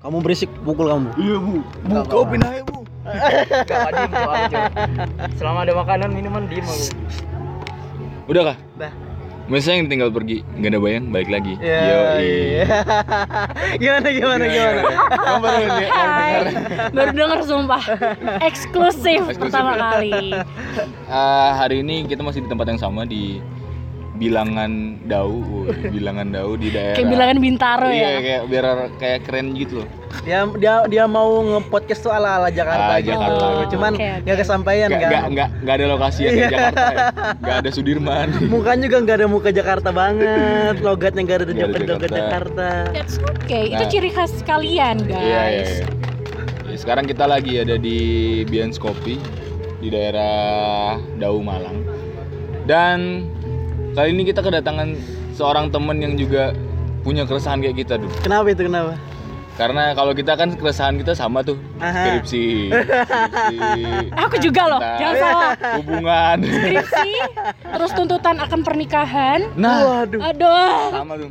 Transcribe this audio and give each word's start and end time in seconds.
Kamu 0.00 0.24
berisik, 0.24 0.48
pukul 0.64 0.88
kamu. 0.88 1.12
Iya 1.20 1.36
bu. 1.36 1.60
Bu, 1.60 1.60
Enggak, 1.84 2.04
kau 2.08 2.24
pindah 2.24 2.50
ya 2.56 2.62
bu. 2.64 2.80
Diem 3.04 4.12
Cok. 4.16 4.72
Selama 5.36 5.58
ada 5.68 5.72
makanan 5.76 6.08
minuman 6.16 6.48
diem 6.48 6.64
aku. 6.64 6.86
Udah 8.32 8.42
kah? 8.52 8.56
Udah. 8.80 8.92
Masa 9.50 9.74
yang 9.74 9.90
tinggal 9.90 10.14
pergi, 10.14 10.46
nggak 10.56 10.70
ada 10.72 10.78
bayang, 10.78 11.04
balik 11.10 11.26
lagi. 11.26 11.58
Ya, 11.58 11.82
Yoi. 11.90 12.22
iya. 12.22 12.64
gimana 13.82 14.08
gimana 14.14 14.44
gimana? 14.46 14.80
Kamu 15.10 15.38
baru 15.42 15.58
ini 15.58 15.68
baru 15.90 15.90
dengar. 15.90 16.44
Baru 16.94 17.10
denger 17.18 17.40
sumpah. 17.42 17.82
Eksklusif 18.46 19.20
Eksklusif 19.26 19.36
pertama 19.42 19.70
ya? 19.74 19.80
kali. 19.90 20.12
Eh, 21.10 21.50
hari 21.58 21.76
ini 21.82 22.06
kita 22.06 22.22
masih 22.22 22.46
di 22.46 22.48
tempat 22.48 22.70
yang 22.70 22.78
sama 22.78 23.02
di 23.02 23.42
Bilangan 24.20 24.72
Dau, 25.08 25.32
Woy, 25.40 25.72
Bilangan 25.88 26.28
Dau 26.28 26.52
di 26.54 26.68
daerah. 26.68 26.92
Kayak 26.92 27.08
bilangan 27.08 27.36
Bintaro 27.40 27.88
Iya, 27.88 28.04
ya. 28.04 28.18
kayak 28.20 28.42
biar 28.46 28.64
kayak 29.00 29.18
keren 29.24 29.46
gitu 29.56 29.80
loh. 29.80 29.88
Dia 30.20 30.44
dia 30.54 30.74
dia 30.84 31.04
mau 31.08 31.40
nge-podcast 31.40 32.04
tuh 32.04 32.12
ala-ala 32.12 32.52
Jakarta 32.52 32.92
Ah, 32.92 32.98
gitu. 33.00 33.16
Jakarta 33.16 33.44
gitu. 33.56 33.64
Cuman 33.72 33.92
Oke, 33.96 34.04
oke. 34.04 34.20
nggak 34.20 34.36
kesampaian 34.38 34.88
Nggak 34.88 35.00
kan. 35.00 35.08
nggak 35.08 35.24
nggak 35.32 35.48
nggak 35.64 35.74
ada 35.74 35.86
lokasi 35.88 36.20
yang 36.20 36.30
kayak 36.30 36.36
Iya. 36.36 36.52
Jakarta. 36.52 36.84
ya. 36.84 37.06
Nggak 37.40 37.56
ada 37.56 37.70
Sudirman. 37.72 38.28
Mukanya 38.52 38.82
juga 38.84 38.98
nggak 39.00 39.16
ada 39.16 39.26
muka 39.26 39.50
Jakarta 39.50 39.88
banget, 39.90 40.74
logatnya 40.78 41.20
nggak 41.24 41.38
ada 41.38 41.44
ada 41.46 41.54
logat 41.56 41.80
Jakarta. 41.80 42.12
Jakarta. 42.12 42.68
That's 42.92 43.16
okay. 43.18 43.64
Itu 43.72 43.82
Nah. 43.82 43.90
ciri 43.90 44.10
khas 44.12 44.32
kalian, 44.44 44.96
guys. 45.02 45.16
Iya 45.16 45.42
iya. 45.48 45.64
iya. 45.64 45.86
Ya, 46.68 46.76
Sekarang 46.76 47.04
kita 47.04 47.24
lagi 47.24 47.56
ada 47.56 47.74
di 47.74 47.98
Bians 48.44 48.76
Kopi 48.76 49.16
di 49.80 49.88
daerah 49.88 51.00
Dau 51.16 51.40
Malang. 51.40 51.80
Dan 52.62 53.24
kali 53.92 54.08
ini 54.14 54.22
kita 54.22 54.40
kedatangan 54.40 54.94
seorang 55.34 55.68
temen 55.68 55.96
yang 55.98 56.14
juga 56.14 56.54
punya 57.00 57.24
keresahan 57.24 57.58
kayak 57.58 57.76
kita 57.78 57.94
tuh. 57.96 58.10
Kenapa 58.20 58.52
itu 58.52 58.62
kenapa? 58.66 58.94
Karena 59.58 59.92
kalau 59.92 60.16
kita 60.16 60.40
kan 60.40 60.56
keresahan 60.56 60.96
kita 60.96 61.12
sama 61.12 61.44
tuh 61.44 61.60
Aha. 61.84 61.92
skripsi, 62.16 62.72
skripsi, 62.72 63.84
Aku 64.24 64.40
juga 64.40 64.62
loh, 64.72 64.80
jangan 64.96 65.14
salah. 65.20 65.52
hubungan. 65.76 66.36
Skripsi, 66.48 67.10
terus 67.60 67.90
tuntutan 67.92 68.36
akan 68.40 68.60
pernikahan. 68.64 69.44
Nah, 69.60 70.06
Waduh. 70.08 70.20
Aduh. 70.32 70.76
sama 70.88 71.14
tuh. 71.20 71.30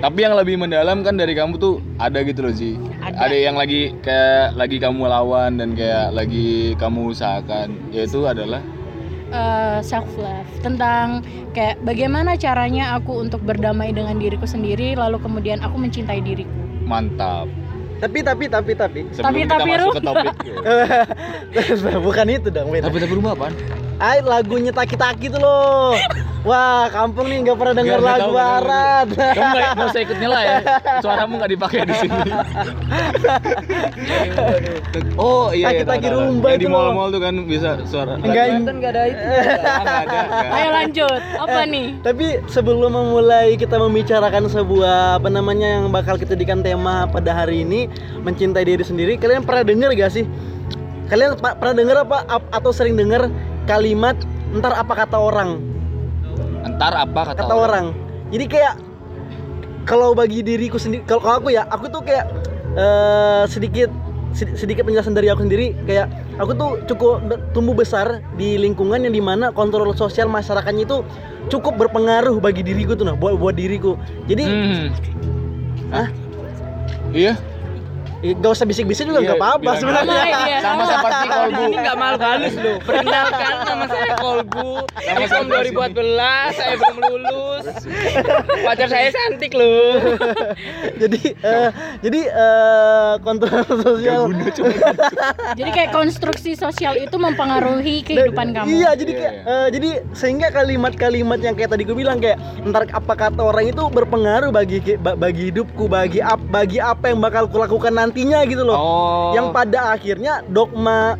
Tapi 0.00 0.18
yang 0.24 0.32
lebih 0.32 0.56
mendalam 0.56 1.04
kan 1.04 1.12
dari 1.12 1.32
kamu 1.32 1.56
tuh 1.56 1.80
ada 1.96 2.20
gitu 2.20 2.40
loh 2.44 2.52
sih. 2.52 2.76
Ada. 3.00 3.32
yang 3.32 3.56
lagi 3.56 3.92
kayak 4.00 4.56
lagi 4.56 4.76
kamu 4.80 5.00
lawan 5.04 5.60
dan 5.60 5.76
kayak 5.76 6.12
lagi 6.12 6.72
kamu 6.76 7.12
usahakan 7.12 7.68
yaitu 7.92 8.24
adalah 8.24 8.60
self 9.80 10.10
love 10.18 10.50
tentang 10.60 11.22
kayak 11.54 11.78
bagaimana 11.82 12.34
caranya 12.34 12.98
aku 12.98 13.22
untuk 13.22 13.42
berdamai 13.42 13.94
dengan 13.94 14.18
diriku 14.18 14.46
sendiri 14.46 14.94
lalu 14.98 15.18
kemudian 15.22 15.62
aku 15.62 15.78
mencintai 15.78 16.20
diriku 16.22 16.60
mantap. 16.90 17.46
Tapi 18.00 18.24
tapi 18.24 18.44
tapi 18.48 18.72
tapi 18.72 19.00
Sebelum 19.12 19.28
Tapi- 19.28 19.40
kita 19.44 19.54
tapi, 19.60 19.70
masuk 19.70 19.84
Ru. 19.84 19.90
ke 19.92 20.02
topik. 20.02 20.34
bukan 22.08 22.26
itu 22.32 22.48
dong, 22.48 22.68
beda. 22.72 22.88
tapi 22.88 22.96
tapi 22.98 23.12
rumah? 23.14 23.36
Ay, 24.00 24.24
lagunya 24.24 24.72
taki-taki 24.72 25.28
tuh 25.28 25.38
loh. 25.38 25.92
Wah, 26.40 26.88
kampung 26.88 27.28
nih 27.28 27.44
nggak 27.44 27.58
pernah 27.60 27.84
nggak 27.84 28.00
lagu 28.00 28.32
barat. 28.32 29.06
Kamu 29.12 29.52
nggak 29.52 29.70
nggak 29.76 29.88
usah 29.92 30.00
ikut 30.00 30.16
nyela 30.16 30.40
ya. 30.40 30.56
Suaramu 31.04 31.36
nggak 31.36 31.52
dipakai 31.52 31.84
di 31.84 31.94
sini. 32.00 32.16
oh 35.20 35.52
iya 35.52 35.68
iya. 35.68 35.84
Taki-taki 35.84 35.84
tahu, 35.84 36.00
tahu, 36.00 36.16
tahu. 36.16 36.28
rumba 36.32 36.48
di 36.56 36.66
mall-mall 36.66 37.12
tuh 37.12 37.20
kan 37.20 37.44
bisa 37.44 37.84
suara. 37.84 38.16
Enggak, 38.16 38.56
Kalimantan 38.56 38.74
nggak 38.80 38.92
ada 38.96 39.02
itu. 39.04 39.20
Ah, 39.70 40.56
ayo 40.56 40.68
lanjut 40.72 41.20
apa 41.36 41.68
nih 41.68 42.00
Tapi 42.02 42.40
sebelum 42.48 42.92
memulai 42.92 43.56
kita 43.56 43.76
membicarakan 43.76 44.48
sebuah 44.48 45.20
apa 45.20 45.28
namanya 45.28 45.78
yang 45.78 45.92
bakal 45.92 46.16
kita 46.16 46.32
jadikan 46.32 46.64
tema 46.64 47.04
pada 47.08 47.36
hari 47.36 47.62
ini 47.62 47.86
mencintai 48.24 48.64
diri 48.64 48.80
sendiri, 48.80 49.20
kalian 49.20 49.44
pernah 49.44 49.64
dengar 49.66 49.92
gak 49.92 50.12
sih? 50.12 50.24
Kalian 51.12 51.36
pernah 51.36 51.74
dengar 51.76 51.96
apa 52.06 52.24
ap- 52.28 52.50
atau 52.54 52.72
sering 52.72 52.96
dengar 52.96 53.28
kalimat 53.68 54.16
ntar 54.56 54.72
apa 54.72 55.04
kata 55.04 55.20
orang? 55.20 55.69
Entar 56.64 56.92
apa 56.92 57.20
kata, 57.32 57.40
Kata 57.44 57.54
orang. 57.54 57.96
Jadi 58.30 58.44
kayak 58.46 58.74
kalau 59.88 60.12
bagi 60.12 60.44
diriku 60.44 60.76
sendiri, 60.76 61.02
kalau 61.08 61.24
aku 61.24 61.50
ya, 61.50 61.66
aku 61.66 61.88
tuh 61.88 62.02
kayak 62.04 62.28
eh, 62.76 63.44
sedikit 63.48 63.90
sedi- 64.30 64.54
sedikit 64.54 64.86
penjelasan 64.86 65.14
dari 65.14 65.26
aku 65.26 65.42
sendiri 65.42 65.74
kayak 65.86 66.06
aku 66.38 66.54
tuh 66.54 66.70
cukup 66.86 67.18
tumbuh 67.50 67.74
besar 67.74 68.22
di 68.38 68.54
lingkungan 68.54 69.02
yang 69.02 69.14
di 69.14 69.18
mana 69.18 69.50
kontrol 69.50 69.90
sosial 69.92 70.30
masyarakatnya 70.30 70.86
itu 70.86 71.02
cukup 71.50 71.74
berpengaruh 71.74 72.38
bagi 72.38 72.62
diriku 72.62 72.94
tuh 72.94 73.10
nah 73.10 73.18
buat 73.18 73.34
buat 73.42 73.58
diriku 73.58 73.98
jadi 74.30 74.44
Hmm. 74.46 74.86
Hah? 75.90 76.06
Iya. 77.10 77.34
Eh, 78.20 78.32
gak 78.32 78.50
usah 78.50 78.64
bisik-bisik 78.64 79.04
juga 79.04 79.20
Iya, 79.20 79.26
nggak 79.26 79.38
apa-apa 79.38 79.60
bilang 79.60 79.78
sebenarnya 79.78 80.58
Sama 80.60 80.82
seperti 80.84 81.26
kolbu. 81.26 81.62
Ini 81.62 81.76
nggak 81.78 81.96
malu 81.96 82.18
halus 82.18 82.54
loh. 82.54 82.76
Perkenalkan 82.80 83.54
nama 83.62 83.84
saya 83.86 84.12
Kolbu. 84.14 84.68
Nama 84.92 85.26
tahun 85.26 85.46
2014, 85.48 86.52
saya 86.52 86.74
belum 86.76 86.96
lulus. 87.00 87.64
Pacar 88.62 88.88
saya 88.88 89.08
cantik 89.08 89.52
loh. 89.52 89.94
jadi 91.02 91.20
eh, 91.32 91.68
jadi 92.00 92.20
eh, 92.28 93.12
kontrol 93.20 93.64
sosial 93.64 94.22
jadi 95.58 95.70
kayak 95.70 95.90
konstruksi 95.90 96.52
sosial 96.54 96.96
itu 96.96 97.16
mempengaruhi 97.16 98.02
kehidupan 98.02 98.52
Dan- 98.52 98.56
kamu 98.56 98.68
Iya, 98.70 98.90
jadi 98.94 99.10
Iya, 99.10 99.18
kayak 99.18 99.34
iya. 99.34 99.54
eh, 99.56 99.68
jadi 99.70 99.88
sehingga 100.12 100.48
kalimat-kalimat 100.50 101.40
yang 101.40 101.54
kayak 101.54 101.70
tadi 101.70 101.82
gue 101.82 101.96
bilang 101.96 102.18
kayak 102.18 102.36
ntar 102.62 102.84
apa 102.86 103.12
kata 103.16 103.40
orang 103.40 103.66
itu 103.66 103.82
berpengaruh 103.82 104.50
bagi 104.50 104.78
ba- 104.96 105.16
bagi 105.16 105.50
hidupku, 105.50 105.86
bagi 105.86 106.20
ap, 106.20 106.40
bagi 106.44 106.78
apa 106.78 107.10
yang 107.10 107.18
bakal 107.18 107.46
kulakukan 107.46 107.92
nantinya 108.10 108.42
gitu 108.42 108.66
loh. 108.66 108.74
Oh. 108.76 109.30
Yang 109.32 109.46
pada 109.54 109.94
akhirnya 109.94 110.42
dogma 110.50 111.14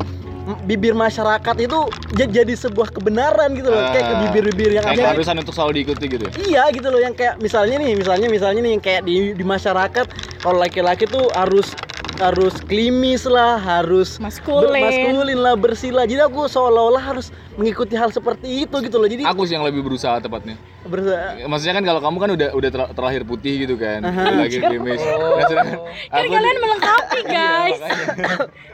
bibir 0.67 0.91
masyarakat 0.91 1.55
itu 1.63 1.79
jadi 2.11 2.53
sebuah 2.57 2.91
kebenaran 2.91 3.53
gitu 3.55 3.69
loh, 3.71 3.93
kayak 3.93 4.03
ke 4.03 4.13
Ah, 4.13 4.21
bibir-bibir 4.27 4.71
yang 4.73 4.83
kayak 4.83 4.99
ada. 4.99 5.03
keharusan 5.13 5.35
untuk 5.39 5.53
selalu 5.55 5.71
diikuti 5.79 6.05
gitu 6.11 6.23
ya. 6.27 6.31
Iya 6.35 6.63
gitu 6.75 6.87
loh 6.91 6.99
yang 6.99 7.13
kayak 7.15 7.39
misalnya 7.39 7.77
nih, 7.79 7.93
misalnya 7.95 8.27
misalnya 8.27 8.59
nih 8.59 8.71
yang 8.75 8.83
kayak 8.83 9.01
di 9.05 9.15
di 9.37 9.45
masyarakat 9.45 10.05
kalau 10.41 10.57
laki-laki 10.59 11.05
tuh 11.07 11.29
harus 11.31 11.77
harus 12.21 12.53
klimis 12.61 13.25
lah, 13.25 13.57
harus 13.57 14.15
Maskulin. 14.15 14.77
maskulin 14.77 15.39
lah, 15.39 15.55
bersih 15.55 15.89
lah. 15.89 16.05
Jadi 16.05 16.21
aku 16.21 16.45
seolah-olah 16.45 17.01
harus 17.03 17.27
mengikuti 17.51 17.93
hal 17.93 18.09
seperti 18.09 18.63
itu 18.63 18.75
gitu 18.79 18.95
loh. 18.95 19.05
Jadi 19.05 19.25
Aku 19.25 19.43
sih 19.43 19.53
yang 19.53 19.65
lebih 19.65 19.81
berusaha 19.81 20.17
tepatnya. 20.17 20.55
bersa- 20.83 21.41
Maksudnya 21.43 21.73
kan 21.73 21.83
kalau 21.83 21.99
kamu 21.99 22.17
kan 22.17 22.29
udah 22.31 22.49
udah 22.51 22.69
ter- 22.69 22.91
terlahir 22.93 23.23
putih 23.23 23.53
gitu 23.59 23.75
kan, 23.75 24.01
udah 24.01 24.37
lagi 24.39 24.57
krimis. 24.59 24.97
Nah, 24.97 25.43
sedangkan 25.43 25.77
kan 26.07 26.15
aku 26.15 26.31
kalian 26.31 26.41
di- 26.51 26.61
melengkapi 26.61 27.19
Iya, 27.21 27.29
guys. 27.31 27.79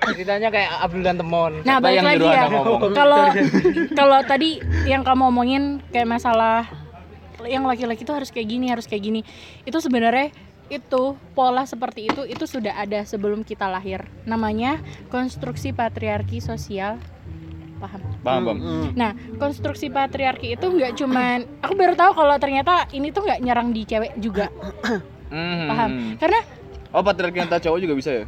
Ceritanya 0.08 0.50
kayak 0.50 0.70
Abdul 0.82 1.04
dan 1.04 1.16
Temon. 1.16 1.52
Nah, 1.62 1.78
balik 1.78 1.96
yang 1.98 2.08
lagi 2.08 2.26
ya. 2.26 2.44
Ngomong? 2.48 2.92
Kalau 2.92 3.24
kalau 3.94 4.20
tadi 4.24 4.50
yang 4.84 5.02
kamu 5.02 5.24
omongin 5.26 5.64
kayak 5.90 6.08
masalah 6.10 6.68
yang 7.44 7.64
laki-laki 7.64 8.02
itu 8.02 8.10
harus 8.10 8.28
kayak 8.28 8.48
gini, 8.50 8.66
harus 8.68 8.84
kayak 8.84 9.04
gini. 9.04 9.22
Itu 9.62 9.78
sebenarnya 9.78 10.32
itu 10.68 11.04
pola 11.32 11.64
seperti 11.64 12.08
itu 12.08 12.22
itu 12.24 12.44
sudah 12.44 12.76
ada 12.76 13.02
sebelum 13.02 13.42
kita 13.42 13.66
lahir. 13.66 14.04
Namanya 14.24 14.80
konstruksi 15.08 15.72
patriarki 15.72 16.38
sosial. 16.38 17.00
Paham? 17.78 18.02
Paham, 18.20 18.42
paham. 18.44 18.58
Mm, 18.58 18.88
Nah, 18.94 19.12
konstruksi 19.38 19.88
patriarki 19.88 20.54
itu 20.54 20.66
nggak 20.66 20.98
cuman 20.98 21.46
aku 21.62 21.74
baru 21.74 21.94
tahu 21.94 22.12
kalau 22.16 22.36
ternyata 22.36 22.90
ini 22.90 23.10
tuh 23.10 23.22
nggak 23.22 23.40
nyerang 23.40 23.70
di 23.70 23.82
cewek 23.84 24.18
juga. 24.18 24.50
Hmm. 25.28 25.68
Paham? 25.68 25.92
Karena 26.16 26.40
Oh, 26.90 27.04
patriarki 27.04 27.38
antar 27.38 27.60
cowok 27.60 27.80
juga 27.80 27.94
bisa 27.94 28.12
ya? 28.14 28.26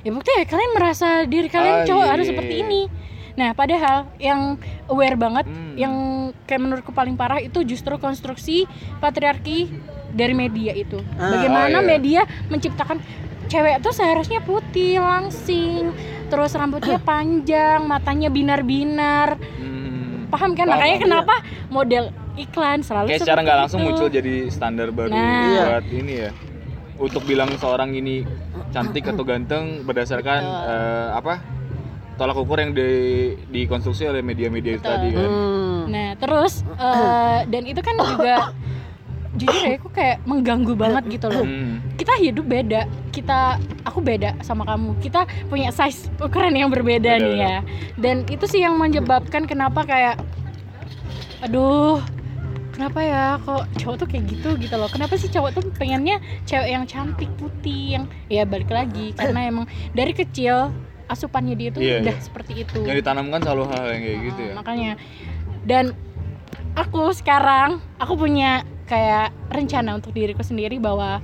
ya 0.00 0.14
buktinya 0.14 0.46
kalian 0.46 0.72
merasa 0.72 1.08
diri 1.26 1.50
kalian 1.50 1.82
Ah, 1.82 1.84
cowok 1.84 2.04
iya, 2.06 2.12
harus 2.14 2.24
iya, 2.24 2.30
seperti 2.30 2.54
iya. 2.54 2.62
ini 2.62 2.82
nah 3.34 3.50
padahal 3.52 3.96
yang 4.16 4.54
aware 4.86 5.18
banget 5.18 5.44
Hmm. 5.44 5.74
yang 5.74 5.94
kayak 6.46 6.62
menurutku 6.62 6.94
paling 6.94 7.18
parah 7.18 7.36
itu 7.36 7.66
justru 7.66 7.98
konstruksi 7.98 8.70
patriarki 8.96 9.66
dari 10.08 10.32
media 10.32 10.72
itu 10.72 11.00
Ah, 11.14 11.32
bagaimana 11.32 11.76
oh, 11.76 11.82
iya. 11.82 11.88
media 11.88 12.20
menciptakan 12.46 12.98
cewek 13.46 13.78
tuh 13.78 13.90
seharusnya 13.90 14.40
putih 14.40 14.98
langsing 14.98 15.90
terus 16.26 16.52
rambutnya 16.52 16.98
panjang 17.04 17.82
matanya 17.82 18.28
binar-binar 18.28 19.38
Hmm. 19.56 20.26
paham 20.26 20.52
kan 20.52 20.64
Paham, 20.64 20.72
makanya 20.72 20.96
paham. 20.96 21.04
kenapa 21.04 21.34
model 21.68 22.04
iklan 22.36 22.80
selalu 22.80 23.08
Kayak 23.08 23.22
secara 23.22 23.40
nggak 23.40 23.58
langsung 23.60 23.80
itu. 23.80 23.86
muncul 23.88 24.08
jadi 24.08 24.34
standar 24.46 24.90
baru 24.90 25.08
Nah. 25.08 25.24
Iya. 25.46 25.62
buat 25.72 25.86
ini 25.88 26.14
ya. 26.18 26.30
Untuk 26.96 27.22
bilang 27.22 27.52
seorang 27.54 27.92
ini 27.92 28.24
cantik 28.70 29.04
atau 29.04 29.22
ganteng 29.22 29.82
berdasarkan 29.82 30.40
eh, 30.42 31.08
apa? 31.12 31.34
Tolak 32.16 32.32
ukur 32.34 32.56
yang 32.56 32.72
di 32.72 32.88
dikonstruksi 33.46 34.04
oleh 34.06 34.20
media-media 34.20 34.74
itu 34.74 34.82
tadi 34.82 35.12
kan. 35.12 35.28
mm. 35.28 35.80
Nah 35.86 36.08
terus 36.16 36.64
eh, 36.66 37.38
dan 37.46 37.62
itu 37.62 37.78
kan 37.78 37.94
juga 37.96 38.36
jujur 39.36 39.62
ya 39.62 39.76
aku 39.76 39.88
kayak 39.88 40.24
mengganggu 40.24 40.72
banget 40.72 41.04
gitu 41.12 41.28
loh. 41.28 41.44
Hmm. 41.44 41.80
Kita 41.94 42.16
hidup 42.16 42.44
beda, 42.44 42.84
kita 43.10 43.56
aku 43.84 44.00
beda 44.00 44.36
sama 44.40 44.64
kamu. 44.64 44.96
Kita 44.98 45.24
punya 45.46 45.70
size 45.70 46.08
ukuran 46.18 46.52
yang 46.52 46.68
berbeda 46.68 47.16
Beda, 47.16 47.22
nih 47.22 47.36
ya. 47.36 47.56
Dan 47.94 48.24
itu 48.26 48.44
sih 48.44 48.60
yang 48.60 48.76
menyebabkan 48.76 49.44
kenapa 49.44 49.84
kayak 49.84 50.16
aduh 51.36 52.00
kenapa 52.72 53.00
ya 53.00 53.22
kok 53.40 53.64
cowok 53.76 53.96
tuh 54.00 54.08
kayak 54.08 54.24
gitu 54.28 54.48
gitu 54.56 54.74
loh 54.76 54.88
kenapa 54.88 55.16
sih 55.16 55.28
cowok 55.28 55.50
tuh 55.52 55.62
pengennya 55.76 56.16
cewek 56.44 56.68
yang 56.72 56.84
cantik 56.84 57.28
putih 57.36 58.00
yang 58.00 58.04
ya 58.28 58.44
balik 58.44 58.68
lagi 58.68 59.12
karena 59.12 59.44
emang 59.52 59.64
dari 59.92 60.12
kecil 60.12 60.72
asupannya 61.06 61.54
dia 61.54 61.68
tuh 61.70 61.80
Iya, 61.80 62.02
udah 62.02 62.16
iya. 62.16 62.24
seperti 62.24 62.52
itu 62.66 62.80
Yang 62.82 63.04
ditanamkan 63.04 63.40
selalu 63.40 63.64
hal 63.68 63.84
yang 63.92 64.02
kayak 64.02 64.18
gitu 64.28 64.40
ya. 64.42 64.52
makanya 64.56 64.92
dan 65.64 65.84
aku 66.74 67.12
sekarang 67.12 67.78
aku 67.96 68.16
punya 68.16 68.64
kayak 68.86 69.30
rencana 69.48 69.94
untuk 69.94 70.10
diriku 70.10 70.40
sendiri 70.40 70.78
bahwa 70.78 71.18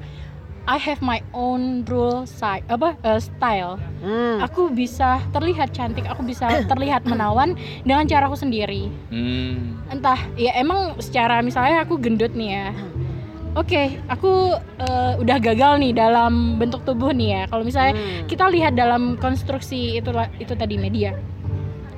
I 0.63 0.79
have 0.79 1.03
my 1.03 1.19
own 1.33 1.83
rule 1.83 2.23
si- 2.23 2.63
apa 2.65 2.95
eh, 3.01 3.19
style. 3.19 3.83
Hmm. 3.99 4.39
aku 4.39 4.71
bisa 4.71 5.19
terlihat 5.31 5.71
cantik 5.71 6.07
aku 6.07 6.23
bisa 6.23 6.47
terlihat 6.71 7.03
menawan 7.03 7.55
dengan 7.83 8.07
caraku 8.07 8.35
sendiri. 8.35 8.87
Hmm. 9.09 9.83
entah 9.89 10.19
ya 10.35 10.55
emang 10.55 10.95
secara 10.99 11.39
misalnya 11.39 11.83
aku 11.83 11.99
gendut 11.99 12.31
nih 12.33 12.51
ya. 12.53 12.69
Oke 13.53 13.99
aku 14.07 14.55
eh, 14.79 15.13
udah 15.19 15.37
gagal 15.37 15.77
nih 15.79 15.93
dalam 15.93 16.57
bentuk 16.57 16.83
tubuh 16.83 17.11
nih 17.11 17.29
ya. 17.29 17.43
Kalau 17.47 17.63
misalnya 17.63 17.95
Hmm. 17.95 18.25
kita 18.27 18.47
lihat 18.47 18.73
dalam 18.73 19.19
konstruksi 19.19 19.99
itu 19.99 20.11
itu 20.39 20.55
tadi 20.55 20.79
media. 20.79 21.19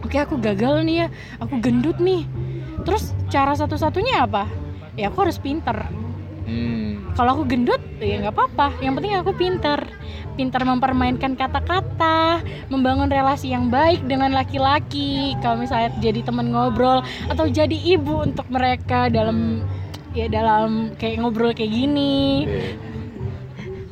Oke 0.01 0.17
aku 0.17 0.37
gagal 0.37 0.83
nih 0.83 1.05
ya. 1.05 1.07
Aku 1.37 1.61
gendut 1.61 2.01
nih. 2.01 2.25
Terus 2.83 3.13
cara 3.29 3.53
satu-satunya 3.53 4.25
apa 4.25 4.49
ya 4.95 5.09
aku 5.09 5.19
harus 5.23 5.39
pinter 5.39 5.77
Hmm. 6.45 7.09
kalau 7.17 7.41
aku 7.41 7.49
gendut 7.49 7.81
ya 7.97 8.21
nggak 8.21 8.37
apa-apa 8.37 8.77
yang 8.79 8.93
penting 8.93 9.17
aku 9.17 9.33
pinter 9.33 9.81
pinter 10.37 10.61
mempermainkan 10.61 11.33
kata-kata 11.33 12.45
membangun 12.69 13.09
relasi 13.09 13.49
yang 13.49 13.73
baik 13.73 14.05
dengan 14.05 14.29
laki-laki 14.29 15.33
kalau 15.41 15.57
misalnya 15.57 15.89
jadi 15.99 16.21
teman 16.21 16.53
ngobrol 16.53 17.01
atau 17.27 17.49
jadi 17.49 17.73
ibu 17.97 18.21
untuk 18.21 18.45
mereka 18.53 19.09
dalam 19.09 19.65
ya 20.13 20.29
dalam 20.29 20.93
kayak 20.95 21.17
ngobrol 21.19 21.51
kayak 21.51 21.73
gini 21.73 22.45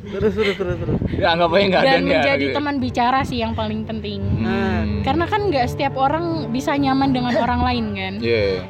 Terus 0.03 0.37
terus 0.37 0.53
terus 0.53 0.77
terus. 0.77 0.97
Ya 1.09 1.33
anggap 1.33 1.49
aja 1.49 1.65
nggak 1.65 1.81
ada 1.81 1.89
dan 1.89 2.01
ya, 2.03 2.09
menjadi 2.13 2.45
gitu. 2.45 2.53
teman 2.53 2.75
bicara 2.77 3.19
sih 3.25 3.41
yang 3.41 3.57
paling 3.57 3.81
penting 3.81 4.21
Hmm. 4.45 5.01
karena 5.01 5.25
kan 5.25 5.49
nggak 5.49 5.65
setiap 5.65 5.97
orang 5.97 6.53
bisa 6.53 6.77
nyaman 6.77 7.09
dengan 7.09 7.33
orang 7.33 7.65
lain 7.65 7.85
kan 7.97 8.13
Iya. 8.21 8.61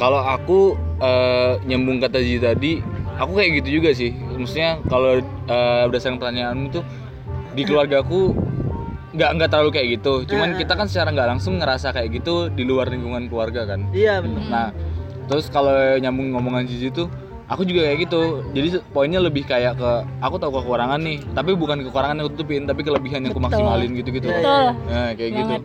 Kalau 0.00 0.20
aku 0.24 0.58
eh, 0.98 1.52
nyambung 1.68 2.00
kata 2.00 2.18
Ji 2.24 2.40
tadi, 2.40 2.80
aku 3.20 3.36
kayak 3.36 3.60
gitu 3.60 3.80
juga 3.80 3.92
sih. 3.92 4.16
Maksudnya 4.16 4.80
kalau 4.88 5.20
eh, 5.20 5.82
berdasarkan 5.92 6.16
pertanyaanmu 6.16 6.66
tuh 6.72 6.84
di 7.52 7.62
keluarga 7.68 8.00
aku 8.00 8.32
nggak 9.12 9.30
nggak 9.36 9.48
terlalu 9.52 9.70
kayak 9.76 9.88
gitu. 10.00 10.24
Cuman 10.24 10.56
kita 10.56 10.72
kan 10.72 10.88
secara 10.88 11.12
nggak 11.12 11.28
langsung 11.36 11.60
ngerasa 11.60 11.92
kayak 11.92 12.24
gitu 12.24 12.48
di 12.48 12.64
luar 12.64 12.88
lingkungan 12.88 13.28
keluarga 13.28 13.68
kan. 13.68 13.84
Iya 13.92 14.24
benar. 14.24 14.42
Nah, 14.48 14.68
terus 15.28 15.52
kalau 15.52 15.76
nyambung 16.00 16.32
ngomongan 16.32 16.64
Zizi 16.64 16.88
tuh, 16.88 17.12
aku 17.50 17.68
juga 17.68 17.84
kayak 17.84 18.08
gitu. 18.08 18.40
Jadi 18.56 18.80
poinnya 18.96 19.20
lebih 19.20 19.44
kayak 19.44 19.76
ke 19.76 19.90
aku 20.24 20.40
tahu 20.40 20.64
kekurangan 20.64 20.96
nih, 21.02 21.20
tapi 21.36 21.52
bukan 21.52 21.84
kekurangan 21.84 22.24
yang 22.24 22.28
tutupin, 22.32 22.64
tapi 22.64 22.80
kelebihan 22.86 23.20
yang 23.26 23.36
aku 23.36 23.42
maksimalin 23.42 23.92
gitu-gitu. 24.00 24.32
Iya, 24.32 24.40
betul 24.40 24.64
Nah, 24.88 25.10
kayak 25.12 25.32
gitu. 25.36 25.54
banget 25.60 25.64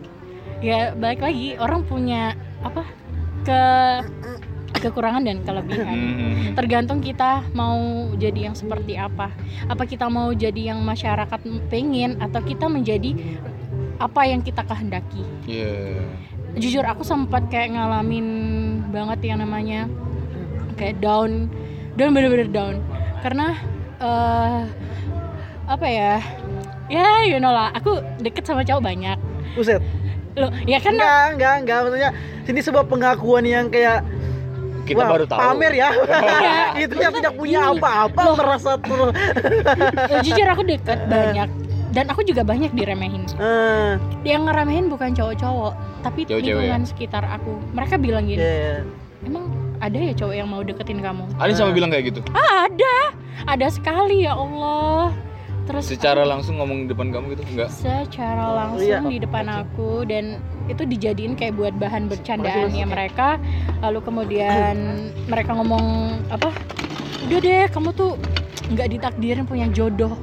ya 0.64 0.96
balik 0.96 1.20
lagi 1.20 1.52
orang 1.60 1.84
punya 1.84 2.32
apa 2.64 2.82
ke 3.46 3.62
kekurangan 4.82 5.22
dan 5.24 5.40
kelebihan. 5.42 5.96
Hmm. 5.96 6.52
tergantung 6.58 6.98
kita 7.00 7.46
mau 7.54 8.10
jadi 8.18 8.50
yang 8.50 8.56
seperti 8.58 8.98
apa. 8.98 9.32
Apa 9.70 9.86
kita 9.86 10.10
mau 10.10 10.34
jadi 10.34 10.74
yang 10.74 10.82
masyarakat 10.82 11.40
pengen 11.70 12.18
atau 12.20 12.40
kita 12.42 12.66
menjadi 12.66 13.14
apa 13.96 14.28
yang 14.28 14.44
kita 14.44 14.60
kehendaki. 14.66 15.24
Iya. 15.48 16.04
jujur 16.56 16.84
aku 16.88 17.04
sempat 17.04 17.52
kayak 17.52 17.76
ngalamin 17.76 18.26
banget 18.88 19.28
yang 19.32 19.44
namanya 19.44 19.88
kayak 20.80 20.96
down. 21.00 21.52
Down 21.96 22.12
bener-bener 22.12 22.48
down. 22.48 22.80
Karena 23.20 23.56
eh 24.00 24.60
apa 25.66 25.86
ya? 25.88 26.20
Ya 26.88 27.24
you 27.28 27.40
know 27.40 27.52
lah. 27.52 27.72
Aku 27.76 28.00
deket 28.20 28.48
sama 28.48 28.64
cowok 28.64 28.84
banyak. 28.84 29.18
Buset. 29.56 29.84
Loh 30.36 30.50
ya 30.68 30.78
kan 30.78 30.92
Enggak, 30.94 31.24
enggak, 31.32 31.54
enggak. 31.64 31.78
Maksudnya 31.82 32.10
sini 32.44 32.60
sebuah 32.60 32.84
pengakuan 32.86 33.44
yang 33.44 33.66
kayak 33.68 34.04
Kita 34.86 35.02
wah, 35.02 35.18
baru 35.18 35.24
tahu. 35.26 35.38
Pamer 35.40 35.72
ya. 35.74 35.90
itu 36.86 36.94
yang 36.94 37.10
tidak 37.10 37.34
punya 37.34 37.58
Gini. 37.58 37.72
apa-apa 37.74 38.22
merasa 38.38 38.78
tuh. 38.78 39.10
ya, 40.14 40.22
jujur 40.22 40.46
aku 40.46 40.62
deket 40.62 40.98
banyak 41.10 41.48
dan 41.90 42.06
aku 42.06 42.20
juga 42.22 42.44
banyak 42.44 42.70
diremehin 42.70 43.24
Eh, 43.34 43.96
yang 44.22 44.44
ngeremehin 44.44 44.86
bukan 44.86 45.10
cowok-cowok 45.10 45.72
tapi 46.04 46.22
Cewek-cewek 46.22 46.44
lingkungan 46.68 46.84
sekitar 46.84 47.24
aku 47.24 47.56
mereka 47.72 47.96
bilang 47.96 48.28
gini 48.28 48.36
iya. 48.38 48.84
emang 49.24 49.48
ada 49.80 49.96
ya 49.96 50.12
cowok 50.12 50.34
yang 50.36 50.44
mau 50.46 50.60
deketin 50.60 51.00
kamu 51.00 51.24
Alin 51.40 51.56
sama 51.56 51.72
bilang 51.72 51.88
kayak 51.88 52.12
gitu. 52.12 52.20
ah 52.36 52.68
ada 52.68 52.94
ada 53.48 53.66
sekali 53.72 54.28
ya 54.28 54.36
Allah 54.36 55.08
terus 55.66 55.84
Secara 55.84 56.22
langsung 56.22 56.56
ngomong 56.56 56.86
di 56.86 56.94
depan 56.94 57.10
kamu 57.10 57.34
gitu? 57.34 57.42
Enggak? 57.50 57.68
secara 57.68 58.54
langsung 58.54 58.86
Iya. 58.86 59.00
di 59.04 59.18
depan 59.18 59.46
aku 59.46 60.06
dan 60.06 60.38
itu 60.66 60.82
dijadiin 60.82 61.34
kayak 61.34 61.54
buat 61.54 61.74
bahan 61.74 62.06
bercandaannya 62.06 62.86
mereka. 62.86 63.36
Lalu 63.82 63.98
kemudian 64.02 64.76
mereka 65.26 65.52
ngomong 65.52 65.86
apa? 66.30 66.54
Udah 67.26 67.38
deh 67.38 67.66
kamu 67.68 67.90
tuh 67.92 68.14
nggak 68.70 68.88
ditakdirin 68.88 69.44
punya 69.44 69.66
jodoh. 69.68 70.14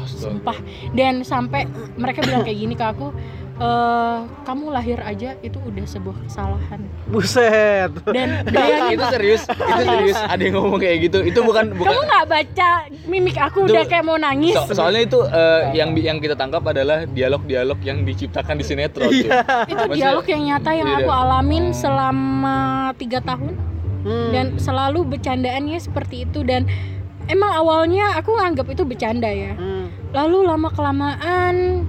Astaga. 0.00 0.32
sumpah. 0.32 0.58
Dan 0.90 1.22
sampai 1.22 1.68
mereka 1.94 2.24
bilang 2.24 2.42
kayak 2.42 2.58
gini 2.58 2.74
ke 2.74 2.82
aku 2.82 3.12
"Eh, 3.60 4.18
kamu 4.42 4.64
lahir 4.70 4.98
aja 4.98 5.36
itu 5.38 5.60
udah 5.60 5.84
sebuah 5.84 6.16
kesalahan 6.22 6.80
Buset. 7.06 7.92
dan 8.08 8.28
bayangin 8.48 8.96
itu 8.96 9.04
serius, 9.06 9.42
itu 9.44 9.82
serius. 9.84 10.16
Ada 10.18 10.40
yang 10.40 10.54
ngomong 10.56 10.78
kayak 10.78 10.96
gitu. 11.04 11.18
Itu 11.20 11.40
bukan 11.40 11.76
bukan 11.76 11.92
kamu 11.92 12.02
nggak 12.02 12.26
baca 12.26 12.70
mimik 13.04 13.36
aku 13.36 13.58
Itu- 13.62 13.72
udah 13.72 13.84
kayak 13.84 14.02
mau 14.02 14.16
nangis 14.16 14.56
So- 14.56 14.72
soalnya 14.72 15.02
itu 15.04 15.20
eh, 15.22 15.60
yang 15.74 15.92
yang 15.92 16.16
kita 16.18 16.32
tangkap 16.34 16.64
adalah 16.64 17.04
dialog-dialog 17.04 17.78
yang 17.80 18.02
diciptakan 18.02 18.56
di 18.56 18.64
sinetron. 18.64 19.06
Iya. 19.06 19.44
itu 19.66 19.76
Maksudnya- 19.76 19.94
dialog 19.94 20.24
yang 20.24 20.42
nyata 20.46 20.70
yang 20.72 20.88
Iya. 20.88 20.96
aku 20.98 21.10
alamin 21.12 21.64
Oh. 21.66 21.76
selama 21.76 22.58
tiga 22.96 23.20
tahun 23.20 23.54
Hmm. 24.00 24.30
dan 24.30 24.46
selalu 24.56 25.04
bercandaannya 25.06 25.76
seperti 25.76 26.24
itu 26.24 26.40
dan 26.40 26.64
emang 27.26 27.52
awalnya 27.52 28.16
aku 28.16 28.32
nganggap 28.32 28.64
itu 28.66 28.82
bercanda 28.82 29.28
ya 29.28 29.52
Hmm. 29.52 29.92
lalu 30.10 30.42
lama 30.42 30.68
kelamaan 30.70 31.84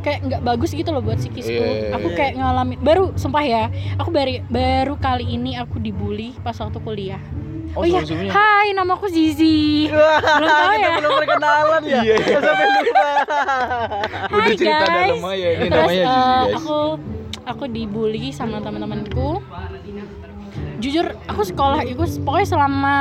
kayak 0.00 0.18
nggak 0.22 0.42
bagus 0.42 0.70
gitu 0.70 0.88
loh 0.88 1.00
buat 1.00 1.16
psikisku 1.16 1.52
Iya. 1.52 1.92
aku 1.92 2.08
kayak 2.10 2.34
ngalamin 2.34 2.78
baru 2.78 3.12
sumpah 3.14 3.40
ya 3.40 3.64
aku 3.94 4.08
baru 4.08 4.40
baru 4.46 4.94
kali 4.96 5.26
ini 5.30 5.54
aku 5.54 5.76
dibully 5.76 6.34
pas 6.38 6.56
waktu 6.56 6.78
kuliah 6.78 7.22
Oh, 7.70 7.82
oh 7.82 7.86
iya 7.86 8.02
hai 8.02 8.74
namaku 8.74 9.06
Zizi 9.06 9.86
Wah, 9.86 10.18
Belum 10.18 10.50
tahu 10.50 10.70
kita 10.72 10.82
ya? 10.82 10.94
belum 10.98 11.12
perkenalan 11.16 11.82
ya. 11.84 12.00
Iya, 12.02 12.14
iya. 12.18 12.38
Sampai 12.42 12.66
lupa. 12.66 13.06
Udah 14.26 14.42
Hai 14.42 14.56
cerita 14.58 14.74
guys. 14.82 14.90
dalam 15.06 15.22
aja 15.22 15.48
ini 15.48 15.62
Terus 15.62 15.70
namanya 15.70 15.94
eh, 15.94 16.10
Zizi 16.10 16.10
guys. 16.10 16.54
aku 16.58 16.78
aku 17.46 17.64
dibully 17.70 18.24
sama 18.30 18.58
teman-temanku. 18.58 19.38
Jujur 20.78 21.06
aku 21.24 21.42
sekolah 21.44 21.84
itu 21.84 21.94
pokoknya 22.18 22.48
selama 22.48 22.96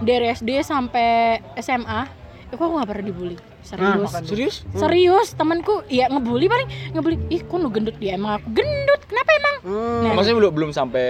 dari 0.00 0.30
SD 0.30 0.62
sampai 0.62 1.10
SMA 1.58 2.08
itu 2.46 2.54
aku 2.54 2.72
nggak 2.72 2.88
pernah 2.88 3.04
dibully 3.04 3.36
serius 3.66 4.08
Nah, 4.08 4.22
Serius? 4.22 4.54
serius 4.72 5.28
temanku 5.32 5.82
ya 5.86 6.06
ngebully 6.06 6.46
paling 6.46 6.64
ngebully 6.92 7.18
ih 7.28 7.40
kok 7.40 7.56
lu 7.56 7.68
gendut 7.68 7.96
dia 7.96 8.14
emang 8.14 8.38
aku 8.38 8.48
gendut 8.54 9.00
kenapa 9.04 9.30
emang 9.34 9.54
Hmm. 9.58 9.98
Nah. 10.00 10.14
Maksudnya 10.14 10.38
belum 10.38 10.52
belum 10.52 10.70
sampai 10.70 11.06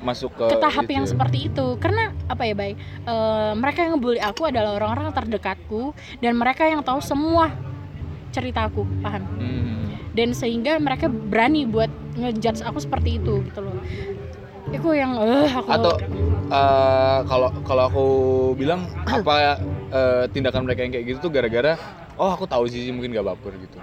masuk 0.00 0.32
ke 0.32 0.46
ke 0.48 0.56
tahap 0.58 0.82
itu 0.82 0.96
yang 0.96 1.04
ya? 1.04 1.10
seperti 1.12 1.38
itu 1.46 1.66
karena 1.76 2.08
apa 2.24 2.42
ya 2.42 2.54
bay 2.54 2.72
Eh, 3.04 3.52
mereka 3.54 3.78
yang 3.80 3.92
ngebully 3.94 4.16
aku 4.18 4.42
adalah 4.44 4.74
orang-orang 4.74 5.12
terdekatku 5.12 5.92
dan 6.18 6.32
mereka 6.32 6.64
yang 6.64 6.80
tahu 6.80 6.98
semua 6.98 7.52
ceritaku 8.28 8.88
paham 8.98 9.24
Hmm. 9.34 9.92
dan 10.12 10.32
sehingga 10.32 10.76
mereka 10.78 11.06
berani 11.06 11.64
buat 11.64 11.88
ngejudge 12.14 12.60
aku 12.62 12.78
seperti 12.78 13.16
itu 13.16 13.40
gitu 13.42 13.60
loh 13.60 13.76
itu 14.68 14.88
yang 14.90 15.16
eh 15.16 15.48
aku 15.50 15.68
Atau 15.70 15.92
eh, 16.48 17.18
kalau 17.24 17.48
kalau 17.62 17.82
aku 17.84 18.04
bilang 18.54 18.84
apa 19.10 19.32
eh, 19.88 20.24
tindakan 20.30 20.64
mereka 20.64 20.84
yang 20.84 20.92
kayak 20.92 21.06
gitu 21.08 21.18
tuh 21.28 21.32
gara-gara 21.32 21.74
oh 22.14 22.30
aku 22.30 22.44
tahu 22.44 22.64
Zizi 22.66 22.90
mungkin 22.90 23.12
gak 23.12 23.26
baper 23.26 23.52
gitu. 23.56 23.78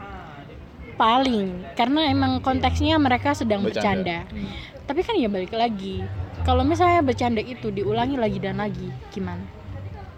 paling 0.96 1.68
karena 1.76 2.08
emang 2.08 2.40
konteksnya 2.40 2.96
mereka 2.96 3.36
sedang 3.36 3.60
bercanda, 3.60 4.24
Hmm. 4.32 4.48
tapi 4.88 5.04
kan 5.04 5.20
ya 5.20 5.28
balik 5.28 5.52
lagi 5.52 6.08
kalau 6.48 6.64
misalnya 6.64 7.04
bercanda 7.04 7.44
itu 7.44 7.68
diulangi 7.68 8.16
lagi 8.16 8.40
dan 8.40 8.58
lagi 8.58 8.88
gimana 9.12 9.44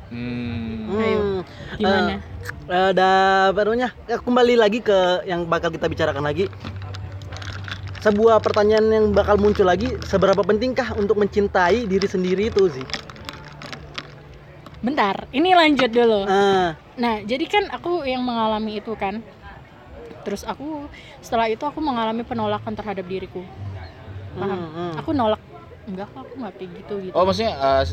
Hmm. 0.08 0.88
Ayo. 0.96 1.20
Hmm. 1.20 1.42
gimana 1.76 2.14
Eh, 2.68 2.96
Ada 2.96 3.12
barunya 3.52 3.92
ya, 4.08 4.20
kembali 4.20 4.56
lagi 4.56 4.80
ke 4.80 5.28
yang 5.28 5.44
bakal 5.44 5.68
kita 5.68 5.88
bicarakan 5.88 6.24
lagi. 6.24 6.48
Sebuah 8.00 8.40
pertanyaan 8.40 8.88
yang 8.88 9.06
bakal 9.12 9.36
muncul 9.36 9.68
lagi, 9.68 9.92
seberapa 10.08 10.40
pentingkah 10.40 10.96
untuk 10.96 11.20
mencintai 11.20 11.84
diri 11.84 12.08
sendiri 12.08 12.48
itu 12.48 12.72
sih? 12.72 12.86
Bentar 14.88 15.16
ini 15.36 15.52
lanjut 15.52 15.92
dulu 15.92 16.24
Ah, 16.24 16.72
Nah, 16.98 17.22
jadi 17.22 17.46
kan 17.46 17.70
aku 17.70 18.02
yang 18.10 18.26
mengalami 18.26 18.82
itu 18.82 18.98
kan. 18.98 19.22
Terus 20.26 20.42
aku 20.42 20.90
setelah 21.22 21.46
itu 21.46 21.62
aku 21.62 21.78
mengalami 21.78 22.26
penolakan 22.26 22.74
terhadap 22.74 23.06
diriku. 23.06 23.46
Paham? 24.34 24.58
hmm, 24.58 24.72
hmm. 24.74 24.92
Aku 24.98 25.14
nolak 25.14 25.42
enggak 25.88 26.10
kok, 26.12 26.20
aku 26.26 26.34
nggak 26.42 26.54
kayak 26.58 26.72
gitu 26.84 26.94
gitu 27.00 27.14
Oh 27.16 27.24
maksudnya 27.24 27.54
eh, 27.56 27.84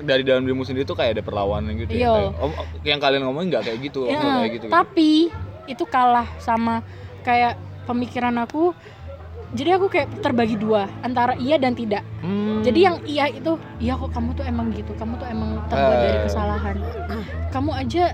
dari 0.00 0.22
dalam 0.24 0.46
dirimu 0.46 0.64
sendiri 0.64 0.88
tuh 0.88 0.96
kayak 0.96 1.20
ada 1.20 1.22
perlawanan 1.26 1.74
gitu 1.76 1.92
Iya. 1.92 2.06
ya? 2.06 2.16
Kayak, 2.16 2.32
oh, 2.40 2.48
oh, 2.48 2.66
yang 2.86 3.00
kalian 3.02 3.22
ngomongin 3.28 3.48
nggak 3.52 3.64
kayak 3.66 3.78
gitu, 3.82 4.00
kayak 4.08 4.52
gitu. 4.56 4.66
gitu. 4.70 4.72
tapi 4.72 5.10
itu 5.68 5.84
kalah 5.84 6.24
sama 6.40 6.80
kayak 7.20 7.60
pemikiran 7.84 8.34
aku 8.40 8.72
jadi 9.52 9.76
aku 9.76 9.86
kayak 9.86 10.20
terbagi 10.20 10.56
dua 10.56 10.88
antara 11.00 11.36
iya 11.36 11.56
dan 11.56 11.72
tidak. 11.72 12.00
Hmm. 12.20 12.62
jadi 12.62 12.80
yang 12.82 12.96
iya 13.04 13.26
itu 13.28 13.52
iya 13.76 13.94
kok 13.94 14.10
kamu 14.10 14.32
tuh 14.32 14.44
emang 14.44 14.70
gitu 14.70 14.94
kamu 14.94 15.16
tuh 15.16 15.26
emang 15.26 15.60
terbuat 15.66 15.98
dari 15.98 16.18
Eh. 16.18 16.24
kesalahan. 16.24 16.76
Kamu 17.48 17.70
aja 17.70 18.04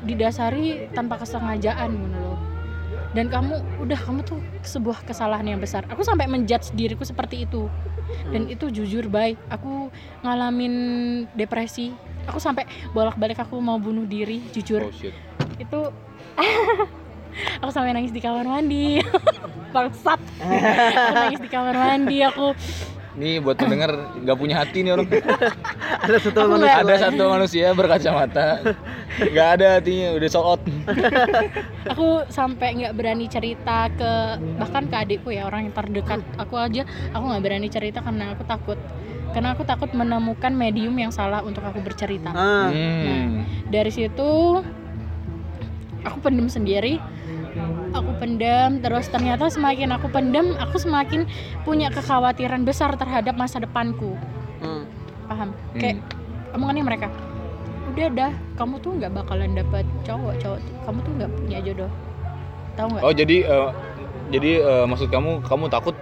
didasari 0.00 0.66
tanpa 0.90 1.18
kesengajaan 1.18 1.90
gitu 1.92 2.18
loh. 2.18 2.38
Dan 3.08 3.28
kamu 3.28 3.56
udah 3.78 3.98
kamu 3.98 4.20
tuh 4.22 4.36
sebuah 4.62 5.00
kesalahan 5.02 5.46
yang 5.46 5.58
besar. 5.58 5.86
Aku 5.88 6.02
sampai 6.02 6.26
menjudge 6.26 6.70
diriku 6.72 7.02
seperti 7.02 7.44
itu. 7.44 7.66
Dan 8.28 8.46
itu 8.46 8.68
jujur 8.68 9.06
baik 9.06 9.36
aku 9.48 9.88
ngalamin 10.22 10.74
depresi. 11.32 11.92
Aku 12.24 12.36
sampai 12.36 12.64
bolak-balik 12.90 13.38
aku 13.38 13.56
mau 13.58 13.76
bunuh 13.76 14.04
diri 14.04 14.44
jujur. 14.50 14.82
Oh 14.82 14.92
shit. 14.92 15.12
itu 15.58 15.80
aku 17.60 17.70
sampai 17.70 17.92
nangis 17.94 18.12
di 18.14 18.20
kamar 18.20 18.44
mandi. 18.44 19.02
Bangsat. 19.74 20.20
Aku 20.40 21.12
nangis 21.14 21.40
di 21.42 21.50
kamar 21.50 21.74
mandi 21.76 22.24
aku. 22.24 22.54
Nih 23.18 23.42
buat 23.42 23.58
pendengar 23.58 24.14
nggak 24.14 24.38
punya 24.38 24.62
hati 24.62 24.86
nih 24.86 24.94
orang. 24.94 25.10
ada 26.06 26.18
satu 26.22 26.38
Aku 26.38 26.50
manusia. 26.54 26.78
Ada 26.78 26.94
satu 27.10 27.22
manusia 27.26 27.66
berkacamata, 27.74 28.46
nggak 29.18 29.48
ada 29.58 29.66
hatinya, 29.82 30.14
udah 30.14 30.28
sold 30.30 30.46
out. 30.46 30.62
aku 31.92 32.22
sampai 32.30 32.78
nggak 32.78 32.94
berani 32.94 33.26
cerita 33.26 33.90
ke 33.90 34.38
bahkan 34.62 34.86
ke 34.86 34.96
adikku 35.02 35.34
ya 35.34 35.50
orang 35.50 35.66
yang 35.66 35.74
terdekat 35.74 36.22
aku 36.38 36.54
aja. 36.62 36.86
Aku 37.10 37.26
nggak 37.26 37.42
berani 37.42 37.66
cerita 37.66 38.06
karena 38.06 38.38
aku 38.38 38.46
takut. 38.46 38.78
Karena 39.34 39.52
aku 39.52 39.66
takut 39.66 39.90
menemukan 39.92 40.54
medium 40.54 40.94
yang 40.94 41.10
salah 41.10 41.42
untuk 41.42 41.60
aku 41.66 41.82
bercerita. 41.82 42.30
Ah, 42.32 42.70
Hmm. 42.70 43.44
dari 43.68 43.90
situ 43.90 44.62
aku 46.06 46.16
pendem 46.22 46.46
sendiri 46.46 47.02
pendem 48.28 48.84
terus 48.84 49.08
ternyata 49.08 49.48
semakin 49.48 49.88
aku 49.96 50.12
pendem 50.12 50.52
aku 50.60 50.76
semakin 50.76 51.24
punya 51.64 51.88
kekhawatiran 51.88 52.68
besar 52.68 52.92
terhadap 53.00 53.32
masa 53.40 53.56
depanku 53.56 54.12
hmm. 54.60 54.84
paham 55.32 55.56
kayak 55.80 56.04
omongannya 56.52 56.84
mereka 56.84 57.08
udah 57.88 58.08
dah 58.12 58.32
kamu 58.60 58.74
tuh 58.84 58.92
nggak 59.00 59.12
bakalan 59.16 59.56
dapet 59.56 59.88
cowok 60.04 60.36
cowok 60.44 60.58
tuh- 60.60 60.78
kamu 60.84 60.98
tuh 61.00 61.12
nggak 61.16 61.30
punya 61.40 61.58
jodoh 61.64 61.90
tahu 62.76 62.86
nggak 62.92 63.02
Oh 63.08 63.14
jadi 63.16 63.36
eh, 63.48 63.68
jadi 64.28 64.50
eh, 64.60 64.84
maksud 64.84 65.08
kamu 65.08 65.40
kamu 65.48 65.64
takut 65.72 65.96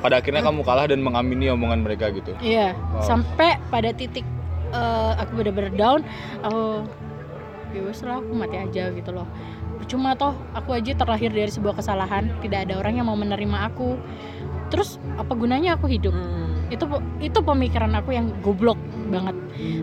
pada 0.00 0.16
akhirnya 0.16 0.40
kamu 0.40 0.64
kalah 0.64 0.88
dan 0.88 1.04
mengamini 1.04 1.52
omongan 1.52 1.84
mereka 1.84 2.08
gitu. 2.08 2.32
Iya, 2.40 2.72
Wow. 2.72 3.04
sampai 3.04 3.60
pada 3.68 3.92
titik 3.92 4.24
eh, 4.72 5.12
aku 5.20 5.44
bener-bener 5.44 5.68
down, 5.76 6.00
aku 6.40 6.88
ya 7.76 7.84
wes 7.84 8.00
lah 8.00 8.16
aku 8.16 8.32
mati 8.32 8.56
aja 8.56 8.88
gitu 8.96 9.12
loh. 9.12 9.28
Cuma 9.90 10.14
toh 10.14 10.38
aku 10.54 10.78
aja 10.78 10.94
terlahir 10.94 11.34
dari 11.34 11.50
sebuah 11.50 11.82
kesalahan, 11.82 12.30
tidak 12.38 12.70
ada 12.70 12.78
orang 12.78 13.02
yang 13.02 13.10
mau 13.10 13.18
menerima 13.18 13.74
aku. 13.74 13.98
Terus 14.70 15.02
apa 15.18 15.34
gunanya 15.34 15.74
aku 15.74 15.90
hidup? 15.90 16.14
Hmm. 16.14 16.70
Itu 16.70 16.86
itu 17.18 17.38
pemikiran 17.42 17.90
aku 17.98 18.14
yang 18.14 18.30
goblok 18.38 18.78
banget. 19.10 19.34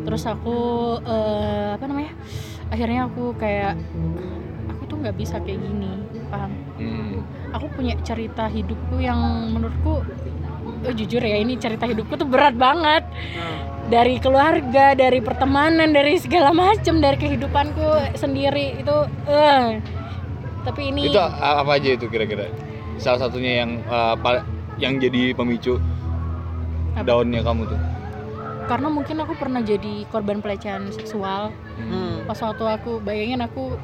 Terus 0.07 0.23
aku 0.23 0.55
eh, 1.03 1.75
apa 1.75 1.83
namanya? 1.91 2.15
Akhirnya 2.71 3.11
aku 3.11 3.35
kayak 3.35 3.75
aku 4.71 4.87
tuh 4.87 4.97
nggak 5.03 5.15
bisa 5.19 5.43
kayak 5.43 5.59
gini, 5.59 5.91
paham? 6.31 6.51
Hmm. 6.77 7.25
aku 7.57 7.73
punya 7.73 7.97
cerita 8.05 8.45
hidupku 8.45 9.01
yang 9.01 9.17
menurutku 9.49 10.05
oh, 10.85 10.93
jujur 10.93 11.23
ya 11.23 11.41
ini 11.41 11.57
cerita 11.57 11.89
hidupku 11.89 12.13
tuh 12.19 12.29
berat 12.29 12.53
banget 12.53 13.01
dari 13.87 14.19
keluarga 14.19 14.93
dari 14.93 15.23
pertemanan 15.23 15.95
dari 15.95 16.19
segala 16.19 16.51
macam 16.51 16.99
dari 16.99 17.17
kehidupanku 17.17 18.13
sendiri 18.19 18.77
itu 18.77 18.97
eh 19.31 19.81
tapi 20.67 20.91
ini 20.91 21.07
Itu 21.07 21.15
apa 21.17 21.71
aja 21.73 21.89
itu 21.89 22.05
kira-kira? 22.05 22.51
Salah 22.97 23.21
satunya 23.21 23.63
yang 23.63 23.79
eh, 23.79 24.15
pa- 24.17 24.43
yang 24.75 24.97
jadi 24.97 25.31
pemicu 25.31 25.79
Apa? 26.93 27.07
daunnya 27.07 27.41
kamu 27.41 27.63
tuh. 27.65 27.79
karena 28.67 28.91
mungkin 28.91 29.15
aku 29.17 29.31
pernah 29.33 29.63
jadi 29.63 30.03
korban 30.07 30.37
pelecehan 30.37 30.91
seksual 30.91 31.55
Hmm. 31.79 32.27
pas 32.27 32.35
waktu 32.35 32.59
aku 32.67 32.99
bayangin 32.99 33.39
aku 33.39 33.79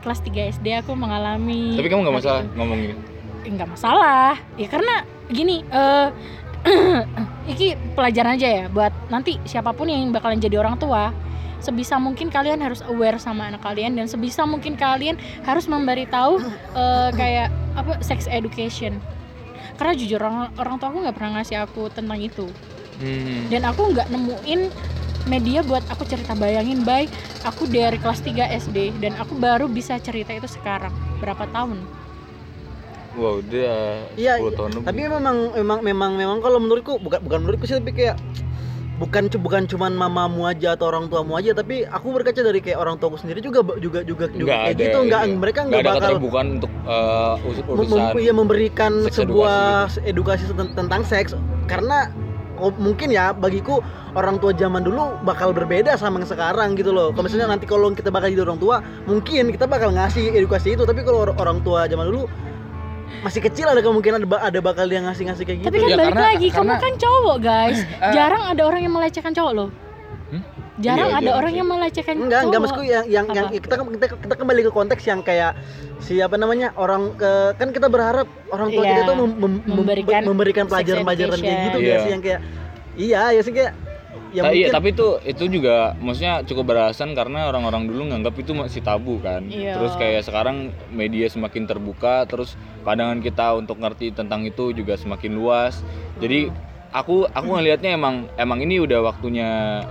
kelas 0.00 0.24
3 0.24 0.48
SD 0.50 0.72
aku 0.76 0.94
mengalami 0.94 1.76
Tapi 1.76 1.86
kamu 1.86 2.00
nggak 2.02 2.16
masalah 2.16 2.40
ngomong 2.54 2.78
ini. 2.80 2.94
Eh, 3.42 3.50
nggak 3.50 3.68
masalah 3.68 4.40
ya 4.54 4.64
karena 4.64 4.94
gini 5.28 5.60
eh 5.62 6.08
iki 7.48 7.68
pelajaran 7.92 8.34
aja 8.34 8.48
ya 8.48 8.64
buat 8.66 8.90
nanti 9.06 9.36
siapa 9.44 9.70
pun 9.70 9.86
yang 9.86 10.08
bakalan 10.08 10.40
jadi 10.40 10.56
orang 10.56 10.74
tua 10.74 11.12
sebisa 11.58 11.96
mungkin 11.96 12.28
kalian 12.28 12.58
harus 12.58 12.80
aware 12.84 13.16
sama 13.16 13.46
anak 13.46 13.60
kalian 13.60 13.94
dan 13.94 14.06
sebisa 14.06 14.42
mungkin 14.42 14.74
kalian 14.74 15.14
harus 15.42 15.66
memberitahu 15.66 16.38
eh, 16.74 17.10
kayak 17.12 17.48
apa 17.74 17.98
sex 18.00 18.26
education 18.26 18.98
karena 19.74 19.94
jujur 19.94 20.18
orang 20.18 20.50
orang 20.54 20.74
tua 20.76 20.88
aku 20.88 20.98
nggak 21.00 21.14
pernah 21.14 21.30
ngasih 21.36 21.58
aku 21.60 21.86
tentang 21.88 22.18
itu 22.18 22.46
Hmm. 22.98 23.46
dan 23.46 23.62
aku 23.62 23.94
nggak 23.94 24.10
nemuin 24.10 24.74
media 25.24 25.62
buat 25.62 25.86
aku 25.86 26.02
cerita 26.02 26.34
bayangin 26.34 26.82
baik 26.82 27.06
aku 27.46 27.70
dari 27.70 27.94
kelas 27.94 28.18
3 28.20 28.34
SD 28.58 28.98
dan 28.98 29.14
aku 29.14 29.38
baru 29.38 29.70
bisa 29.70 30.02
cerita 30.02 30.34
itu 30.34 30.50
sekarang 30.50 30.90
berapa 31.18 31.46
tahun 31.48 31.78
Wow, 33.14 33.38
udah 33.38 34.02
Iya, 34.14 34.38
10 34.38 34.50
tahun 34.50 34.70
lebih. 34.74 34.86
tapi 34.86 34.98
memang 35.06 35.36
memang 35.54 35.78
memang 35.80 36.10
memang 36.14 36.38
kalau 36.38 36.58
menurutku 36.58 36.98
bukan 36.98 37.18
bukan 37.18 37.38
menurutku 37.40 37.66
sih 37.66 37.78
tapi 37.78 37.94
kayak 37.94 38.18
bukan 38.98 39.30
bukan 39.30 39.62
cuman 39.70 39.94
mamamu 39.94 40.50
aja 40.50 40.74
atau 40.74 40.90
orang 40.90 41.06
tuamu 41.06 41.38
aja 41.38 41.54
tapi 41.54 41.86
aku 41.86 42.10
berkaca 42.10 42.42
dari 42.42 42.58
kayak 42.58 42.82
orang 42.82 42.98
tuaku 42.98 43.14
sendiri 43.14 43.38
juga 43.38 43.62
juga 43.78 44.02
juga 44.02 44.26
juga 44.26 44.42
Nggak 44.42 44.58
kayak 44.58 44.74
ada, 44.74 44.82
gitu 44.82 44.98
nggak 45.06 45.22
iya. 45.22 45.36
mereka 45.38 45.60
nggak 45.64 45.82
bakal 45.86 46.00
keterbukaan 46.02 46.46
untuk 46.58 46.70
mem- 46.74 47.70
urusan 47.70 47.98
mem- 48.10 48.18
iya, 48.18 48.32
memberikan 48.34 48.92
sebuah 49.06 49.58
edukasi, 50.02 50.50
ten- 50.50 50.74
tentang 50.74 51.06
seks 51.06 51.30
karena 51.70 52.10
oh, 52.58 52.74
mungkin 52.74 53.14
ya 53.14 53.30
bagiku 53.30 53.78
orang 54.18 54.42
tua 54.42 54.50
zaman 54.50 54.82
dulu 54.82 55.14
bakal 55.22 55.54
berbeda 55.54 55.94
sama 55.94 56.18
yang 56.18 56.26
sekarang 56.26 56.74
gitu 56.74 56.90
loh. 56.90 57.14
Kalau 57.14 57.30
misalnya 57.30 57.54
nanti 57.54 57.70
kalau 57.70 57.94
kita 57.94 58.10
bakal 58.10 58.34
jadi 58.34 58.42
orang 58.42 58.58
tua, 58.58 58.82
mungkin 59.06 59.54
kita 59.54 59.70
bakal 59.70 59.94
ngasih 59.94 60.34
edukasi 60.34 60.74
itu. 60.74 60.82
Tapi 60.82 61.06
kalau 61.06 61.22
or- 61.28 61.36
orang 61.38 61.62
tua 61.62 61.86
zaman 61.86 62.10
dulu 62.10 62.26
masih 63.18 63.40
kecil 63.40 63.66
ada 63.66 63.80
kemungkinan 63.80 64.20
ada, 64.20 64.36
ada 64.44 64.58
bakal 64.58 64.84
dia 64.84 65.00
ngasih-ngasih 65.00 65.42
kayak 65.42 65.58
gitu. 65.58 65.66
Tapi 65.66 65.76
kan 65.76 65.88
Ya, 65.88 65.96
balik 65.96 66.12
karena- 66.12 66.28
lagi, 66.30 66.46
kamu 66.48 66.60
karena- 66.62 66.80
kan 66.80 66.94
cowok 66.96 67.36
guys. 67.40 67.78
Eh. 67.80 68.12
Jarang 68.12 68.42
ada 68.46 68.62
orang 68.62 68.80
yang 68.80 68.92
melecehkan 68.92 69.32
cowok 69.32 69.52
loh. 69.52 69.68
Hmm? 70.28 70.42
Jarang 70.78 71.08
Iya, 71.08 71.16
ada 71.16 71.24
jarang 71.24 71.38
orang 71.38 71.50
sih. 71.50 71.58
yang 71.58 71.68
melecehkan 71.68 72.14
Enggak, 72.14 72.28
cowok. 72.30 72.46
enggak 72.46 72.60
maksudku 72.62 72.84
yang 72.84 73.04
yang, 73.08 73.26
yang 73.28 73.46
kita, 73.50 73.74
kita 73.74 74.06
kita 74.14 74.34
kembali 74.36 74.60
ke 74.62 74.70
konteks 74.70 75.02
yang 75.04 75.20
kayak 75.20 75.52
si 75.98 76.14
apa 76.18 76.36
namanya 76.36 76.70
orang 76.74 77.02
ke 77.12 77.30
kan 77.54 77.68
kita 77.68 77.88
berharap 77.88 78.28
orang 78.48 78.68
tua 78.70 78.82
Iya, 78.82 78.92
kita 78.94 79.02
tuh 79.04 79.16
mem- 79.16 79.34
mem- 79.34 79.42
mem- 79.58 79.62
memberikan 79.74 80.20
memberikan 80.22 80.64
pelajaran-pelajaran 80.64 81.34
kayak 81.34 81.58
gitu 81.66 81.68
education. 81.74 81.82
ya 81.82 81.90
Iya. 81.90 81.98
sih 81.98 82.10
yang 82.10 82.22
kayak 82.22 82.40
iya 82.94 83.22
ya 83.34 83.40
sih 83.42 83.50
kayak 83.50 83.72
ya 84.28 84.42
Ta- 84.44 84.52
iya, 84.52 84.68
tapi 84.68 84.92
itu 84.92 85.16
itu 85.22 85.44
juga 85.50 85.96
maksudnya 85.96 86.44
cukup 86.44 86.64
beralasan 86.68 87.12
karena 87.12 87.48
orang-orang 87.48 87.88
dulu 87.88 88.02
nganggap 88.08 88.34
itu 88.36 88.52
masih 88.52 88.80
tabu 88.80 89.16
kan. 89.18 89.44
Iya. 89.46 89.76
Terus 89.76 89.92
kayak 89.94 90.22
sekarang 90.22 90.56
media 90.88 91.26
semakin 91.26 91.64
terbuka, 91.64 92.24
terus 92.24 92.52
pandangan 92.82 93.18
kita 93.18 93.56
untuk 93.56 93.78
ngerti 93.78 94.12
tentang 94.12 94.44
itu 94.44 94.70
juga 94.70 94.94
semakin 94.94 95.32
luas. 95.32 95.80
Jadi 96.18 96.52
aku 96.90 97.24
aku 97.26 97.48
ngelihatnya 97.50 97.94
emang 97.94 98.28
emang 98.34 98.60
ini 98.60 98.78
udah 98.78 99.00
waktunya 99.02 99.82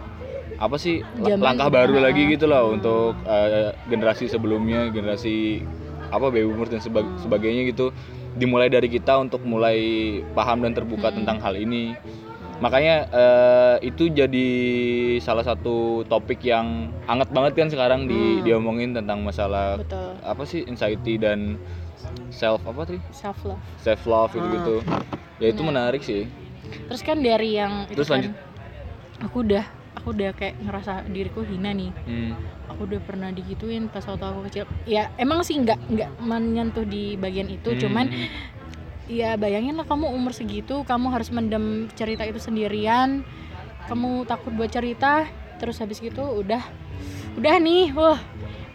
apa 0.57 0.73
sih 0.75 1.05
Zaman- 1.15 1.37
langkah 1.37 1.69
baru 1.69 2.01
Ah. 2.01 2.09
lagi 2.09 2.25
gitu 2.27 2.45
loh 2.45 2.73
untuk 2.73 3.13
eh, 3.23 3.69
generasi 3.85 4.25
sebelumnya, 4.25 4.89
generasi 4.89 5.61
apa 6.07 6.29
baby 6.29 6.47
boomers 6.47 6.71
dan 6.71 6.79
seba- 6.79 7.05
sebagainya 7.19 7.67
gitu 7.67 7.93
dimulai 8.33 8.69
dari 8.69 8.85
kita 8.85 9.17
untuk 9.17 9.41
mulai 9.43 9.77
paham 10.31 10.61
dan 10.61 10.71
terbuka 10.71 11.09
Hmm. 11.09 11.21
tentang 11.21 11.37
hal 11.39 11.53
ini 11.53 11.97
makanya 12.57 12.95
eh, 13.07 13.75
itu 13.83 14.09
jadi 14.09 14.49
salah 15.19 15.41
satu 15.41 15.77
topik 16.03 16.41
yang 16.41 16.89
hangat 17.05 17.29
banget 17.29 17.53
kan 17.55 17.67
sekarang 17.67 18.05
di 18.05 18.17
Hmm. 18.37 18.43
diomongin 18.43 18.91
tentang 18.91 19.21
masalah 19.21 19.77
Betul. 19.77 20.17
apa 20.19 20.43
sih 20.43 20.65
anxiety 20.65 21.15
dan 21.15 21.61
self 22.29 22.61
apa 22.63 22.81
tadi 22.83 22.99
Self 23.11 23.37
love. 23.43 23.61
self 23.77 24.01
love 24.03 24.31
gitu 24.31 24.47
gitu 24.49 24.75
ya 25.37 25.47
itu 25.49 25.61
Nah. 25.61 25.69
menarik 25.69 26.01
sih 26.01 26.25
Terus 26.67 26.99
kan 26.99 27.17
dari 27.17 27.55
yang 27.55 27.85
itu 27.85 27.95
Terus 27.95 28.09
kan, 28.09 28.15
lanjut. 28.19 28.33
aku 29.21 29.37
udah 29.41 29.65
aku 29.95 30.07
udah 30.11 30.29
kayak 30.31 30.55
ngerasa 30.59 30.93
diriku 31.07 31.41
hina 31.41 31.71
nih. 31.71 31.91
Hmm. 32.03 32.35
Aku 32.67 32.83
udah 32.83 32.99
pernah 32.99 33.29
digituin 33.29 33.87
pas 33.87 34.03
waktu 34.03 34.21
aku 34.21 34.39
kecil. 34.45 34.63
Ya 34.83 35.07
emang 35.15 35.41
sih 35.41 35.55
nggak 35.55 35.79
nggak 35.87 36.11
menyentuh 36.19 36.83
di 36.83 37.15
bagian 37.15 37.47
itu, 37.47 37.71
Hmm. 37.71 37.79
cuman 37.79 38.05
ya 39.07 39.39
bayangin 39.39 39.79
lah 39.79 39.87
kamu 39.87 40.11
umur 40.11 40.35
segitu 40.35 40.83
kamu 40.83 41.11
harus 41.15 41.31
mendem 41.31 41.87
cerita 41.95 42.27
itu 42.27 42.39
sendirian. 42.39 43.23
Kamu 43.87 44.27
takut 44.27 44.51
buat 44.51 44.67
cerita 44.67 45.27
terus 45.57 45.79
habis 45.79 45.97
gitu 46.03 46.21
udah 46.21 46.61
udah 47.39 47.55
nih 47.57 47.95
wah 47.95 48.19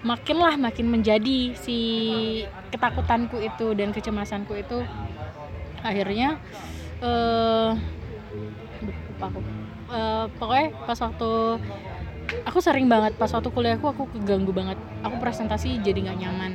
makin 0.03 0.41
lah 0.41 0.59
makin 0.59 0.91
menjadi 0.91 1.55
si 1.55 1.79
ketakutanku 2.73 3.39
itu 3.39 3.77
dan 3.77 3.93
kecemasanku 3.93 4.57
itu. 4.57 4.81
Akhirnya 5.85 6.41
eh 7.05 7.71
lupa 8.83 9.27
aku. 9.29 9.41
Eh, 9.93 10.27
pokoknya 10.41 10.67
pas 10.89 10.97
waktu 10.97 11.31
aku 12.49 12.59
sering 12.65 12.89
banget 12.89 13.13
pas 13.21 13.29
waktu 13.29 13.53
kuliahku 13.53 13.85
aku 13.85 14.09
keganggu 14.17 14.57
banget. 14.57 14.81
Aku 15.05 15.21
presentasi 15.21 15.77
jadi 15.85 16.09
nggak 16.09 16.19
nyaman 16.25 16.53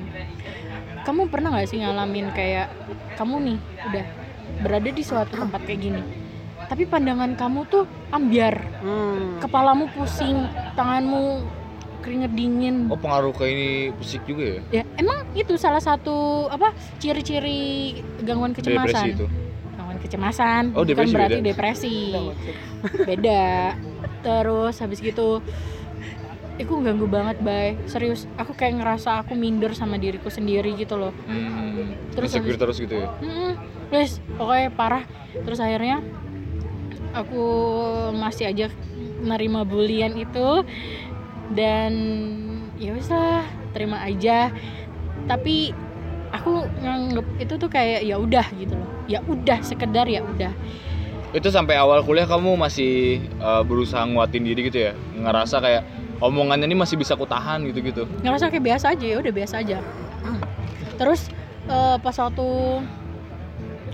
kamu 1.08 1.32
pernah 1.32 1.50
nggak 1.50 1.66
sih 1.66 1.80
ngalamin 1.80 2.28
kayak 2.32 2.68
kamu 3.16 3.36
nih 3.42 3.58
udah 3.82 4.06
berada 4.60 4.90
di 4.90 5.02
suatu 5.02 5.34
tempat 5.34 5.64
kayak 5.64 5.80
gini 5.82 6.02
tapi 6.68 6.84
pandangan 6.84 7.32
kamu 7.34 7.64
tuh 7.66 7.84
ambiar 8.10 8.60
Hmm. 8.78 9.40
kepalamu 9.40 9.88
pusing 9.90 10.36
tanganmu 10.74 11.48
keringet 12.00 12.32
dingin 12.32 12.88
Oh 12.88 12.96
pengaruh 12.96 13.32
ke 13.32 13.44
ini 13.46 13.70
fisik 13.96 14.22
juga 14.24 14.44
ya? 14.46 14.62
ya 14.74 14.84
emang 14.98 15.18
itu 15.34 15.56
salah 15.56 15.80
satu 15.80 16.16
apa 16.48 16.72
ciri-ciri 16.98 17.96
gangguan 18.22 18.52
Depresi 18.52 18.68
kecemasan 18.70 19.06
itu. 19.10 19.26
gangguan 19.74 19.98
kecemasan 19.98 20.64
Oh, 20.72 20.84
bukan 20.84 20.88
depresi 20.94 21.14
berarti 21.14 21.36
beda. 21.36 21.48
depresi 21.48 21.96
beda 23.02 23.46
terus 24.20 24.76
habis 24.78 25.00
gitu 25.00 25.40
itu 26.58 26.74
ganggu 26.82 27.06
banget 27.06 27.38
bay 27.40 27.78
serius 27.86 28.26
aku 28.34 28.52
kayak 28.52 28.82
ngerasa 28.82 29.22
aku 29.22 29.34
minder 29.34 29.72
sama 29.72 29.96
diriku 29.96 30.28
sendiri 30.28 30.74
gitu 30.74 30.98
loh 30.98 31.14
Hmm. 31.26 31.94
Terus 32.12 32.34
Insecure 32.34 32.50
habis- 32.50 32.62
terus 32.66 32.78
gitu 32.82 32.94
ya? 32.98 33.08
Mm-mm. 33.22 33.54
Wes, 33.88 34.18
pokoknya 34.36 34.74
parah. 34.74 35.04
Terus 35.38 35.62
akhirnya 35.62 36.02
aku 37.14 37.44
masih 38.12 38.50
aja 38.50 38.66
nerima 39.22 39.62
bulian 39.62 40.18
itu 40.18 40.66
dan 41.54 41.94
ya 42.76 42.94
wes 42.94 43.08
lah, 43.08 43.46
terima 43.72 44.02
aja. 44.02 44.50
Tapi 45.26 45.72
aku 46.30 46.66
nganggep 46.82 47.28
itu 47.38 47.54
tuh 47.56 47.70
kayak 47.70 48.02
ya 48.02 48.18
udah 48.18 48.46
gitu 48.56 48.74
loh. 48.74 48.90
Ya 49.06 49.22
udah 49.24 49.60
sekedar 49.62 50.10
ya 50.10 50.26
udah. 50.26 50.52
Itu 51.32 51.48
sampai 51.48 51.78
awal 51.78 52.02
kuliah 52.02 52.26
kamu 52.26 52.58
masih 52.58 53.22
uh, 53.38 53.62
berusaha 53.62 54.04
nguatin 54.04 54.42
diri 54.42 54.68
gitu 54.68 54.90
ya? 54.90 54.94
Ngerasa 55.14 55.62
kayak 55.62 55.84
omongannya 56.22 56.66
ini 56.66 56.78
masih 56.78 56.98
bisa 56.98 57.14
kutahan 57.14 57.62
gitu-gitu. 57.66 58.10
Ngerasa 58.22 58.50
kayak 58.50 58.66
biasa 58.66 58.86
aja 58.98 59.06
ya 59.06 59.18
udah 59.22 59.34
biasa 59.34 59.56
aja. 59.62 59.78
Terus 60.98 61.30
eh, 61.70 61.98
pas 62.02 62.16
waktu 62.18 62.48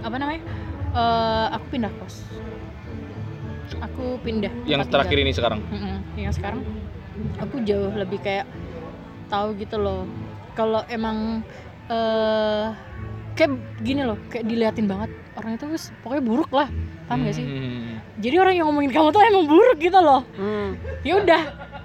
apa 0.03 0.15
namanya? 0.19 0.43
Eh, 0.93 1.47
aku 1.55 1.65
pindah 1.73 1.91
kos. 1.99 2.15
Aku 3.81 4.21
pindah. 4.23 4.51
Yang 4.63 4.91
terakhir 4.91 5.17
tinggal. 5.17 5.31
ini 5.31 5.37
sekarang. 5.37 5.59
Mm-mm. 5.67 5.97
Yang 6.15 6.33
sekarang 6.39 6.61
aku 7.39 7.55
jauh 7.67 7.91
lebih 7.91 8.19
kayak 8.23 8.47
tahu 9.27 9.55
gitu 9.59 9.79
loh. 9.79 10.07
Kalau 10.53 10.85
emang 10.87 11.41
eh 11.89 12.67
kayak 13.33 13.51
gini 13.81 14.05
loh, 14.05 14.15
kayak 14.29 14.45
diliatin 14.45 14.85
banget 14.85 15.09
orang 15.33 15.57
itu 15.57 15.65
pokoknya 16.05 16.23
buruk 16.23 16.51
lah. 16.53 16.69
Paham 17.09 17.27
gak 17.27 17.35
sih? 17.35 17.45
Hmm. 17.45 17.99
Jadi 18.21 18.35
orang 18.39 18.53
yang 18.55 18.65
ngomongin 18.69 18.93
kamu 18.93 19.09
tuh 19.11 19.21
emang 19.25 19.45
buruk 19.49 19.77
gitu 19.81 19.99
loh. 19.99 20.21
Hmm. 20.37 20.77
Ya 21.01 21.19
udah. 21.19 21.41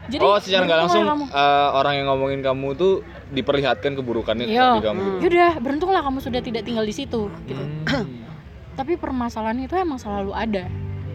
Jadi 0.08 0.24
oh 0.24 0.40
secara 0.40 0.64
nggak 0.64 0.80
langsung 0.88 1.04
uh, 1.04 1.68
orang 1.76 2.00
yang 2.00 2.06
ngomongin 2.08 2.40
kamu 2.40 2.72
tuh 2.74 3.04
diperlihatkan 3.28 3.92
keburukannya 3.92 4.48
Iya. 4.48 4.80
di 4.80 4.84
kamu. 4.88 5.00
Hmm. 5.04 5.20
Ya 5.20 5.26
udah, 5.28 5.52
beruntunglah 5.60 6.00
kamu 6.00 6.18
sudah 6.24 6.40
tidak 6.40 6.64
tinggal 6.64 6.84
di 6.88 6.96
situ 6.96 7.28
gitu. 7.44 7.60
Hmm. 7.60 8.24
Tapi 8.78 8.96
permasalahan 8.96 9.60
itu 9.60 9.76
emang 9.76 10.00
selalu 10.00 10.32
ada. 10.32 10.64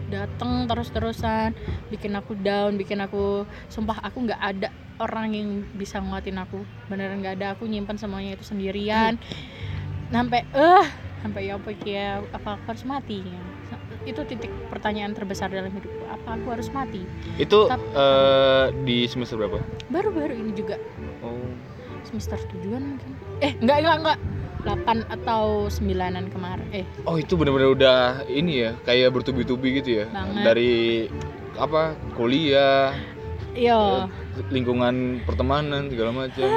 Dateng 0.06 0.70
terus-terusan, 0.70 1.58
bikin 1.90 2.14
aku 2.14 2.38
down, 2.38 2.78
bikin 2.78 3.02
aku 3.02 3.42
sumpah 3.66 3.98
aku 3.98 4.30
nggak 4.30 4.38
ada 4.38 4.68
orang 5.02 5.34
yang 5.34 5.48
bisa 5.74 5.98
nguatin 5.98 6.38
aku. 6.38 6.62
Beneran 6.86 7.18
nggak 7.18 7.34
ada. 7.42 7.46
Aku 7.58 7.66
nyimpan 7.66 7.98
semuanya 7.98 8.38
itu 8.38 8.46
sendirian. 8.46 9.18
Sampai 10.14 10.46
eh 10.54 10.86
sampai 11.18 11.48
ya 11.50 11.56
apa 11.56 11.72
ya 11.82 12.20
apa 12.30 12.60
aku 12.60 12.64
harus 12.70 12.84
mati 12.86 13.26
ya? 13.26 13.42
Itu 14.04 14.20
titik 14.22 14.52
pertanyaan 14.68 15.12
terbesar 15.12 15.48
dalam 15.48 15.68
hidupku. 15.68 16.04
Apa 16.04 16.36
aku 16.36 16.46
harus 16.50 16.68
mati? 16.70 17.04
Itu 17.36 17.66
Tap- 17.66 17.80
uh, 17.92 18.68
di 18.84 19.08
semester 19.08 19.36
berapa? 19.36 19.60
Baru-baru 19.88 20.36
ini 20.36 20.52
juga 20.52 20.76
Oh. 21.20 21.48
semester 22.04 22.36
tujuan 22.52 22.94
mungkin. 22.94 23.10
Eh, 23.40 23.52
enggak 23.58 23.78
enggak 23.80 23.96
enggak. 23.98 24.18
8 24.64 24.80
atau 25.12 25.68
9-an 25.68 26.32
kemarin. 26.32 26.64
Eh, 26.72 26.88
Oh 27.04 27.20
itu 27.20 27.36
benar-benar 27.36 27.68
udah 27.70 27.98
ini 28.26 28.64
ya 28.64 28.72
kayak 28.80 29.12
bertubi-tubi 29.12 29.76
gitu 29.76 30.00
ya 30.00 30.06
Banget. 30.08 30.40
dari 30.40 30.72
apa 31.54 31.92
kuliah 32.16 32.96
iya. 33.52 34.08
lingkungan 34.48 35.20
pertemanan 35.22 35.92
segala 35.92 36.16
macam. 36.16 36.48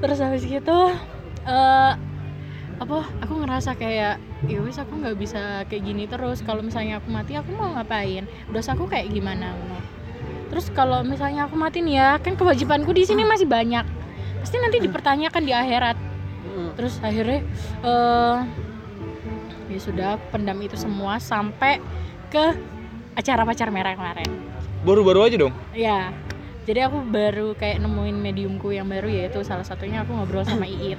terus 0.00 0.18
habis 0.18 0.40
gitu 0.42 0.78
eh 1.44 1.92
apa 2.80 3.04
aku 3.20 3.44
ngerasa 3.44 3.76
kayak 3.76 4.16
ya 4.48 4.58
aku 4.64 4.92
nggak 4.96 5.16
bisa 5.20 5.68
kayak 5.68 5.84
gini 5.84 6.08
terus. 6.08 6.40
Kalau 6.40 6.64
misalnya 6.64 6.96
aku 6.96 7.12
mati 7.12 7.36
aku 7.36 7.52
mau 7.52 7.76
ngapain? 7.76 8.24
Dosa 8.48 8.72
aku 8.72 8.88
kayak 8.88 9.12
gimana? 9.12 9.52
Terus 10.48 10.72
kalau 10.72 11.04
misalnya 11.04 11.46
aku 11.46 11.60
mati 11.60 11.84
nih 11.84 12.00
ya 12.00 12.08
kan 12.18 12.34
kewajibanku 12.34 12.90
di 12.96 13.04
sini 13.04 13.22
masih 13.22 13.44
banyak. 13.44 13.84
Pasti 14.40 14.56
nanti 14.56 14.80
dipertanyakan 14.80 15.42
di 15.44 15.52
akhirat. 15.52 15.96
Hmm. 16.40 16.72
terus 16.72 16.96
akhirnya 17.04 17.44
eh 17.84 18.36
ya 19.70 19.78
sudah 19.78 20.10
pendam 20.32 20.56
itu 20.64 20.72
semua 20.74 21.20
sampai 21.20 21.78
ke 22.32 22.56
acara 23.12 23.44
pacar 23.44 23.68
merah 23.68 23.92
kemarin. 23.92 24.26
Baru-baru 24.82 25.28
aja 25.28 25.36
dong. 25.36 25.52
Ya, 25.76 26.10
jadi 26.64 26.88
aku 26.88 27.04
baru 27.04 27.52
kayak 27.54 27.84
nemuin 27.84 28.16
mediumku 28.16 28.72
yang 28.72 28.88
baru 28.88 29.12
yaitu 29.12 29.44
salah 29.44 29.68
satunya 29.68 30.00
aku 30.00 30.16
ngobrol 30.16 30.42
sama 30.48 30.64
Iit. 30.64 30.98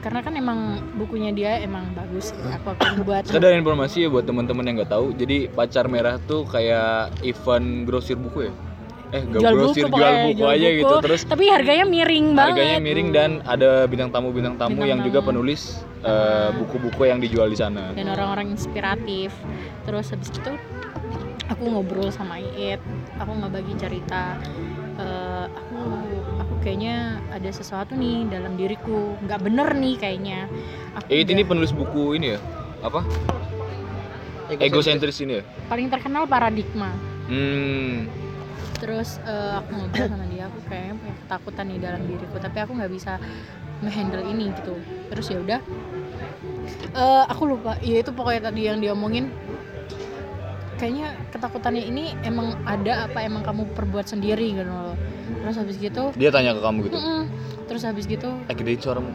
Karena 0.00 0.20
kan 0.20 0.32
emang 0.32 0.58
bukunya 0.94 1.28
dia 1.28 1.60
emang 1.60 1.84
bagus, 1.92 2.32
aku 2.32 2.72
akan 2.72 3.04
buat. 3.04 3.22
Sekedar 3.22 3.52
informasi 3.52 4.04
ya 4.04 4.08
buat 4.08 4.24
teman-teman 4.24 4.64
yang 4.64 4.76
nggak 4.78 4.88
tahu. 4.90 5.12
Jadi 5.12 5.46
pacar 5.46 5.86
merah 5.86 6.16
tuh 6.18 6.44
kayak 6.44 7.12
event 7.20 7.84
grosir 7.84 8.16
buku 8.16 8.48
ya. 8.48 8.52
Eh 9.10 9.20
nggak 9.20 9.42
Jual 9.42 9.52
grosir 9.52 9.84
buku, 9.84 9.98
jual 9.98 10.14
buku 10.24 10.38
jual 10.38 10.50
aja 10.50 10.64
buku. 10.64 10.78
gitu. 10.80 10.94
Terus 11.02 11.20
Tapi 11.26 11.44
harganya 11.46 11.84
miring 11.84 12.26
banget. 12.32 12.54
harganya 12.54 12.78
miring 12.78 13.08
dan 13.10 13.30
ada 13.44 13.70
bintang 13.84 14.08
tamu 14.08 14.28
bintang 14.30 14.56
tamu 14.56 14.72
Bintang 14.72 14.88
yang 14.88 15.00
juga 15.02 15.18
penulis 15.20 15.60
eh, 16.00 16.48
buku-buku 16.54 17.02
yang 17.04 17.18
dijual 17.18 17.46
di 17.46 17.58
sana. 17.58 17.92
dan 17.92 18.06
orang-orang 18.08 18.48
inspiratif. 18.50 19.36
Terus 19.82 20.08
habis 20.08 20.30
itu 20.30 20.52
aku 21.44 21.62
ngobrol 21.66 22.08
sama 22.08 22.38
Iit, 22.38 22.80
aku 23.18 23.32
ngebagi 23.34 23.74
cerita. 23.76 24.38
Eh, 24.96 25.46
aku 25.50 25.76
aku 26.38 26.49
kayaknya 26.60 26.96
ada 27.28 27.50
sesuatu 27.50 27.92
nih 27.92 28.28
dalam 28.28 28.54
diriku, 28.54 29.16
nggak 29.18 29.40
bener 29.40 29.68
nih 29.74 29.94
kayaknya. 29.96 30.46
Aku 30.94 31.06
Eh 31.08 31.20
udah- 31.20 31.32
ini 31.32 31.42
penulis 31.42 31.72
buku 31.72 32.14
ini 32.14 32.36
ya? 32.36 32.40
Apa? 32.80 33.00
Egosentris 34.50 35.20
ini 35.20 35.38
ya? 35.38 35.44
paling 35.66 35.86
terkenal 35.86 36.26
paradigma. 36.26 36.90
Hmm. 37.26 38.10
terus 38.76 39.20
eh, 39.22 39.52
aku 39.54 39.76
ngobrol 39.76 40.08
sama 40.08 40.24
dia 40.26 40.48
aku 40.48 40.58
kayaknya 40.64 40.94
punya 40.96 41.14
ketakutan 41.14 41.64
nih 41.68 41.78
dalam 41.78 42.00
diriku 42.02 42.36
tapi 42.40 42.58
aku 42.58 42.72
nggak 42.74 42.88
bisa 42.88 43.20
ngehandle 43.78 44.24
ini 44.24 44.50
gitu 44.52 44.72
terus 45.06 45.28
ya 45.28 45.38
udah 45.38 45.60
Eh, 46.90 47.24
aku 47.28 47.42
lupa 47.46 47.76
ya 47.78 48.00
itu 48.00 48.10
pokoknya 48.10 48.48
tadi 48.48 48.60
yang 48.64 48.80
diomongin 48.80 49.28
kayaknya 50.74 51.12
ketakutannya 51.28 51.84
ini 51.84 52.16
emang 52.24 52.56
ada 52.64 53.04
apa 53.04 53.20
emang 53.20 53.44
kamu 53.44 53.68
perbuat 53.76 54.08
sendiri 54.08 54.56
gitu 54.56 54.64
loh 54.64 54.96
terus 55.40 55.56
habis 55.56 55.76
gitu 55.76 56.12
Dia 56.14 56.30
tanya 56.30 56.52
ke 56.52 56.60
kamu 56.60 56.78
gitu. 56.86 56.96
mm-mm. 56.96 57.22
terus 57.66 57.82
habis 57.82 58.04
gitu 58.04 58.28
Eh 58.46 58.54
gedein 58.54 58.80
suaramu. 58.80 59.12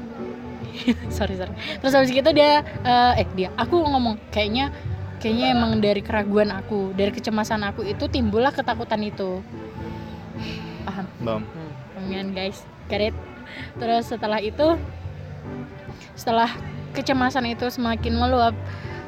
sorry 1.15 1.37
sorry 1.37 1.53
terus 1.79 1.93
habis 1.93 2.11
gitu 2.11 2.29
dia 2.31 2.59
eh, 2.83 3.21
eh 3.23 3.27
dia 3.31 3.49
aku 3.55 3.79
ngomong 3.79 4.19
kayaknya 4.27 4.73
kayaknya 5.23 5.55
emang 5.55 5.79
dari 5.79 6.03
keraguan 6.03 6.51
aku 6.51 6.91
dari 6.91 7.09
kecemasan 7.09 7.63
aku 7.63 7.81
itu 7.81 8.05
timbullah 8.05 8.51
ketakutan 8.51 8.99
itu 8.99 9.39
paham 10.83 11.05
Bam. 11.21 11.41
Pengen 11.95 12.35
guys, 12.35 12.61
it? 12.91 13.15
Terus 13.79 14.05
setelah 14.05 14.37
itu, 14.37 14.75
setelah 16.13 16.51
kecemasan 16.91 17.49
itu 17.49 17.65
semakin 17.71 18.13
meluap, 18.13 18.53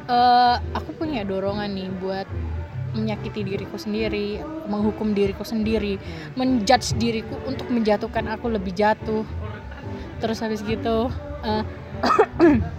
eh, 0.08 0.56
aku 0.72 0.96
punya 0.96 1.22
dorongan 1.22 1.70
nih 1.70 1.88
buat 2.00 2.26
menyakiti 2.96 3.44
diriku 3.44 3.76
sendiri, 3.76 4.40
menghukum 4.68 5.12
diriku 5.12 5.44
sendiri, 5.44 6.00
menjudge 6.36 6.96
diriku 6.96 7.36
untuk 7.44 7.68
menjatuhkan 7.68 8.28
aku 8.32 8.48
lebih 8.48 8.72
jatuh. 8.72 9.24
Terus 10.18 10.38
habis 10.42 10.60
gitu, 10.64 11.12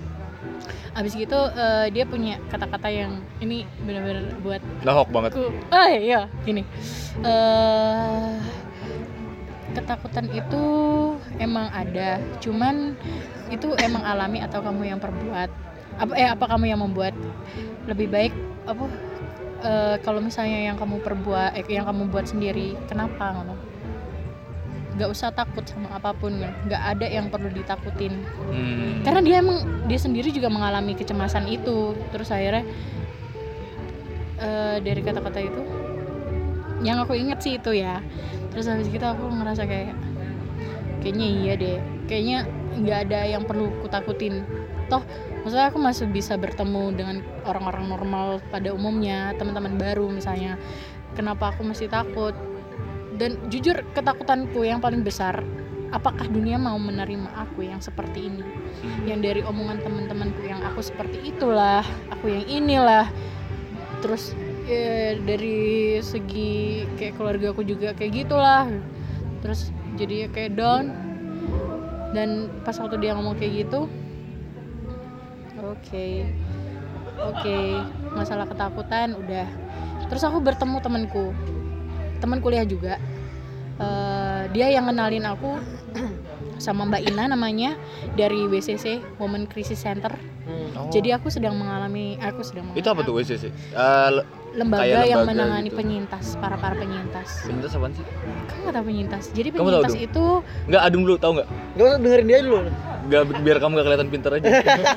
habis 0.97 1.15
gitu 1.15 1.39
eh, 1.55 1.87
dia 1.95 2.03
punya 2.03 2.41
kata-kata 2.51 2.91
yang 2.91 3.23
ini 3.39 3.63
benar-benar 3.87 4.35
buat 4.43 4.61
Lahok 4.83 5.07
banget. 5.15 5.31
aku 5.31 5.43
oh 5.47 5.87
iya 5.87 6.27
gini 6.43 6.67
eh 7.23 8.35
ketakutan 9.69 10.27
itu 10.33 10.63
emang 11.37 11.69
ada 11.71 12.17
cuman 12.41 12.97
itu 13.53 13.69
emang 13.79 14.01
alami 14.01 14.41
atau 14.41 14.59
kamu 14.59 14.91
yang 14.91 14.99
perbuat 14.99 15.49
apa 15.99 16.13
eh 16.17 16.27
apa 16.27 16.45
kamu 16.51 16.65
yang 16.67 16.81
membuat 16.81 17.13
lebih 17.85 18.09
baik 18.09 18.33
apa 18.65 18.83
eh, 19.63 19.95
kalau 20.03 20.19
misalnya 20.23 20.71
yang 20.71 20.77
kamu 20.79 21.03
perbuat 21.03 21.55
eh, 21.55 21.65
yang 21.67 21.87
kamu 21.87 22.11
buat 22.11 22.25
sendiri 22.27 22.75
kenapa 22.87 23.35
ngono? 23.35 23.55
Nggak 24.99 25.09
usah 25.15 25.31
takut 25.31 25.63
sama 25.63 25.95
apa 25.95 26.11
pun 26.11 26.35
nggak 26.39 26.83
ada 26.97 27.07
yang 27.07 27.31
perlu 27.31 27.47
ditakutin. 27.51 28.19
Hmm. 28.49 29.05
karena 29.05 29.21
dia 29.23 29.35
emang 29.39 29.63
dia 29.87 29.99
sendiri 30.01 30.33
juga 30.33 30.51
mengalami 30.51 30.95
kecemasan 30.95 31.47
itu. 31.47 31.95
Terus 32.11 32.29
akhirnya 32.31 32.63
eh, 34.39 34.77
dari 34.83 35.01
kata-kata 35.03 35.39
itu 35.39 35.61
yang 36.79 36.99
aku 37.03 37.15
inget 37.15 37.39
sih 37.43 37.59
itu 37.59 37.75
ya. 37.75 37.99
Terus 38.51 38.67
habis 38.67 38.87
itu 38.87 39.03
aku 39.03 39.27
ngerasa 39.29 39.67
kayak 39.67 39.95
kayaknya 41.03 41.27
iya 41.27 41.53
deh. 41.55 41.77
Kayaknya 42.07 42.37
nggak 42.79 42.99
ada 43.07 43.19
yang 43.27 43.43
perlu 43.43 43.71
kutakutin. 43.83 44.43
Toh 44.89 45.03
maksudnya 45.41 45.67
aku 45.71 45.79
masih 45.79 46.05
bisa 46.11 46.35
bertemu 46.35 46.83
dengan 46.95 47.17
orang-orang 47.47 47.85
normal 47.87 48.27
pada 48.51 48.73
umumnya 48.75 49.33
teman-teman 49.39 49.79
baru 49.79 50.11
misalnya. 50.11 50.59
Kenapa 51.17 51.51
aku 51.55 51.65
masih 51.65 51.89
takut? 51.89 52.35
Dan 53.19 53.35
jujur 53.51 53.83
ketakutanku 53.91 54.63
yang 54.63 54.79
paling 54.79 55.03
besar 55.03 55.43
apakah 55.89 56.29
dunia 56.29 56.61
mau 56.61 56.77
menerima 56.77 57.33
aku 57.33 57.65
yang 57.65 57.81
seperti 57.81 58.29
ini? 58.29 58.43
Yang 59.09 59.19
dari 59.25 59.41
omongan 59.43 59.81
teman-temanku 59.81 60.41
yang 60.45 60.61
aku 60.61 60.85
seperti 60.85 61.33
itulah 61.33 61.83
aku 62.13 62.29
yang 62.29 62.45
inilah. 62.45 63.09
Terus 63.99 64.31
ya, 64.69 65.17
dari 65.19 65.99
segi 65.99 66.85
kayak 66.95 67.19
keluarga 67.19 67.51
aku 67.51 67.65
juga 67.65 67.91
kayak 67.97 68.25
gitulah. 68.25 68.69
Terus 69.43 69.73
jadi 69.97 70.29
kayak 70.31 70.55
down. 70.55 70.85
Dan 72.09 72.49
pas 72.65 72.73
waktu 72.81 72.97
dia 72.97 73.13
ngomong 73.13 73.37
kayak 73.37 73.69
gitu 73.69 73.85
oke. 75.63 76.07
Oke 77.19 77.59
masalah 78.15 78.47
ketakutan 78.47 79.15
udah. 79.15 79.47
Terus 80.07 80.23
aku 80.23 80.39
bertemu 80.39 80.77
temanku. 80.79 81.35
Teman 82.19 82.39
kuliah 82.39 82.63
juga. 82.63 82.99
Eh, 83.79 84.41
dia 84.51 84.67
yang 84.71 84.91
kenalin 84.91 85.23
aku 85.23 85.55
sama 86.63 86.83
Mbak 86.83 87.01
Ina 87.07 87.31
namanya 87.31 87.79
dari 88.19 88.43
WCC 88.47 88.99
Women 89.19 89.47
Crisis 89.47 89.79
Center. 89.79 90.11
Hmm. 90.49 90.89
jadi 90.89 91.21
aku 91.21 91.29
sedang 91.29 91.53
mengalami 91.53 92.17
aku 92.17 92.41
sedang 92.41 92.73
Itu 92.73 92.89
apa 92.89 93.05
tuh 93.05 93.13
mengalami 93.13 93.21
WCC? 93.21 93.53
Le- 94.09 94.25
lembaga, 94.51 94.81
kayak 94.83 95.05
yang 95.05 95.19
lembaga 95.21 95.31
menangani 95.35 95.69
gitu. 95.69 95.77
penyintas 95.77 96.25
para 96.35 96.55
para 96.55 96.73
penyintas 96.73 97.29
penyintas 97.43 97.71
apaan 97.71 97.91
sih? 97.91 98.05
kamu 98.45 98.59
nggak 98.59 98.73
tahu 98.73 98.85
penyintas 98.85 99.23
jadi 99.29 99.47
Kamu 99.49 99.57
tahu 99.57 99.67
penyintas 99.69 99.93
dong? 99.93 100.05
itu 100.05 100.25
Enggak, 100.65 100.81
adung 100.83 101.03
dulu, 101.03 101.15
tahu 101.17 101.31
enggak? 101.33 101.47
Gak 101.69 101.85
usah 101.85 101.97
dengerin 101.99 102.25
dia 102.25 102.39
dulu. 102.39 102.57
Enggak 102.99 103.21
biar 103.39 103.57
kamu 103.57 103.71
gak 103.71 103.85
kelihatan 103.85 104.09
pintar 104.09 104.31
aja. 104.35 104.47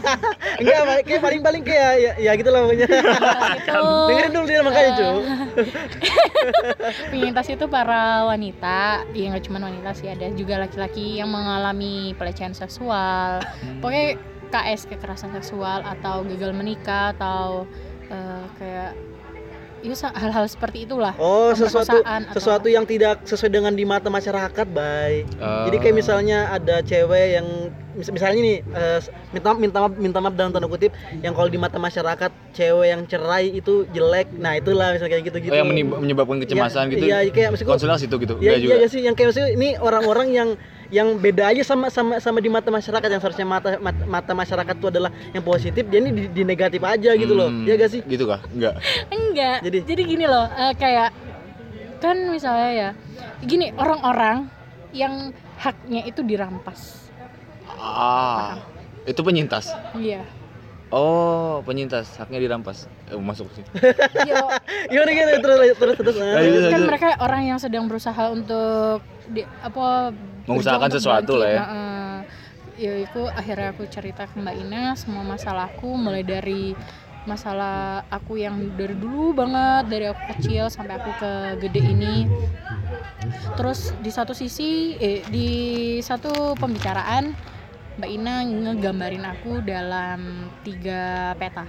Enggak, 0.60 0.76
paling- 0.82 1.06
kayak 1.06 1.22
paling-paling 1.22 1.62
kayak 1.62 1.90
ya, 1.96 2.12
ya 2.18 2.30
gitu 2.34 2.48
lah 2.48 2.60
pokoknya. 2.62 2.86
penyintas 2.88 3.56
itu 3.62 3.80
dengerin 4.08 4.30
dulu 4.30 4.44
dia 4.44 4.60
makanya, 4.62 4.90
cuy. 4.92 5.16
penyintas 7.10 7.46
itu 7.48 7.64
para 7.66 8.02
wanita 8.26 8.78
ya 9.10 9.26
nggak 9.30 9.44
cuma 9.44 9.58
wanita 9.60 9.90
sih 9.92 10.08
ada 10.08 10.26
juga 10.32 10.58
laki-laki 10.58 11.18
yang 11.18 11.28
mengalami 11.28 12.12
pelecehan 12.14 12.52
seksual 12.52 13.40
pokoknya 13.78 14.16
KS 14.48 14.84
kekerasan 14.86 15.32
seksual 15.32 15.80
atau 15.82 16.20
gagal 16.26 16.52
menikah 16.52 17.12
atau 17.12 17.64
eh, 18.06 18.44
kayak 18.58 18.92
ya 19.82 19.94
hal-hal 20.14 20.46
seperti 20.46 20.86
itulah 20.86 21.12
Oh, 21.18 21.50
sesuatu 21.52 22.00
atau- 22.00 22.32
sesuatu 22.32 22.66
yang 22.66 22.86
tidak 22.86 23.26
sesuai 23.26 23.50
dengan 23.50 23.74
di 23.74 23.82
mata 23.82 24.06
masyarakat, 24.06 24.66
Bay. 24.70 25.26
Oh. 25.36 25.66
Jadi 25.66 25.76
kayak 25.78 25.96
misalnya 25.96 26.48
ada 26.48 26.80
cewek 26.80 27.26
yang 27.36 27.46
misalnya 27.92 28.40
nih 28.40 28.56
eh, 28.64 29.00
minta 29.30 29.52
minta 29.52 29.78
maaf 29.78 29.92
minta 29.94 30.18
maaf 30.18 30.32
dalam 30.32 30.50
tanda 30.50 30.64
kutip 30.64 30.92
yang 31.20 31.32
kalau 31.32 31.48
di 31.48 31.60
mata 31.60 31.76
masyarakat 31.76 32.30
cewek 32.52 32.86
yang 32.88 33.02
cerai 33.04 33.52
itu 33.52 33.84
jelek. 33.90 34.32
Nah, 34.32 34.56
itulah 34.56 34.92
misalnya 34.92 35.12
kayak 35.12 35.24
gitu-gitu. 35.28 35.52
Oh, 35.52 35.58
yang 35.58 35.68
menyebabkan 35.70 36.40
kecemasan 36.40 36.88
Iya, 36.88 36.92
gitu. 36.92 37.04
Iya, 37.04 37.18
kayak 37.28 37.48
maksudku 37.52 37.70
konsultasi 37.70 38.04
itu 38.08 38.16
gitu. 38.18 38.34
Ya, 38.38 38.52
iya 38.52 38.56
juga. 38.58 38.74
gak 38.80 38.90
sih 38.90 39.00
yang 39.04 39.14
kayak 39.14 39.28
maksudnya 39.32 39.50
ini 39.52 39.68
orang-orang 39.76 40.28
yang 40.32 40.48
yang 40.92 41.16
beda 41.16 41.48
aja 41.48 41.64
sama 41.64 41.88
sama 41.88 42.20
sama 42.20 42.40
di 42.40 42.52
mata 42.52 42.68
masyarakat 42.68 43.08
yang 43.08 43.20
seharusnya 43.20 43.48
mata 43.48 43.80
mata, 43.80 44.02
mata 44.04 44.32
masyarakat 44.36 44.74
itu 44.76 44.86
adalah 44.92 45.08
yang 45.32 45.40
positif 45.40 45.88
dia 45.88 46.04
ini 46.04 46.10
di, 46.12 46.22
di 46.28 46.42
negatif 46.44 46.84
aja 46.84 47.16
gitu 47.16 47.32
loh. 47.32 47.48
Hmm, 47.48 47.64
Iya 47.64 47.74
gak 47.76 47.90
sih? 47.92 48.00
Gitu 48.04 48.24
kah? 48.24 48.44
Enggak. 48.52 48.76
enggak 49.08 49.58
Jadi- 49.64 49.84
jadi, 49.88 50.02
gini 50.04 50.24
loh 50.28 50.44
eh, 50.48 50.72
kayak 50.76 51.08
kan 51.96 52.16
misalnya 52.28 52.70
ya 52.70 52.88
gini 53.40 53.72
orang-orang 53.72 54.50
yang 54.92 55.32
haknya 55.56 56.04
itu 56.04 56.20
dirampas 56.20 57.01
Ah. 57.82 58.62
Itu 59.02 59.26
penyintas. 59.26 59.74
iya 59.98 60.22
Oh, 60.92 61.64
penyintas 61.64 62.20
haknya 62.20 62.36
dirampas. 62.36 62.84
Eh, 63.08 63.16
masuk 63.16 63.48
sih. 63.56 63.64
Yo, 64.28 64.36
Gimana 64.92 65.10
gimana 65.16 65.40
terus 65.40 65.72
terus 65.80 65.96
terus. 65.96 66.16
nah. 66.20 66.36
Ayo, 66.36 66.68
kan 66.68 66.82
mereka 66.84 67.08
orang 67.24 67.48
yang 67.48 67.56
sedang 67.56 67.88
berusaha 67.88 68.28
untuk 68.28 69.00
di, 69.32 69.40
apa 69.64 70.12
Mengusahakan 70.44 70.90
sesuatu 70.92 71.40
lah 71.40 71.48
ya. 71.48 71.60
Heeh. 71.64 72.14
ya 72.72 72.92
itu 73.04 73.22
akhirnya 73.28 73.72
aku 73.72 73.84
cerita 73.88 74.26
ke 74.28 74.36
Mbak 74.40 74.56
Ina 74.68 74.96
semua 74.96 75.22
masalahku 75.22 75.92
mulai 75.92 76.24
dari 76.24 76.72
masalah 77.28 78.02
aku 78.10 78.40
yang 78.40 78.74
dari 78.74 78.96
dulu 78.98 79.30
banget 79.36 79.86
dari 79.86 80.10
aku 80.10 80.22
kecil 80.34 80.66
sampai 80.66 80.98
aku 80.98 81.12
ke 81.20 81.32
gede 81.62 81.78
ini 81.84 82.26
terus 83.54 83.94
di 84.02 84.10
satu 84.10 84.34
sisi 84.34 84.98
eh, 84.98 85.22
di 85.30 85.48
satu 86.02 86.58
pembicaraan 86.58 87.30
Mbak 87.92 88.08
Ina 88.10 88.34
ngegambarin 88.42 89.24
aku 89.26 89.60
dalam 89.60 90.20
tiga 90.60 91.02
peta 91.36 91.64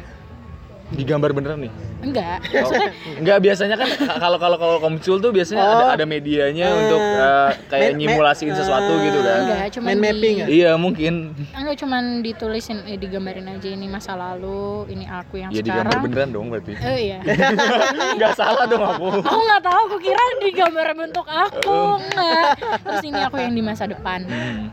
Digambar 0.86 1.34
beneran 1.34 1.58
nih. 1.60 1.74
enggak 2.02 2.38
Oh, 2.54 2.70
enggak 3.18 3.40
biasanya 3.40 3.74
kan 3.74 3.88
ka- 3.90 4.20
kalau 4.20 4.38
kalau 4.38 4.58
kalau 4.58 4.78
komcul 4.78 5.18
tuh 5.18 5.32
biasanya 5.32 5.64
ada 5.64 5.76
Oh. 5.82 5.90
ada 5.90 6.06
medianya 6.06 6.66
Eh, 6.66 6.76
untuk 6.78 7.02
eh, 7.02 7.50
kayak 7.66 7.82
me- 7.82 7.90
me- 7.90 8.00
nyimulasiin 8.06 8.54
sesuatu 8.54 8.92
gitu 9.02 9.20
kan. 9.20 9.40
enggak 9.42 9.68
cuman 9.74 9.88
Main 9.88 9.98
di- 9.98 10.04
mapping 10.06 10.36
ya? 10.36 10.46
Iya, 10.46 10.72
mungkin. 10.76 11.14
Enggak 11.50 11.76
cuman 11.78 12.04
ditulisin 12.22 12.84
eh, 12.86 12.96
digambarin 12.96 13.48
aja 13.48 13.66
ini 13.66 13.88
masa 13.88 14.14
lalu, 14.14 14.86
ini 14.88 15.08
aku 15.08 15.40
yang 15.40 15.50
Ya 15.50 15.60
digambar 15.60 15.82
sekarang. 15.90 16.04
beneran 16.06 16.30
dong 16.30 16.48
berarti. 16.48 16.74
Eh 16.78 16.98
iya. 17.02 17.20
Enggak 18.14 18.34
salah 18.36 18.66
dong 18.66 18.84
aku. 18.86 19.08
aku 19.20 19.40
nggak 19.42 19.62
tahu, 19.62 19.80
aku 19.88 19.98
kira 20.00 20.22
digambar 20.42 20.88
bentuk 20.94 21.26
aku 21.26 21.80
enggak. 21.98 22.48
Terus 22.78 23.02
ini 23.04 23.20
aku 23.20 23.36
yang 23.40 23.52
di 23.52 23.64
masa 23.64 23.88
depan. 23.88 24.28
Hmm. 24.28 24.70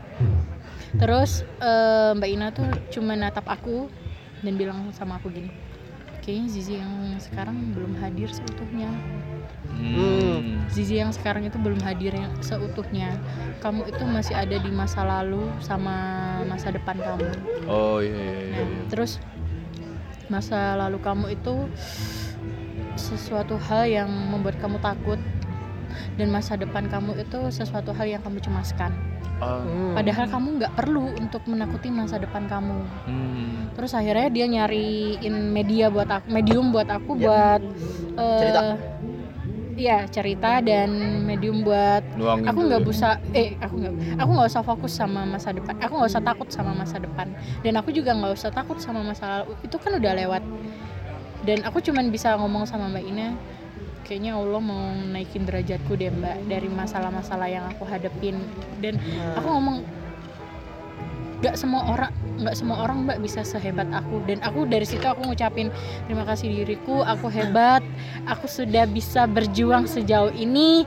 Terus 0.99 1.47
eh, 1.61 2.11
Mbak 2.17 2.29
Ina 2.29 2.47
tuh 2.51 2.67
cuma 2.91 3.15
natap 3.15 3.47
aku 3.47 3.87
dan 4.41 4.53
bilang 4.57 4.89
sama 4.91 5.21
aku 5.21 5.31
gini. 5.31 5.51
Kayaknya 6.21 6.47
Zizi 6.53 6.73
yang 6.77 7.17
sekarang 7.17 7.73
belum 7.73 7.97
hadir 7.97 8.29
seutuhnya. 8.29 8.93
Hmm. 9.73 10.61
Zizi 10.69 11.01
yang 11.01 11.09
sekarang 11.09 11.49
itu 11.49 11.57
belum 11.57 11.81
hadir 11.81 12.13
yang 12.13 12.29
seutuhnya. 12.45 13.17
Kamu 13.57 13.89
itu 13.89 14.03
masih 14.05 14.37
ada 14.37 14.53
di 14.53 14.69
masa 14.69 15.01
lalu 15.01 15.49
sama 15.65 15.97
masa 16.45 16.69
depan 16.69 17.01
kamu. 17.01 17.25
Oh 17.65 17.97
iya 18.05 18.13
iya 18.13 18.37
iya. 18.37 18.53
Nah, 18.53 18.65
iya. 18.69 18.83
terus 18.93 19.17
masa 20.29 20.77
lalu 20.77 21.01
kamu 21.01 21.25
itu 21.33 21.55
sesuatu 22.95 23.57
hal 23.57 23.89
yang 23.89 24.09
membuat 24.09 24.61
kamu 24.61 24.77
takut 24.77 25.17
dan 26.15 26.27
masa 26.29 26.55
depan 26.55 26.87
kamu 26.87 27.19
itu 27.21 27.39
sesuatu 27.49 27.91
hal 27.95 28.07
yang 28.07 28.21
kamu 28.21 28.39
cemaskan. 28.39 28.91
Oh. 29.41 29.61
Hmm. 29.65 29.97
Padahal 29.97 30.25
kamu 30.29 30.47
nggak 30.61 30.73
perlu 30.77 31.17
untuk 31.17 31.41
menakuti 31.49 31.89
masa 31.89 32.21
depan 32.21 32.45
kamu. 32.45 32.77
Hmm. 33.09 33.73
Terus 33.73 33.91
akhirnya 33.97 34.29
dia 34.29 34.45
nyariin 34.45 35.33
media 35.49 35.89
buat 35.89 36.09
aku, 36.09 36.25
medium 36.29 36.69
buat 36.69 36.89
aku 36.89 37.17
Ya. 37.17 37.23
buat 37.25 37.61
eh, 38.17 38.39
Cerita. 38.41 38.61
Iya 39.71 40.05
cerita 40.13 40.61
dan 40.61 40.91
medium 41.25 41.63
buat 41.65 42.03
Nuangin 42.13 42.45
aku 42.45 42.59
nggak 42.69 42.81
ya. 42.83 42.85
bisa 42.85 43.09
eh 43.33 43.57
aku 43.57 43.81
nggak 43.81 43.93
aku 44.19 44.29
nggak 44.35 44.49
usah 44.51 44.61
fokus 44.61 44.93
sama 44.93 45.25
masa 45.25 45.55
depan 45.55 45.73
aku 45.81 45.93
nggak 45.97 46.11
usah 46.11 46.21
takut 46.21 46.47
sama 46.53 46.71
masa 46.75 47.01
depan 47.01 47.31
dan 47.65 47.73
aku 47.79 47.89
juga 47.89 48.13
nggak 48.13 48.35
usah 48.35 48.51
takut 48.53 48.77
sama 48.77 49.01
masa 49.01 49.41
lalu 49.41 49.57
itu 49.65 49.73
kan 49.81 49.97
udah 49.97 50.13
lewat 50.13 50.43
dan 51.47 51.65
aku 51.65 51.81
cuman 51.81 52.13
bisa 52.13 52.37
ngomong 52.37 52.69
sama 52.69 52.93
mbak 52.93 53.09
Ina 53.09 53.33
kayaknya 54.05 54.37
Allah 54.37 54.61
mau 54.61 54.83
naikin 55.11 55.45
derajatku 55.45 55.93
deh 55.97 56.11
mbak 56.11 56.47
dari 56.49 56.67
masalah-masalah 56.67 57.47
yang 57.47 57.65
aku 57.69 57.83
hadepin. 57.87 58.37
Dan 58.81 58.97
aku 59.37 59.47
ngomong 59.47 59.77
nggak 61.41 61.57
semua 61.57 61.81
orang 61.89 62.13
nggak 62.37 62.53
semua 62.53 62.77
orang 62.85 63.09
mbak 63.09 63.17
bisa 63.21 63.41
sehebat 63.41 63.89
aku. 63.93 64.21
Dan 64.29 64.41
aku 64.45 64.69
dari 64.69 64.85
situ 64.85 65.03
aku 65.05 65.25
ngucapin 65.25 65.73
terima 66.05 66.25
kasih 66.25 66.49
diriku 66.51 67.01
aku 67.01 67.29
hebat 67.33 67.81
aku 68.29 68.45
sudah 68.45 68.85
bisa 68.85 69.25
berjuang 69.25 69.89
sejauh 69.89 70.33
ini 70.37 70.85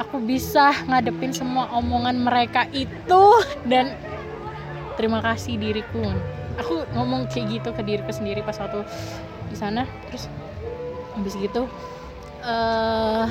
aku 0.00 0.20
bisa 0.20 0.72
ngadepin 0.88 1.32
semua 1.32 1.68
omongan 1.72 2.20
mereka 2.20 2.68
itu 2.72 3.24
dan 3.68 3.92
terima 4.96 5.20
kasih 5.20 5.60
diriku. 5.60 6.04
Aku 6.56 6.88
ngomong 6.96 7.28
kayak 7.28 7.60
gitu 7.60 7.68
ke 7.76 7.84
diriku 7.84 8.12
sendiri 8.12 8.40
pas 8.40 8.56
waktu 8.56 8.80
di 9.52 9.56
sana 9.56 9.84
terus 10.08 10.24
habis 11.16 11.36
gitu 11.36 11.68
eh 12.46 13.26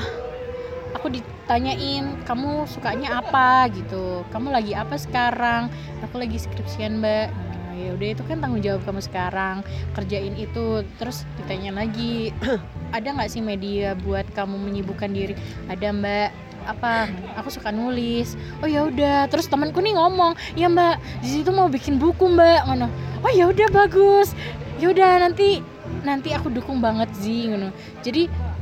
aku 1.05 1.07
ditanyain 1.21 2.03
kamu 2.27 2.67
sukanya 2.67 3.23
apa? 3.23 3.71
gitu. 3.71 4.27
Kamu 4.33 4.51
lagi 4.51 4.75
apa 4.75 4.99
sekarang? 4.99 5.71
Aku 6.03 6.19
lagi 6.19 6.35
skripsian 6.35 6.99
mbak. 6.99 7.31
Nah, 7.31 7.73
ya 7.77 7.89
udah 7.95 8.09
itu 8.11 8.23
kan 8.27 8.43
tanggung 8.43 8.59
jawab 8.59 8.83
kamu 8.83 8.99
sekarang. 8.99 9.61
Kerjain 9.95 10.35
itu 10.35 10.83
terus 10.99 11.23
ditanya 11.39 11.77
lagi 11.79 12.35
ada 12.95 13.07
nggak 13.07 13.31
sih 13.31 13.39
media 13.39 13.95
buat 13.95 14.27
kamu 14.35 14.59
menyibukkan 14.59 15.11
diri? 15.13 15.37
Ada 15.71 15.95
mbak. 15.95 16.29
Apa? 16.65 17.05
Aku 17.37 17.53
suka 17.53 17.69
nulis. 17.69 18.33
Oh 18.59 18.67
ya 18.67 18.89
udah. 18.89 19.29
Terus 19.29 19.45
temanku 19.45 19.79
nih 19.79 19.95
ngomong 19.95 20.33
ya 20.57 20.65
mbak 20.65 20.97
di 21.21 21.39
situ 21.39 21.53
mau 21.53 21.69
bikin 21.69 22.01
buku 22.01 22.25
mbak. 22.25 22.65
Ngono. 22.65 22.89
Oh 23.21 23.31
ya 23.31 23.47
udah 23.47 23.69
bagus. 23.69 24.33
Ya 24.81 24.91
udah 24.91 25.21
nanti 25.21 25.61
nanti 26.01 26.33
aku 26.33 26.49
dukung 26.49 26.81
banget 26.81 27.13
Zi 27.13 27.53
ngono. 27.53 27.69
Jadi 28.01 28.54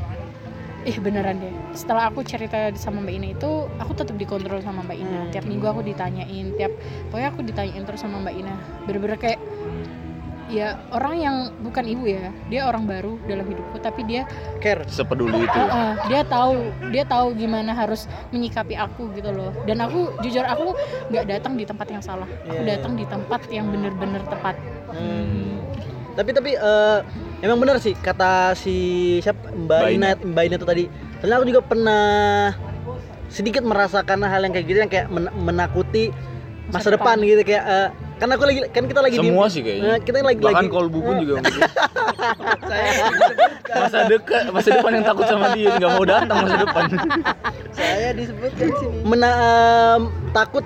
eh 0.83 0.97
beneran 0.99 1.39
deh 1.39 1.53
setelah 1.71 2.11
aku 2.11 2.21
cerita 2.21 2.55
sama 2.75 2.99
Mbak 2.99 3.13
Ina 3.15 3.27
itu 3.31 3.51
aku 3.79 3.91
tetap 3.95 4.15
dikontrol 4.15 4.59
sama 4.59 4.83
Mbak 4.83 4.97
Ina 4.99 5.17
Hmm. 5.17 5.31
tiap 5.31 5.45
minggu 5.45 5.63
aku 5.63 5.81
ditanyain 5.81 6.51
tiap 6.55 6.71
pokoknya 7.07 7.27
aku 7.29 7.39
ditanyain 7.41 7.83
terus 7.83 8.01
sama 8.01 8.19
Mbak 8.19 8.35
Ina 8.35 8.53
bener-bener 8.83 9.15
kayak 9.15 9.39
ya 10.51 10.75
orang 10.91 11.15
yang 11.17 11.35
bukan 11.63 11.87
ibu 11.87 12.03
ya 12.05 12.29
dia 12.45 12.67
orang 12.67 12.83
baru 12.83 13.15
dalam 13.25 13.47
hidupku 13.47 13.79
tapi 13.79 14.03
dia 14.03 14.27
care 14.59 14.83
Sepeduli 14.85 15.33
itu. 15.39 15.55
Heeh, 15.55 15.91
dia 16.05 16.21
tahu 16.21 16.67
dia 16.91 17.03
tahu 17.07 17.33
gimana 17.33 17.71
harus 17.71 18.05
menyikapi 18.29 18.75
aku 18.75 19.07
gitu 19.15 19.31
loh 19.31 19.55
dan 19.63 19.81
aku 19.81 20.13
jujur 20.19 20.43
aku 20.43 20.75
nggak 21.09 21.25
datang 21.25 21.55
di 21.55 21.63
tempat 21.63 21.87
yang 21.89 22.03
salah 22.03 22.27
aku 22.43 22.59
Iya. 22.59 22.77
datang 22.77 22.93
di 22.93 23.07
tempat 23.07 23.41
yang 23.49 23.71
bener-bener 23.71 24.21
tepat 24.27 24.59
Hmm. 24.93 25.57
tapi 26.13 26.29
tapi 26.29 26.51
eh, 26.53 26.99
emang 27.43 27.59
benar 27.59 27.77
sih 27.77 27.91
kata 27.93 28.55
si 28.55 28.75
siapa 29.19 29.51
Mbak 29.51 29.79
Ina. 29.91 30.07
Mbak 30.17 30.43
Ina 30.43 30.55
itu 30.55 30.65
tadi 30.65 30.83
karena 31.19 31.33
aku 31.35 31.45
juga 31.45 31.61
pernah 31.61 32.03
sedikit 33.27 33.61
merasakan 33.61 34.23
hal 34.23 34.41
yang 34.41 34.53
kayak 34.53 34.65
gitu 34.65 34.79
yang 34.79 34.87
kayak 34.87 35.07
men- 35.07 35.33
menakuti 35.35 36.13
masa, 36.65 36.79
Masa 36.79 36.89
depan. 36.91 37.17
depan. 37.17 37.27
gitu 37.27 37.41
kayak 37.43 37.63
eh, 37.65 37.87
kan 38.13 38.29
aku 38.29 38.43
lagi 38.45 38.59
kan 38.69 38.83
kita 38.85 39.01
lagi 39.01 39.15
Semua 39.17 39.45
di, 39.45 39.51
sih 39.51 39.61
kayaknya. 39.61 39.89
eh, 39.89 39.99
kita 39.99 40.15
lagi 40.21 40.39
Bahkan 40.39 40.55
lagi 40.55 40.69
kolbu 40.69 40.99
pun 41.01 41.15
juga 41.19 41.33
mungkin. 41.37 41.61
masa 43.83 43.99
dekat, 44.05 44.43
masa 44.49 44.67
depan 44.71 44.91
yang 44.93 45.05
takut 45.05 45.25
sama 45.25 45.45
dia 45.51 45.69
nggak 45.73 45.91
mau 45.91 46.05
datang 46.05 46.37
masa 46.39 46.57
depan. 46.61 46.83
Saya 47.73 48.07
disebutkan 48.13 48.67
sini. 48.71 48.97
mena- 49.03 49.39
em, 49.91 50.01
takut 50.31 50.65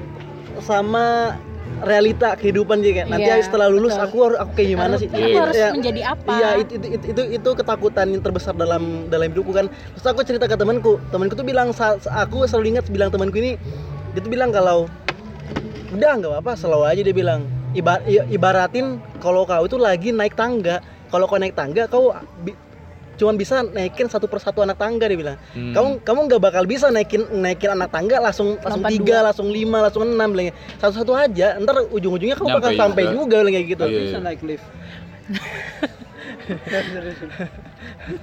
sama 0.60 1.34
realita 1.78 2.34
kehidupan 2.34 2.82
sih 2.82 2.92
kayak 2.92 3.08
nanti 3.08 3.30
Iya, 3.30 3.42
setelah 3.42 3.70
lulus 3.70 3.94
betul. 3.94 4.06
aku 4.06 4.18
harus 4.24 4.38
aku 4.38 4.52
kayak 4.54 4.70
gimana 4.72 4.94
sih 4.96 5.08
aku 5.08 5.20
Iya. 5.20 5.38
harus 5.38 5.56
Iya. 5.56 5.70
menjadi 5.72 6.02
apa 6.04 6.32
Iya 6.32 6.50
itu, 6.58 6.72
itu, 6.74 6.88
itu, 6.90 7.06
itu, 7.08 7.22
itu 7.38 7.50
ketakutan 7.54 8.06
yang 8.10 8.22
terbesar 8.22 8.54
dalam 8.54 8.84
dalam 9.08 9.28
hidupku 9.28 9.52
kan. 9.52 9.66
Terus 9.70 10.06
aku 10.06 10.22
cerita 10.22 10.46
ke 10.46 10.56
temanku, 10.56 10.98
temanku 11.08 11.34
tuh 11.34 11.46
bilang 11.46 11.70
aku 12.04 12.38
selalu 12.44 12.74
ingat 12.74 12.86
bilang 12.90 13.10
temanku 13.10 13.38
ini 13.38 13.62
dia 14.12 14.20
tuh 14.20 14.32
bilang 14.32 14.50
kalau 14.50 14.90
udah 15.88 16.12
nggak 16.18 16.32
apa-apa 16.34 16.52
selalu 16.54 16.84
aja 16.84 17.02
dia 17.02 17.16
bilang 17.16 17.42
Iba- 17.72 18.02
i- 18.04 18.26
ibaratin 18.28 18.98
kalau 19.20 19.46
kau 19.46 19.64
itu 19.64 19.78
lagi 19.78 20.10
naik 20.10 20.34
tangga 20.34 20.82
kalau 21.08 21.30
kau 21.30 21.38
naik 21.38 21.54
tangga 21.54 21.86
kau 21.86 22.10
cuman 23.18 23.34
bisa 23.34 23.66
naikin 23.66 24.06
satu 24.06 24.26
persatu 24.26 24.62
anak 24.62 24.78
tangga 24.78 25.04
dia 25.04 25.18
bilang 25.18 25.38
Hmm. 25.52 25.74
kamu 25.74 25.90
kamu 26.02 26.20
nggak 26.28 26.42
bakal 26.42 26.64
bisa 26.64 26.88
naikin 26.88 27.22
naikin 27.34 27.70
anak 27.70 27.90
tangga 27.90 28.18
langsung 28.20 28.56
langsung 28.58 28.86
tiga 28.88 29.18
dua. 29.18 29.26
langsung 29.28 29.48
lima 29.50 29.78
langsung 29.82 30.04
enam 30.06 30.30
bilangnya 30.30 30.54
satu 30.78 30.94
satu 30.96 31.12
aja 31.12 31.58
ntar 31.58 31.90
ujung 31.90 32.14
ujungnya 32.14 32.36
kamu 32.36 32.50
bakal 32.54 32.70
Nyampe 32.70 32.80
sampai 32.80 33.04
juga. 33.04 33.16
juga 33.18 33.36
bilang 33.40 33.54
kayak 33.54 33.68
gitu 33.68 33.84
Iya, 33.84 34.00
Bisa 34.00 34.14
iya. 34.14 34.24
naik 34.24 34.42
lift. 34.42 34.66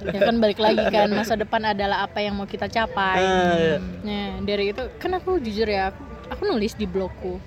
ya 0.07 0.19
kan 0.19 0.35
balik 0.35 0.57
lagi 0.57 0.81
kan 0.87 1.09
masa 1.11 1.35
depan 1.35 1.61
adalah 1.67 2.01
apa 2.01 2.19
yang 2.19 2.33
mau 2.33 2.45
kita 2.45 2.65
capai 2.65 3.21
iya. 3.21 3.77
nah 4.01 4.41
dari 4.41 4.71
itu 4.71 4.81
kan 4.97 5.13
aku 5.13 5.37
jujur 5.37 5.67
ya 5.67 5.93
aku, 5.93 6.01
aku 6.31 6.41
nulis 6.47 6.73
di 6.73 6.85
blogku 6.85 7.37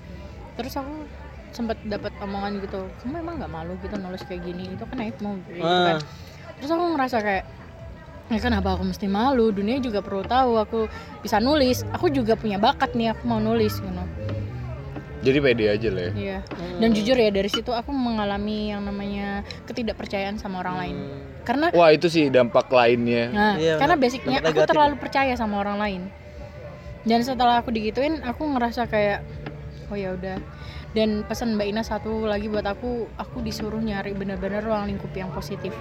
terus 0.55 0.75
aku 0.75 1.03
sempat 1.49 1.81
dapat 1.83 2.13
omongan 2.19 2.61
gitu 2.61 2.79
kamu 3.01 3.15
emang 3.19 3.35
nggak 3.37 3.51
malu 3.51 3.73
gitu 3.81 3.95
nulis 3.97 4.21
kayak 4.23 4.41
gini 4.41 4.69
itu 4.69 4.83
kan 4.85 4.97
aibmu 4.99 5.31
gitu 5.43 5.59
kan 5.59 5.97
Ah. 5.97 5.99
Terus 6.59 6.71
aku 6.71 6.85
ngerasa 6.95 7.17
kayak 7.23 7.45
ya 8.29 8.39
kenapa 8.39 8.77
aku 8.77 8.83
mesti 8.85 9.09
malu 9.09 9.49
dunia 9.49 9.81
juga 9.81 10.05
perlu 10.05 10.21
tahu 10.21 10.59
aku 10.61 10.79
bisa 11.25 11.41
nulis 11.41 11.81
aku 11.89 12.13
juga 12.13 12.37
punya 12.37 12.61
bakat 12.61 12.93
nih 12.93 13.15
aku 13.17 13.23
mau 13.25 13.41
nulis 13.41 13.79
gitu 13.79 14.03
Jadi 15.19 15.35
pede 15.43 15.67
aja 15.67 15.89
lah 15.91 16.03
ya. 16.07 16.11
iya 16.15 16.37
dan 16.79 16.95
jujur 16.95 17.19
ya 17.19 17.27
dari 17.27 17.51
situ 17.51 17.75
aku 17.75 17.91
mengalami 17.91 18.71
yang 18.71 18.87
namanya 18.87 19.43
ketidakpercayaan 19.67 20.39
sama 20.39 20.63
orang 20.63 20.75
lain 20.79 20.97
karena 21.49 21.73
Wah 21.73 21.89
itu 21.89 22.05
sih 22.13 22.29
dampak 22.29 22.69
lainnya. 22.69 23.33
Nah, 23.33 23.53
Iya, 23.57 23.81
karena 23.81 23.97
basicnya 23.97 24.37
aku 24.37 24.53
negatif 24.53 24.69
terlalu 24.69 24.95
percaya 25.01 25.33
sama 25.33 25.65
orang 25.65 25.77
lain. 25.81 26.01
Dan 27.09 27.25
setelah 27.25 27.65
aku 27.65 27.73
digituin, 27.73 28.21
aku 28.21 28.45
ngerasa 28.45 28.85
kayak 28.85 29.25
oh 29.89 29.97
ya 29.97 30.13
udah. 30.13 30.37
Dan 30.93 31.25
pesan 31.25 31.57
Mbak 31.57 31.67
Ina 31.73 31.81
satu 31.81 32.29
lagi 32.29 32.53
buat 32.53 32.69
aku, 32.69 33.09
aku 33.17 33.41
disuruh 33.41 33.81
nyari 33.81 34.13
bener-bener 34.13 34.61
ruang 34.61 34.93
lingkup 34.93 35.09
yang 35.17 35.33
positif. 35.33 35.73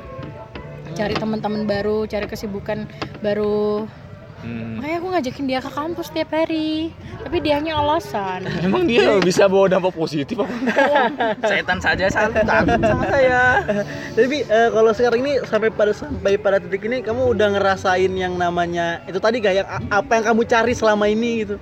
Cari 0.97 1.15
teman-teman 1.17 1.65
baru, 1.69 2.07
cari 2.09 2.27
kesibukan 2.29 2.89
baru. 3.21 3.89
Hmm. 4.39 4.79
Makanya 4.79 4.97
aku 5.03 5.09
ngajakin 5.11 5.45
dia 5.51 5.59
ke 5.59 5.71
kampus 5.75 6.15
tiap 6.15 6.31
hari. 6.31 6.95
Tapi 7.27 7.37
dianya 7.43 7.75
alasan. 7.75 8.47
Emang 8.67 8.87
dia 8.87 9.19
bisa 9.29 9.51
bawa 9.51 9.67
dampak 9.67 9.91
positif 9.99 10.39
apa? 10.39 10.55
Setan 11.51 11.83
saja 11.83 12.07
sangat 12.07 12.47
takut 12.47 12.79
sama 12.79 13.05
saya. 13.11 13.67
Tapi 14.15 14.47
eh, 14.47 14.69
kalau 14.71 14.91
sekarang 14.95 15.21
ini 15.27 15.33
sampai 15.43 15.75
pada 15.75 15.91
sampai 15.91 16.39
pada 16.39 16.63
titik 16.63 16.87
ini 16.87 17.03
kamu 17.03 17.35
udah 17.35 17.59
ngerasain 17.59 18.13
yang 18.15 18.39
namanya 18.39 19.03
itu 19.11 19.19
tadi 19.19 19.43
kayak 19.43 19.67
apa 19.91 20.11
yang 20.23 20.25
kamu 20.31 20.43
cari 20.47 20.73
selama 20.73 21.11
ini 21.11 21.43
gitu. 21.43 21.59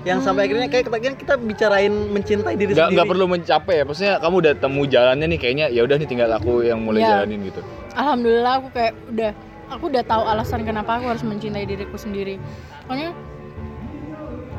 Yang 0.00 0.18
sampai 0.24 0.48
akhirnya 0.48 0.68
kayak 0.68 0.84
kita 0.88 0.96
kan 0.98 1.14
kita 1.14 1.34
bicarain 1.36 1.92
mencintai 1.92 2.56
diri 2.56 2.72
Gak, 2.72 2.88
sendiri. 2.88 2.94
nggak 2.96 3.08
perlu 3.08 3.24
mencapai 3.28 3.74
ya. 3.76 3.84
Maksudnya 3.84 4.14
kamu 4.16 4.34
udah 4.40 4.52
temu 4.56 4.82
jalannya 4.84 5.26
nih 5.28 5.38
kayaknya 5.38 5.66
ya 5.68 5.80
udah 5.84 5.96
nih 6.00 6.08
tinggal 6.08 6.30
aku 6.32 6.64
yang 6.64 6.80
mulai 6.80 7.04
Iya. 7.04 7.08
jalanin 7.20 7.40
gitu. 7.44 7.60
Alhamdulillah 7.92 8.52
aku 8.56 8.68
kayak 8.72 8.92
udah 9.06 9.30
aku 9.68 9.84
udah 9.86 10.02
tahu 10.02 10.22
alasan 10.24 10.60
kenapa 10.64 10.90
aku 10.96 11.06
harus 11.06 11.20
mencintai 11.20 11.68
diriku 11.68 11.94
sendiri. 11.94 12.40
Pokoknya 12.84 13.12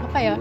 apa 0.03 0.19
ya? 0.21 0.35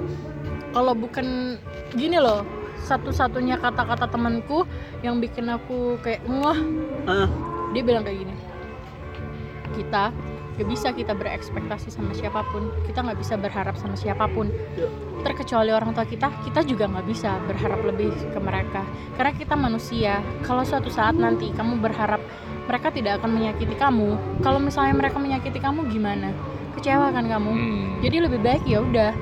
Kalau 0.71 0.93
bukan 0.95 1.57
gini 1.91 2.21
loh, 2.21 2.45
satu-satunya 2.81 3.57
kata-kata 3.57 4.07
temanku 4.07 4.69
yang 5.01 5.19
bikin 5.19 5.49
aku 5.49 5.97
kayak 5.99 6.21
wah, 6.29 6.55
Ah, 7.05 7.27
dia 7.73 7.83
bilang 7.83 8.05
kayak 8.05 8.21
gini. 8.21 8.35
Kita 9.73 10.13
gak 10.59 10.69
bisa 10.69 10.89
kita 10.91 11.13
berekspektasi 11.15 11.93
sama 11.93 12.17
siapa 12.17 12.43
pun, 12.51 12.73
kita 12.89 13.05
nggak 13.05 13.19
bisa 13.19 13.35
berharap 13.39 13.75
sama 13.79 13.95
siapa 13.95 14.27
pun. 14.31 14.51
Iya. 14.77 14.89
Terkecuali 15.21 15.71
orang 15.71 15.93
tua 15.93 16.09
kita, 16.09 16.33
kita 16.47 16.65
juga 16.65 16.89
nggak 16.89 17.07
bisa 17.07 17.37
berharap 17.45 17.81
lebih 17.85 18.11
ke 18.13 18.41
mereka. 18.41 18.83
Karena 19.15 19.33
kita 19.37 19.55
manusia. 19.55 20.25
Kalau 20.45 20.65
suatu 20.65 20.89
saat 20.89 21.17
nanti 21.17 21.53
kamu 21.53 21.81
berharap 21.81 22.21
mereka 22.67 22.89
tidak 22.95 23.21
akan 23.21 23.31
menyakiti 23.37 23.75
kamu, 23.77 24.17
kalau 24.41 24.63
misalnya 24.63 24.95
mereka 24.95 25.19
menyakiti 25.19 25.59
kamu 25.59 25.91
gimana? 25.91 26.33
Kecewa 26.79 27.11
kan 27.13 27.27
kamu? 27.27 27.51
Hmm. 27.51 27.89
Jadi 28.01 28.17
lebih 28.23 28.41
baik 28.41 28.63
ya 28.65 28.79
udah 28.81 29.13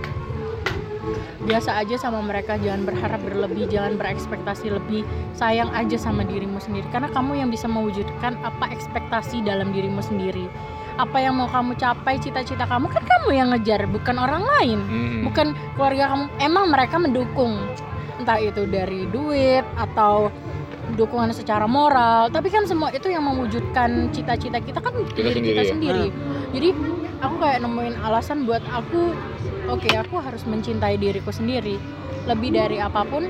biasa 1.48 1.80
aja 1.80 1.96
sama 1.96 2.20
mereka 2.20 2.60
jangan 2.60 2.84
berharap 2.84 3.24
berlebih 3.24 3.64
jangan 3.72 3.96
berekspektasi 3.96 4.68
lebih 4.68 5.00
sayang 5.32 5.72
aja 5.72 5.96
sama 5.96 6.20
dirimu 6.28 6.60
sendiri 6.60 6.84
karena 6.92 7.08
kamu 7.08 7.40
yang 7.40 7.48
bisa 7.48 7.64
mewujudkan 7.64 8.36
apa 8.44 8.68
ekspektasi 8.68 9.40
dalam 9.40 9.72
dirimu 9.72 10.04
sendiri 10.04 10.44
apa 10.98 11.16
yang 11.22 11.38
mau 11.38 11.46
kamu 11.46 11.78
capai 11.78 12.18
cita-cita 12.18 12.66
kamu 12.66 12.90
kan 12.90 13.02
kamu 13.06 13.28
yang 13.30 13.48
ngejar 13.54 13.86
bukan 13.86 14.16
orang 14.18 14.42
lain. 14.42 14.78
Hmm. 14.82 15.20
bukan 15.30 15.46
keluarga 15.78 16.10
kamu 16.10 16.24
emang 16.42 16.64
mereka 16.74 16.96
mendukung. 16.98 17.54
Entah 18.18 18.42
itu 18.42 18.66
dari 18.66 19.06
duit 19.14 19.62
atau 19.78 20.26
dukungan 20.98 21.30
secara 21.36 21.68
moral 21.68 22.32
tapi 22.32 22.48
kan 22.48 22.64
semua 22.64 22.88
itu 22.90 23.12
yang 23.12 23.20
mewujudkan 23.20 24.08
cita-cita 24.08 24.56
kita 24.58 24.80
kan 24.80 24.96
Kita 25.12 25.30
diri 25.30 25.36
sendiri 25.36 25.48
kita 25.54 25.62
ya? 25.62 25.70
sendiri. 25.70 26.06
Jadi 26.50 26.68
aku 27.22 27.34
kayak 27.38 27.58
nemuin 27.62 27.94
alasan 28.02 28.48
buat 28.48 28.64
aku 28.72 29.12
oke 29.68 29.88
aku 29.94 30.14
harus 30.18 30.42
mencintai 30.48 30.98
diriku 30.98 31.30
sendiri. 31.30 31.78
Lebih 32.26 32.50
dari 32.58 32.82
apa 32.82 33.06
pun 33.06 33.28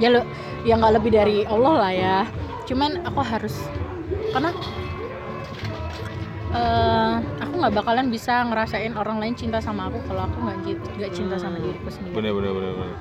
ya 0.00 0.08
lo 0.08 0.24
ya 0.64 0.78
nggak 0.78 0.94
lebih 1.02 1.10
dari 1.12 1.44
Allah 1.44 1.74
lah 1.76 1.92
ya. 1.92 2.18
Cuman 2.64 3.04
aku 3.04 3.20
harus 3.20 3.58
karena 4.32 4.54
nggak 7.62 7.74
bakalan 7.78 8.10
bisa 8.10 8.42
ngerasain 8.42 8.92
orang 8.92 9.22
lain 9.22 9.34
cinta 9.38 9.62
sama 9.62 9.86
aku 9.86 10.02
kalau 10.04 10.26
aku 10.26 10.36
nggak 10.42 10.58
gi- 10.66 10.82
nggak 10.98 11.12
cinta 11.14 11.36
sama 11.38 11.56
diriku 11.56 11.88
sendiri. 11.88 12.12
Bener 12.12 12.32
bener 12.34 12.50
bener 12.52 12.72
bener. 12.74 12.96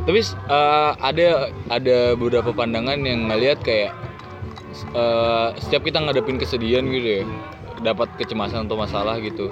tapi 0.00 0.20
eh, 0.50 0.90
ada 0.98 1.26
ada 1.70 1.98
beberapa 2.18 2.50
pandangan 2.50 2.98
yang 3.00 3.30
ngelihat 3.30 3.62
kayak 3.62 3.94
eh, 4.92 5.48
setiap 5.58 5.86
kita 5.86 6.02
ngadepin 6.02 6.36
kesedihan 6.36 6.82
gitu 6.84 7.22
ya 7.22 7.24
dapat 7.80 8.10
kecemasan 8.18 8.66
atau 8.66 8.76
masalah 8.76 9.16
gitu 9.20 9.48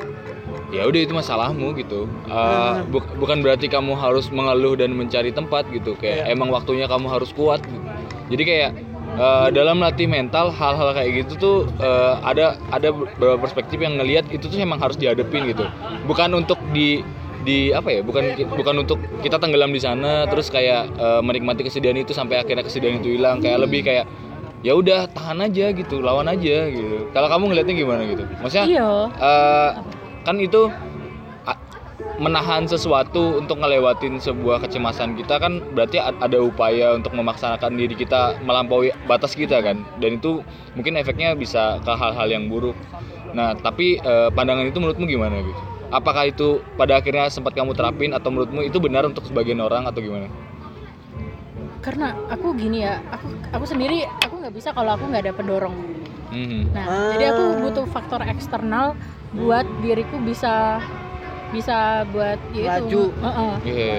ya 0.69 0.85
udah 0.85 1.01
itu 1.01 1.17
masalahmu 1.17 1.73
gitu. 1.81 2.05
Eh, 2.29 2.75
bu- 2.85 3.15
bukan 3.17 3.41
berarti 3.41 3.73
kamu 3.73 3.97
harus 3.97 4.29
mengeluh 4.29 4.77
dan 4.77 4.93
mencari 4.93 5.33
tempat 5.33 5.65
gitu 5.73 5.97
kayak 5.97 6.29
emang 6.29 6.53
waktunya 6.53 6.85
kamu 6.85 7.09
harus 7.09 7.33
kuat 7.33 7.65
gitu. 7.65 7.81
jadi 8.29 8.43
kayak 8.45 8.71
eh, 9.19 9.49
dalam 9.53 9.83
latih 9.83 10.07
mental 10.07 10.55
hal-hal 10.55 10.95
kayak 10.95 11.27
gitu 11.27 11.33
tuh 11.37 11.57
eh, 11.83 12.15
ada 12.23 12.57
ada 12.71 12.95
beberapa 12.95 13.43
perspektif 13.43 13.83
yang 13.83 13.99
ngelihat 13.99 14.31
itu 14.31 14.47
tuh 14.47 14.59
emang 14.59 14.79
harus 14.79 14.95
dihadepin 14.95 15.51
gitu. 15.51 15.67
Bukan 16.07 16.33
untuk 16.39 16.57
di 16.71 17.03
di 17.47 17.71
apa 17.71 17.89
ya 17.95 18.01
bukan 18.03 18.35
bukan 18.59 18.75
untuk 18.83 18.99
kita 19.23 19.39
tenggelam 19.39 19.71
di 19.71 19.81
sana 19.81 20.27
terus 20.31 20.49
kayak 20.49 20.91
eh, 20.95 21.21
menikmati 21.23 21.67
kesedihan 21.67 21.99
itu 21.99 22.15
sampai 22.15 22.41
akhirnya 22.41 22.63
kesedihan 22.63 23.03
itu 23.03 23.19
hilang. 23.19 23.43
Kayak 23.43 23.59
lebih 23.67 23.83
kayak 23.83 24.07
ya 24.63 24.75
udah 24.75 25.07
tahan 25.15 25.39
aja 25.45 25.71
gitu 25.71 26.03
lawan 26.03 26.27
aja 26.31 26.67
gitu. 26.71 27.11
Kalau 27.15 27.29
kamu 27.31 27.55
ngelihatnya 27.55 27.75
gimana 27.75 28.03
gitu? 28.07 28.25
Maksudnya 28.43 28.67
iya. 28.67 28.91
eh, 29.19 29.71
kan 30.27 30.37
itu 30.39 30.71
menahan 32.19 32.67
sesuatu 32.67 33.39
untuk 33.39 33.63
ngelewatin 33.63 34.19
sebuah 34.19 34.63
kecemasan 34.67 35.15
kita 35.15 35.39
kan 35.39 35.63
berarti 35.73 36.03
ada 36.03 36.39
upaya 36.43 36.99
untuk 36.99 37.15
memaksakan 37.15 37.79
diri 37.79 37.95
kita 37.95 38.39
melampaui 38.43 38.91
batas 39.07 39.39
kita 39.39 39.63
kan? 39.63 39.87
Dan 40.03 40.19
itu 40.19 40.43
mungkin 40.75 40.99
efeknya 40.99 41.39
bisa 41.39 41.79
ke 41.83 41.93
hal-hal 41.95 42.27
yang 42.27 42.51
buruk. 42.51 42.75
Nah 43.33 43.55
tapi 43.55 44.03
eh, 44.03 44.29
pandangan 44.35 44.67
itu 44.67 44.79
menurutmu 44.83 45.07
gimana 45.07 45.39
gitu 45.43 45.63
apakah 45.89 46.29
itu 46.29 46.61
pada 46.77 47.01
akhirnya 47.01 47.33
sempat 47.33 47.57
kamu 47.57 47.73
terapin 47.73 48.13
atau 48.13 48.29
menurutmu 48.29 48.65
itu 48.65 48.79
benar 48.81 49.09
untuk 49.09 49.25
sebagian 49.25 49.61
orang 49.61 49.89
atau 49.89 50.01
gimana? 50.01 50.29
Karena 51.81 52.13
aku 52.29 52.53
gini 52.59 52.85
ya 52.85 53.01
aku 53.09 53.33
aku 53.55 53.65
sendiri 53.65 54.05
aku 54.21 54.35
nggak 54.45 54.55
bisa 54.55 54.75
kalau 54.77 54.97
aku 54.97 55.09
nggak 55.09 55.25
ada 55.29 55.35
pendorong. 55.35 55.77
Mhm. 56.29 56.77
nah 56.77 56.85
Ah. 56.85 57.17
jadi 57.17 57.33
aku 57.33 57.45
butuh 57.65 57.87
faktor 57.89 58.21
eksternal 58.21 58.93
buat 59.33 59.65
diriku 59.81 60.21
bisa 60.21 60.77
bisa 61.49 61.79
buat 62.07 62.37
ya 62.53 62.77
itu 62.77 62.85
Laju. 62.85 63.05
Heeh. 63.19 63.53
Iya. 63.65 63.95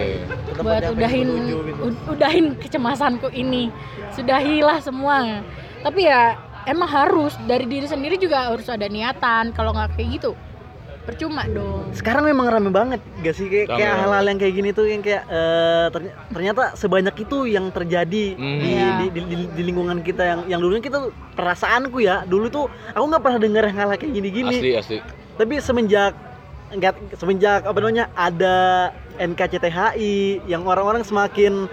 Tetap 0.46 0.62
buat 0.62 0.82
udahin 0.92 1.28
gitu. 1.28 1.58
ud- 1.82 2.02
udahin 2.10 2.46
kecemasanku 2.56 3.28
ini 3.32 3.74
sudahilah 4.12 4.78
semua 4.80 5.42
tapi 5.80 6.04
ya 6.04 6.36
emang 6.66 6.86
harus 6.88 7.34
dari 7.42 7.64
diri 7.64 7.86
sendiri 7.86 8.16
juga 8.16 8.50
harus 8.50 8.68
ada 8.68 8.86
niatan 8.86 9.50
kalau 9.50 9.72
nggak 9.72 9.96
kayak 9.96 10.10
gitu 10.14 10.32
percuma 11.00 11.42
dong 11.48 11.90
sekarang 11.90 12.22
memang 12.24 12.46
rame 12.46 12.70
banget 12.70 13.02
gak 13.18 13.34
sih 13.34 13.48
kayak, 13.48 13.72
kayak 13.72 13.96
hal-hal 13.98 14.26
yang 14.28 14.38
kayak 14.38 14.54
gini 14.54 14.70
tuh 14.70 14.86
yang 14.86 15.02
kayak 15.02 15.26
eh, 15.26 15.88
terny- 15.90 16.14
ternyata 16.30 16.64
sebanyak 16.76 17.16
itu 17.18 17.38
yang 17.48 17.66
terjadi 17.70 18.24
Hmm. 18.36 18.60
di, 18.60 18.70
Iya. 18.70 18.90
di, 18.94 19.06
di, 19.10 19.22
di- 19.26 19.50
di 19.50 19.62
lingkungan 19.64 19.98
kita 20.00 20.22
yang 20.24 20.40
yang 20.48 20.60
dulunya 20.60 20.84
kita 20.84 21.00
perasaanku 21.34 21.98
ya 21.98 22.22
dulu 22.24 22.46
tuh 22.48 22.66
aku 22.92 23.06
nggak 23.08 23.24
pernah 23.24 23.40
dengar 23.40 23.64
hal-hal 23.66 23.98
kayak 23.98 24.12
gini-gini 24.12 24.54
asli 24.54 24.72
asli 24.76 24.98
tapi 25.34 25.58
semenjak 25.58 26.14
enggak 26.70 26.94
semenjak 27.16 27.66
apa 27.66 27.78
namanya 27.78 28.06
ada 28.14 28.56
NKCTHI 29.18 30.16
yang 30.46 30.64
orang-orang 30.64 31.02
semakin 31.02 31.66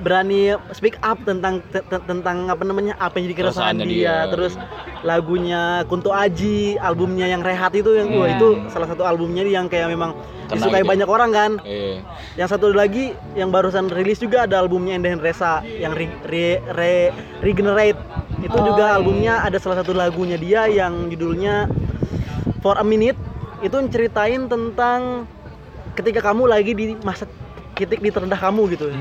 berani 0.00 0.56
speak 0.72 0.96
up 1.02 1.20
tentang 1.20 1.60
te- 1.66 1.84
te- 1.84 2.04
tentang 2.08 2.48
apa 2.48 2.64
namanya 2.64 2.96
apa 2.96 3.20
yang 3.20 3.28
jadi 3.28 3.36
keresahan 3.36 3.76
dia. 3.76 3.84
dia. 3.84 4.16
terus 4.32 4.56
lagunya 5.02 5.84
Kunto 5.84 6.08
Aji 6.08 6.80
albumnya 6.80 7.28
yang 7.28 7.44
Rehat 7.44 7.76
itu 7.76 7.92
yang 7.92 8.08
wah 8.10 8.24
Iya. 8.24 8.32
itu 8.32 8.48
salah 8.72 8.88
satu 8.88 9.04
albumnya 9.04 9.44
yang 9.44 9.68
kayak 9.68 9.92
memang 9.92 10.16
Kena 10.48 10.56
disukai 10.56 10.80
gitu. 10.80 10.88
banyak 10.88 11.04
orang 11.04 11.30
kan 11.30 11.50
eh 11.68 12.00
yang 12.32 12.48
satu 12.48 12.72
lagi 12.72 13.12
yang 13.36 13.52
barusan 13.52 13.92
rilis 13.92 14.16
juga 14.16 14.48
ada 14.48 14.56
albumnya 14.56 14.96
Enden 14.96 15.20
Resa 15.20 15.60
yang 15.68 15.92
re, 15.92 16.08
re, 16.24 16.46
re- 16.72 17.12
Regenerate 17.44 18.00
itu 18.40 18.56
Oh, 18.56 18.64
juga 18.64 18.84
iya. 18.86 18.96
albumnya 18.96 19.34
ada 19.44 19.60
salah 19.60 19.76
satu 19.76 19.92
lagunya 19.92 20.40
dia 20.40 20.64
yang 20.64 21.12
judulnya 21.12 21.68
For 22.60 22.80
a 22.80 22.84
Minute 22.84 23.20
itu 23.60 23.76
ceritain 23.92 24.48
tentang 24.48 25.28
ketika 25.94 26.32
kamu 26.32 26.48
lagi 26.48 26.72
di 26.72 26.96
masa 27.02 27.28
titik 27.76 28.00
di 28.00 28.12
terendah 28.12 28.36
kamu 28.36 28.72
gitu. 28.72 28.92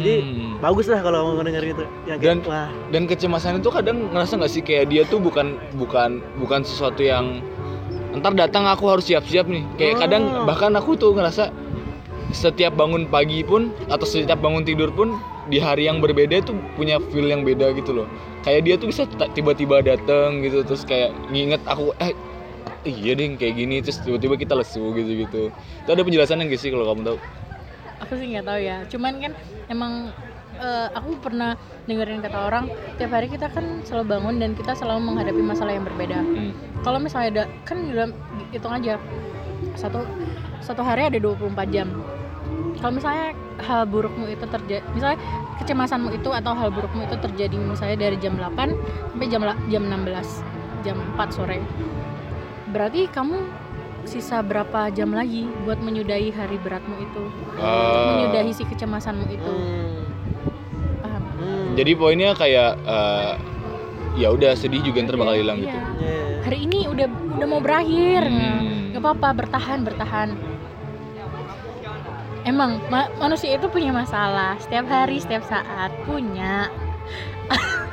Jadi 0.00 0.14
Hmm. 0.20 0.60
bagus 0.60 0.88
lah 0.88 1.00
kalau 1.00 1.36
kamu 1.36 1.44
denger 1.48 1.64
itu 1.76 1.84
yang 2.04 2.18
kayak, 2.20 2.40
Dan- 2.40 2.44
wah. 2.48 2.68
dan 2.88 3.02
kecemasan 3.04 3.60
itu 3.60 3.68
kadang 3.68 4.08
ngerasa 4.12 4.32
nggak 4.40 4.52
sih 4.52 4.62
kayak 4.64 4.84
dia 4.88 5.02
tuh 5.04 5.20
bukan 5.20 5.56
bukan 5.76 6.20
bukan 6.40 6.60
sesuatu 6.64 7.00
yang 7.00 7.40
ntar 8.14 8.32
datang 8.32 8.64
aku 8.64 8.88
harus 8.88 9.04
siap-siap 9.04 9.44
nih. 9.48 9.64
Kayak 9.76 9.94
Oh. 9.94 10.00
kadang 10.04 10.22
bahkan 10.44 10.72
aku 10.72 10.96
tuh 10.96 11.12
ngerasa 11.12 11.52
setiap 12.34 12.74
bangun 12.74 13.06
pagi 13.06 13.44
pun 13.44 13.70
atau 13.86 14.02
setiap 14.02 14.40
bangun 14.40 14.66
tidur 14.66 14.90
pun 14.90 15.14
di 15.46 15.60
hari 15.60 15.86
yang 15.86 16.00
berbeda 16.00 16.40
tuh 16.42 16.56
punya 16.74 16.98
feel 17.12 17.28
yang 17.28 17.44
beda 17.44 17.70
gitu 17.76 17.92
loh. 17.92 18.08
Kayak 18.42 18.60
dia 18.64 18.74
tuh 18.76 18.88
bisa 18.90 19.02
tiba-tiba 19.32 19.84
datang 19.84 20.40
gitu 20.40 20.64
terus 20.64 20.82
kayak 20.82 21.12
nginget 21.30 21.60
aku 21.68 21.92
eh 22.00 22.10
iya 22.84 23.12
deh 23.16 23.34
kayak 23.40 23.54
gini 23.56 23.80
terus 23.80 23.98
tiba-tiba 24.04 24.36
kita 24.36 24.54
lesu 24.54 24.92
gitu 24.92 25.12
gitu 25.26 25.42
itu 25.50 25.90
ada 25.90 26.02
penjelasan 26.04 26.40
yang 26.44 26.52
sih 26.54 26.68
kalau 26.68 26.84
kamu 26.92 27.02
tahu? 27.04 27.18
Aku 28.04 28.12
sih 28.20 28.26
nggak 28.36 28.46
tahu 28.46 28.60
ya. 28.60 28.76
Cuman 28.88 29.12
kan 29.20 29.32
emang 29.72 30.12
eh, 30.60 30.88
aku 30.92 31.16
pernah 31.20 31.56
dengerin 31.88 32.20
kata 32.20 32.38
orang 32.48 32.64
tiap 33.00 33.10
hari 33.12 33.28
kita 33.32 33.48
kan 33.48 33.80
selalu 33.84 34.16
bangun 34.16 34.34
dan 34.40 34.50
kita 34.52 34.76
selalu 34.76 35.00
menghadapi 35.12 35.42
masalah 35.42 35.72
yang 35.72 35.84
berbeda. 35.84 36.20
Hmm. 36.20 36.52
kalau 36.84 37.00
misalnya 37.00 37.28
ada 37.32 37.44
kan 37.64 37.80
dalam 37.88 38.10
hitung 38.52 38.72
aja 38.72 39.00
satu 39.72 40.04
satu 40.60 40.84
hari 40.84 41.08
ada 41.08 41.16
24 41.16 41.56
jam. 41.72 41.88
Kalau 42.76 42.92
misalnya 42.92 43.32
hal 43.64 43.88
burukmu 43.88 44.28
itu 44.28 44.44
terjadi 44.44 44.84
misalnya 44.92 45.18
kecemasanmu 45.62 46.12
itu 46.12 46.28
atau 46.28 46.52
hal 46.52 46.68
burukmu 46.68 47.06
itu 47.08 47.16
terjadi 47.16 47.56
misalnya 47.56 47.96
dari 47.96 48.16
jam 48.20 48.36
8 48.36 48.52
sampai 49.14 49.28
jam 49.30 49.42
jam 49.72 49.82
16 49.88 50.84
jam 50.84 50.96
4 51.16 51.32
sore 51.32 51.58
berarti 52.74 53.06
kamu 53.06 53.38
sisa 54.04 54.42
berapa 54.42 54.90
jam 54.90 55.08
lagi 55.10 55.46
buat 55.62 55.78
menyudahi 55.78 56.28
hari 56.28 56.58
beratmu 56.58 56.98
itu 56.98 57.22
Ah. 57.56 58.18
menyudahi 58.18 58.50
si 58.50 58.66
kecemasanmu 58.66 59.30
itu 59.30 59.48
hmm, 59.48 59.94
paham 61.00 61.22
hmm, 61.32 61.66
jadi 61.74 61.92
poinnya 61.94 62.30
kayak 62.34 62.76
eh, 62.76 63.32
ya 64.14 64.28
udah 64.28 64.52
sedih 64.52 64.82
juga 64.82 65.00
ntar 65.02 65.16
bakal 65.16 65.34
hilang 65.34 65.56
Iya. 65.56 65.64
gitu 65.64 65.78
yeah. 66.02 66.34
hari 66.42 66.58
ini 66.60 66.84
udah 66.84 67.06
udah 67.38 67.46
mau 67.46 67.58
berakhir 67.58 68.26
Hmm. 68.26 68.90
nggak 68.90 69.00
apa-apa 69.00 69.28
bertahan 69.36 69.78
bertahan 69.82 70.28
emang 72.44 72.76
ma- 72.86 73.10
manusia 73.16 73.56
itu 73.56 73.66
punya 73.66 73.88
masalah 73.90 74.58
setiap 74.58 74.84
hari 74.84 75.16
setiap 75.16 75.42
saat 75.42 75.94
punya 76.04 76.68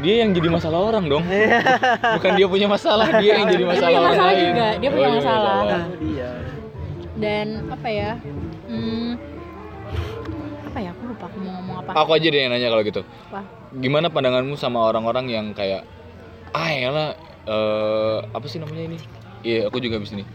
dia 0.00 0.14
yang 0.24 0.30
jadi 0.32 0.48
masalah 0.48 0.78
orang 0.80 1.04
dong. 1.08 1.24
Bukan 2.16 2.30
dia 2.36 2.46
punya 2.48 2.66
masalah 2.68 3.08
dia 3.20 3.32
yang 3.40 3.48
jadi 3.48 3.64
Dia 3.64 3.70
masalah 3.72 3.88
punya 3.88 4.00
orang 4.00 4.10
masalah 4.12 4.32
lain 4.32 4.42
juga, 4.44 4.68
dia 4.76 4.90
punya 4.90 5.08
Oh, 5.08 5.14
masalah. 5.16 5.58
Nah, 5.64 5.84
dia. 6.00 6.30
Dan 7.20 7.46
apa 7.68 7.88
ya? 7.88 8.10
Hmm, 8.68 9.10
apa 10.66 10.78
ya? 10.80 10.90
Aku 10.96 11.02
lupa 11.08 11.24
aku 11.28 11.38
mau 11.44 11.52
ngomong 11.60 11.76
apa. 11.84 11.90
Aku 12.00 12.10
aja 12.16 12.26
deh 12.26 12.40
yang 12.40 12.52
nanya 12.52 12.68
kalau 12.72 12.84
gitu. 12.84 13.02
Apa? 13.30 13.40
gimana 13.70 14.10
pandanganmu 14.10 14.58
sama 14.58 14.82
orang-orang 14.82 15.30
yang 15.30 15.46
kayak 15.54 15.86
ah 16.50 16.66
ya 16.74 16.90
apa 18.34 18.46
sih 18.50 18.58
namanya 18.58 18.90
ini? 18.90 18.98
Iya 19.46 19.70
aku 19.70 19.78
juga 19.78 20.02
habis 20.02 20.10
ini 20.10 20.26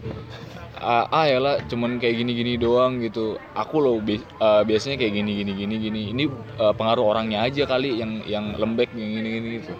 ah 0.76 1.08
ah 1.08 1.24
yalah 1.24 1.56
cuman 1.66 1.96
kayak 1.96 2.20
gini-gini 2.20 2.60
doang 2.60 3.00
gitu. 3.00 3.40
Aku 3.56 3.80
loh 3.80 3.98
bi- 4.00 4.20
eh, 4.22 4.62
biasanya 4.64 4.96
kayak 5.00 5.12
gini 5.16 5.32
gini 5.42 5.52
gini 5.56 5.74
gini. 5.80 6.00
Ini 6.12 6.24
eh, 6.60 6.72
pengaruh 6.76 7.04
orangnya 7.04 7.42
aja 7.44 7.64
kali 7.64 7.96
yang 8.00 8.20
yang 8.28 8.52
lembek 8.56 8.92
yang 8.92 9.08
gini 9.08 9.28
gini 9.40 9.48
gitu. 9.64 9.74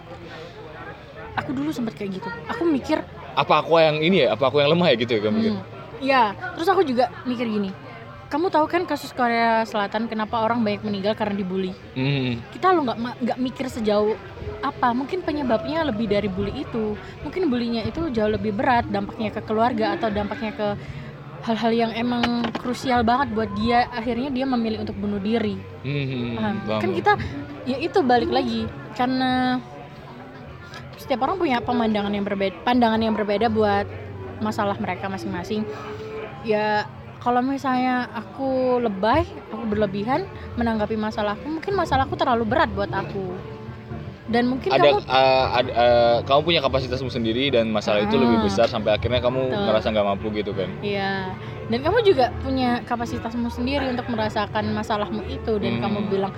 Aku 1.37 1.53
dulu 1.53 1.69
sempet 1.69 1.93
kayak 1.93 2.17
gitu. 2.17 2.29
Aku 2.49 2.65
mikir 2.65 3.01
apa 3.37 3.61
aku 3.61 3.77
yang 3.77 4.01
ini 4.01 4.25
ya? 4.25 4.33
Apa 4.33 4.49
aku 4.49 4.57
yang 4.57 4.73
lemah 4.73 4.89
ya 4.89 4.95
gitu 4.97 5.11
ya 5.13 5.21
kamu 5.21 5.35
mikir? 5.37 5.53
Hmm, 5.53 5.61
ya 6.01 6.21
terus 6.57 6.67
aku 6.69 6.81
juga 6.81 7.09
mikir 7.25 7.45
gini 7.45 7.69
kamu 8.27 8.51
tahu 8.51 8.67
kan 8.67 8.83
kasus 8.83 9.15
Korea 9.15 9.63
Selatan 9.63 10.11
kenapa 10.11 10.43
orang 10.43 10.59
banyak 10.59 10.83
meninggal 10.83 11.15
karena 11.15 11.35
dibully? 11.39 11.71
Hmm. 11.95 12.43
kita 12.51 12.75
lo 12.75 12.83
nggak 12.83 12.99
nggak 13.23 13.39
mikir 13.39 13.71
sejauh 13.71 14.19
apa. 14.59 14.91
Mungkin 14.91 15.23
penyebabnya 15.23 15.87
lebih 15.87 16.11
dari 16.11 16.27
bully 16.27 16.67
itu. 16.67 16.99
Mungkin 17.23 17.47
bulinya 17.47 17.87
itu 17.87 18.11
jauh 18.11 18.31
lebih 18.31 18.51
berat 18.51 18.89
dampaknya 18.91 19.31
ke 19.31 19.41
keluarga 19.47 19.95
atau 19.95 20.11
dampaknya 20.11 20.51
ke 20.51 20.67
hal-hal 21.47 21.71
yang 21.71 21.91
emang 21.95 22.43
krusial 22.59 23.07
banget 23.07 23.31
buat 23.31 23.51
dia. 23.55 23.87
Akhirnya 23.95 24.27
dia 24.27 24.43
memilih 24.43 24.83
untuk 24.83 24.99
bunuh 24.99 25.23
diri. 25.23 25.55
Hmm, 25.87 26.67
paham. 26.67 26.81
kan 26.83 26.91
kita 26.91 27.11
ya 27.63 27.77
itu 27.79 27.99
balik 28.03 28.31
lagi. 28.33 28.67
Karena 28.97 29.61
setiap 30.99 31.23
orang 31.23 31.39
punya 31.39 31.63
pemandangan 31.63 32.11
yang 32.11 32.25
berbeda 32.27 32.55
pandangan 32.67 32.99
yang 32.99 33.15
berbeda 33.15 33.47
buat 33.47 33.87
masalah 34.43 34.75
mereka 34.75 35.07
masing-masing. 35.07 35.63
Ya 36.43 36.89
kalau 37.27 37.43
misalnya 37.43 38.07
aku 38.15 38.79
lebay 38.79 39.27
aku 39.51 39.67
berlebihan 39.67 40.23
menanggapi 40.55 40.95
masalahku 40.95 41.43
mungkin 41.43 41.75
masalahku 41.75 42.15
terlalu 42.15 42.47
berat 42.47 42.71
buat 42.71 42.87
aku 42.87 43.35
dan 44.31 44.47
mungkin 44.47 44.71
ada, 44.71 44.79
kamu 44.79 44.99
uh, 45.07 45.45
ada 45.59 45.71
uh, 45.75 46.17
kamu 46.23 46.39
punya 46.47 46.59
kapasitasmu 46.63 47.11
sendiri 47.11 47.51
dan 47.51 47.67
masalah 47.67 48.03
itu 48.07 48.15
lebih 48.15 48.39
Ah. 48.39 48.43
besar 48.47 48.67
sampai 48.71 48.95
akhirnya 48.95 49.19
kamu 49.19 49.39
Betul. 49.51 49.59
ngerasa 49.59 49.87
nggak 49.91 50.07
mampu 50.07 50.27
gitu 50.39 50.51
kan 50.55 50.71
Iya. 50.79 51.31
Dan 51.67 51.83
kamu 51.83 51.99
juga 52.07 52.31
punya 52.39 52.79
kapasitasmu 52.87 53.51
sendiri 53.51 53.91
untuk 53.91 54.07
merasakan 54.07 54.71
masalahmu 54.71 55.19
itu 55.27 55.59
dan 55.59 55.79
Hmm. 55.79 55.83
kamu 55.83 55.99
bilang, 56.07 56.31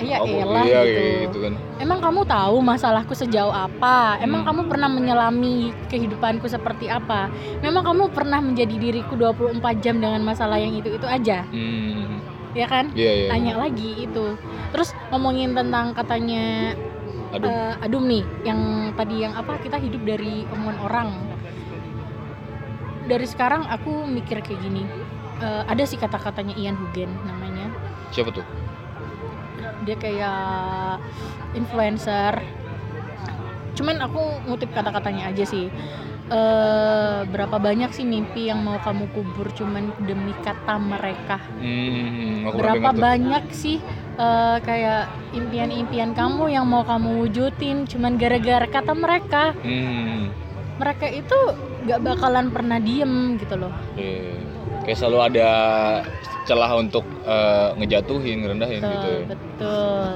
"Ya 0.00 0.18
elah 0.18 0.64
iya, 0.64 0.80
gitu." 0.82 1.02
gitu 1.26 1.38
kan 1.44 1.52
Emang 1.78 1.98
kamu 1.98 2.26
tahu 2.26 2.58
masalahku 2.58 3.14
sejauh 3.14 3.50
apa? 3.50 4.18
Emang 4.18 4.42
Hmm. 4.42 4.48
kamu 4.50 4.60
pernah 4.66 4.88
menyelami 4.88 5.54
kehidupanku 5.86 6.44
seperti 6.44 6.86
apa? 6.86 7.30
Memang 7.58 7.86
kamu 7.86 8.10
pernah 8.10 8.38
menjadi 8.38 8.74
diriku 8.74 9.14
24 9.14 9.78
jam 9.78 9.98
dengan 9.98 10.18
masalah 10.20 10.58
yang 10.58 10.74
itu-itu 10.74 11.06
aja, 11.06 11.46
Hmm. 11.46 12.18
ya 12.50 12.66
kan? 12.66 12.90
Iya 12.92 13.12
iya. 13.14 13.28
Tanya 13.30 13.54
lagi 13.58 14.04
itu. 14.04 14.34
Terus 14.68 14.90
ngomongin 15.08 15.54
tentang 15.54 15.94
katanya 15.94 16.74
Aduh. 17.30 17.46
eh, 17.46 17.74
Adum 17.80 18.04
nih, 18.04 18.26
yang 18.42 18.58
tadi 18.92 19.22
yang 19.22 19.32
apa 19.32 19.56
kita 19.58 19.78
hidup 19.78 20.02
dari 20.02 20.42
omongan 20.48 20.78
orang. 20.82 21.08
Dari 23.06 23.24
sekarang 23.24 23.64
aku 23.64 24.04
mikir 24.04 24.42
kayak 24.42 24.60
gini. 24.60 24.84
eh, 25.38 25.62
ada 25.70 25.86
sih 25.86 25.94
kata-katanya 25.94 26.58
Ian 26.58 26.74
Hugen 26.74 27.06
namanya. 27.22 27.70
Siapa 28.10 28.34
tuh? 28.34 28.42
Dia 29.80 29.96
kayak 29.96 30.98
influencer. 31.52 32.34
Cuman 33.72 33.96
aku 34.00 34.18
ngutip 34.44 34.70
kata-katanya 34.70 35.28
aja 35.28 35.44
sih. 35.44 35.68
eh, 36.28 37.20
berapa 37.24 37.56
banyak 37.56 37.88
sih 37.88 38.04
mimpi 38.04 38.52
yang 38.52 38.60
mau 38.60 38.76
kamu 38.76 39.08
kubur 39.10 39.48
cuman 39.48 39.88
demi 39.98 40.36
kata 40.38 40.76
mereka 40.76 41.40
Hmm, 41.56 42.44
berapa 42.52 42.76
dengar 42.76 42.92
tuh. 42.92 43.00
banyak 43.00 43.44
sih 43.48 43.80
eh, 44.14 44.56
kayak 44.60 45.08
impian-impian 45.32 46.12
kamu 46.12 46.52
yang 46.52 46.68
mau 46.68 46.84
kamu 46.84 47.24
wujudin 47.24 47.88
cuman 47.88 48.20
gara-gara 48.20 48.68
kata 48.68 48.92
mereka 48.92 49.56
Hmm, 49.58 50.28
mereka 50.76 51.08
itu 51.08 51.38
nggak 51.82 52.00
bakalan 52.04 52.52
pernah 52.52 52.76
diem 52.76 53.40
gitu 53.40 53.56
loh 53.56 53.72
iya. 53.96 54.36
Kayak 54.88 54.98
selalu 54.98 55.18
ada 55.22 55.48
celah 56.42 56.72
untuk 56.74 57.04
eh, 57.22 57.68
ngejatuhin, 57.76 58.36
ngerendahin 58.40 58.80
betul 58.80 58.88
gitu. 58.88 59.08
ya. 59.12 59.26
betul 59.28 60.08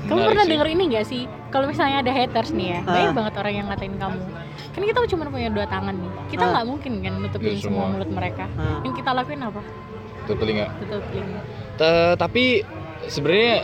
kamu 0.00 0.16
Menarik 0.16 0.30
pernah 0.32 0.42
sih. 0.42 0.50
denger 0.50 0.68
ini 0.68 0.82
gak 0.88 1.06
sih 1.06 1.22
kalau 1.48 1.66
misalnya 1.68 2.00
ada 2.00 2.10
haters 2.10 2.50
nih 2.50 2.66
ya 2.66 2.80
Ah. 2.80 2.88
banyak 2.88 3.12
banget 3.14 3.34
orang 3.36 3.52
yang 3.54 3.66
ngatain 3.68 3.94
kamu 3.94 4.20
kan 4.68 4.80
kita 4.82 4.98
cuma 5.06 5.22
punya 5.28 5.48
dua 5.48 5.66
tangan 5.66 5.94
nih 5.94 6.10
kita 6.28 6.42
Ah. 6.42 6.50
nggak 6.50 6.64
mungkin 6.66 6.92
kan 6.98 7.12
nutupin 7.14 7.46
Iya, 7.46 7.60
semua 7.60 7.76
semua. 7.78 7.92
mulut 7.94 8.10
mereka 8.10 8.44
Ah. 8.50 8.80
yang 8.82 8.94
kita 8.96 9.10
lakuin 9.12 9.40
apa 9.40 9.60
Tuh 10.24 10.34
telinga. 10.34 10.66
tutupin 10.80 11.24
Ta- 11.76 12.16
tapi 12.16 12.44
sebenarnya 13.06 13.54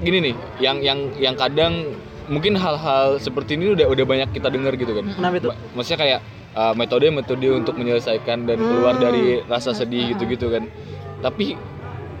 gini 0.00 0.18
nih, 0.22 0.34
yang 0.58 0.76
yang 0.80 0.98
yang 1.18 1.34
kadang 1.34 1.92
mungkin 2.26 2.56
hal-hal 2.56 3.18
seperti 3.18 3.52
ini 3.52 3.74
udah 3.74 3.84
udah 3.84 4.04
banyak 4.06 4.32
kita 4.32 4.48
dengar 4.48 4.72
gitu 4.74 4.96
kan. 4.96 5.04
Kenapa 5.10 5.34
itu? 5.36 5.48
Ma- 5.50 5.60
Maksudnya 5.76 6.00
kayak 6.00 6.20
uh, 6.54 6.74
metode-metode 6.74 7.48
untuk 7.54 7.74
menyelesaikan 7.76 8.46
dan 8.46 8.58
keluar 8.58 8.98
Hmm. 8.98 9.04
dari 9.04 9.24
rasa 9.44 9.70
sedih 9.70 10.14
gitu-gitu 10.14 10.50
kan. 10.50 10.66
Tapi 11.20 11.54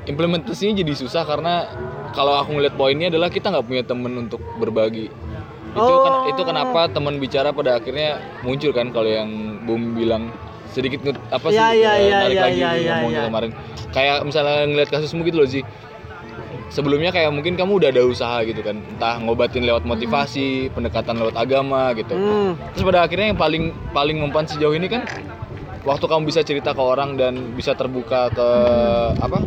implementasinya 0.06 0.80
jadi 0.80 0.92
susah 0.92 1.22
karena 1.24 1.66
kalau 2.10 2.34
aku 2.34 2.58
ngeliat 2.58 2.74
poinnya 2.74 3.08
adalah 3.08 3.30
kita 3.30 3.50
nggak 3.50 3.66
punya 3.66 3.82
temen 3.82 4.12
untuk 4.18 4.42
berbagi. 4.58 5.06
Itu 5.70 5.92
kan- 6.02 6.26
Oh. 6.26 6.30
itu 6.30 6.42
kenapa 6.42 6.90
teman 6.90 7.22
bicara 7.22 7.54
pada 7.54 7.78
akhirnya 7.78 8.18
muncul 8.42 8.74
kan 8.74 8.90
kalau 8.90 9.06
yang 9.06 9.30
Bum 9.62 9.94
bilang 9.94 10.34
sedikit 10.66 10.98
apa 11.30 11.46
sih 11.50 11.58
Iya, 11.58 11.68
iya, 11.74 11.90
uh, 11.90 11.98
iya, 11.98 12.16
narik 12.24 12.34
iya, 12.34 12.42
lagi 12.42 12.58
iya, 12.58 12.70
iya, 12.74 12.92
ngomongnya 12.98 13.20
iya. 13.22 13.28
kemarin. 13.30 13.50
Kayak 13.90 14.16
misalnya 14.22 14.56
ngeliat 14.66 14.90
kasusmu 14.90 15.20
gitu 15.22 15.36
loh 15.38 15.46
sih 15.46 15.62
sebelumnya 16.70 17.10
kayak 17.10 17.28
mungkin 17.28 17.54
kamu 17.54 17.72
udah 17.76 17.88
ada 17.90 18.02
usaha 18.02 18.40
gitu 18.42 18.62
kan 18.62 18.78
entah 18.78 19.18
ngobatin 19.18 19.62
lewat 19.62 19.82
motivasi 19.82 20.70
pendekatan 20.70 21.18
lewat 21.18 21.34
agama 21.34 21.90
gitu 21.92 22.14
Hmm. 22.14 22.54
terus 22.72 22.84
pada 22.84 23.02
akhirnya 23.02 23.26
yang 23.28 23.38
paling 23.38 23.64
paling 23.90 24.16
mempan 24.16 24.46
sejauh 24.46 24.72
ini 24.72 24.86
kan 24.86 25.02
waktu 25.82 26.04
kamu 26.04 26.22
bisa 26.24 26.40
cerita 26.40 26.70
ke 26.70 26.78
orang 26.78 27.14
dan 27.14 27.34
bisa 27.52 27.74
terbuka 27.74 28.30
ke 28.30 28.48
apa 29.16 29.42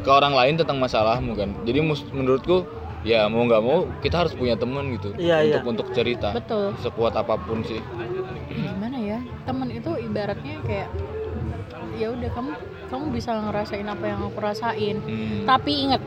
ke 0.00 0.08
orang 0.08 0.32
lain 0.32 0.54
tentang 0.56 0.78
masalahmu 0.78 1.34
kan 1.34 1.52
jadi 1.62 1.84
menurutku 2.10 2.64
ya 3.02 3.26
mau 3.26 3.44
nggak 3.44 3.62
mau 3.62 3.86
kita 4.00 4.16
harus 4.18 4.32
punya 4.32 4.56
temen 4.56 4.96
gitu 4.96 5.14
Iya, 5.14 5.44
iya. 5.44 5.60
untuk 5.60 5.84
untuk 5.84 5.86
cerita 5.92 6.32
betul 6.32 6.72
sekuat 6.80 7.14
apa 7.14 7.36
pun 7.36 7.62
sih 7.62 7.78
gimana 8.48 8.96
ya 8.96 9.18
temen 9.44 9.68
itu 9.68 9.90
ibaratnya 10.00 10.56
kayak 10.64 10.88
ya 11.94 12.10
udah 12.10 12.30
kamu 12.30 12.50
kamu 12.86 13.04
bisa 13.10 13.30
ngerasain 13.36 13.84
apa 13.84 14.04
yang 14.04 14.20
aku 14.22 14.38
rasain 14.38 14.96
Hmm. 15.02 15.44
tapi 15.44 15.86
ingat 15.86 16.02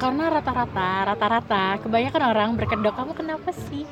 karena 0.00 0.32
rata-rata 0.32 0.90
rata-rata 1.06 1.64
kebanyakan 1.78 2.22
orang 2.24 2.50
berkedok 2.56 2.94
kamu 2.96 3.12
kenapa 3.12 3.50
sih 3.68 3.84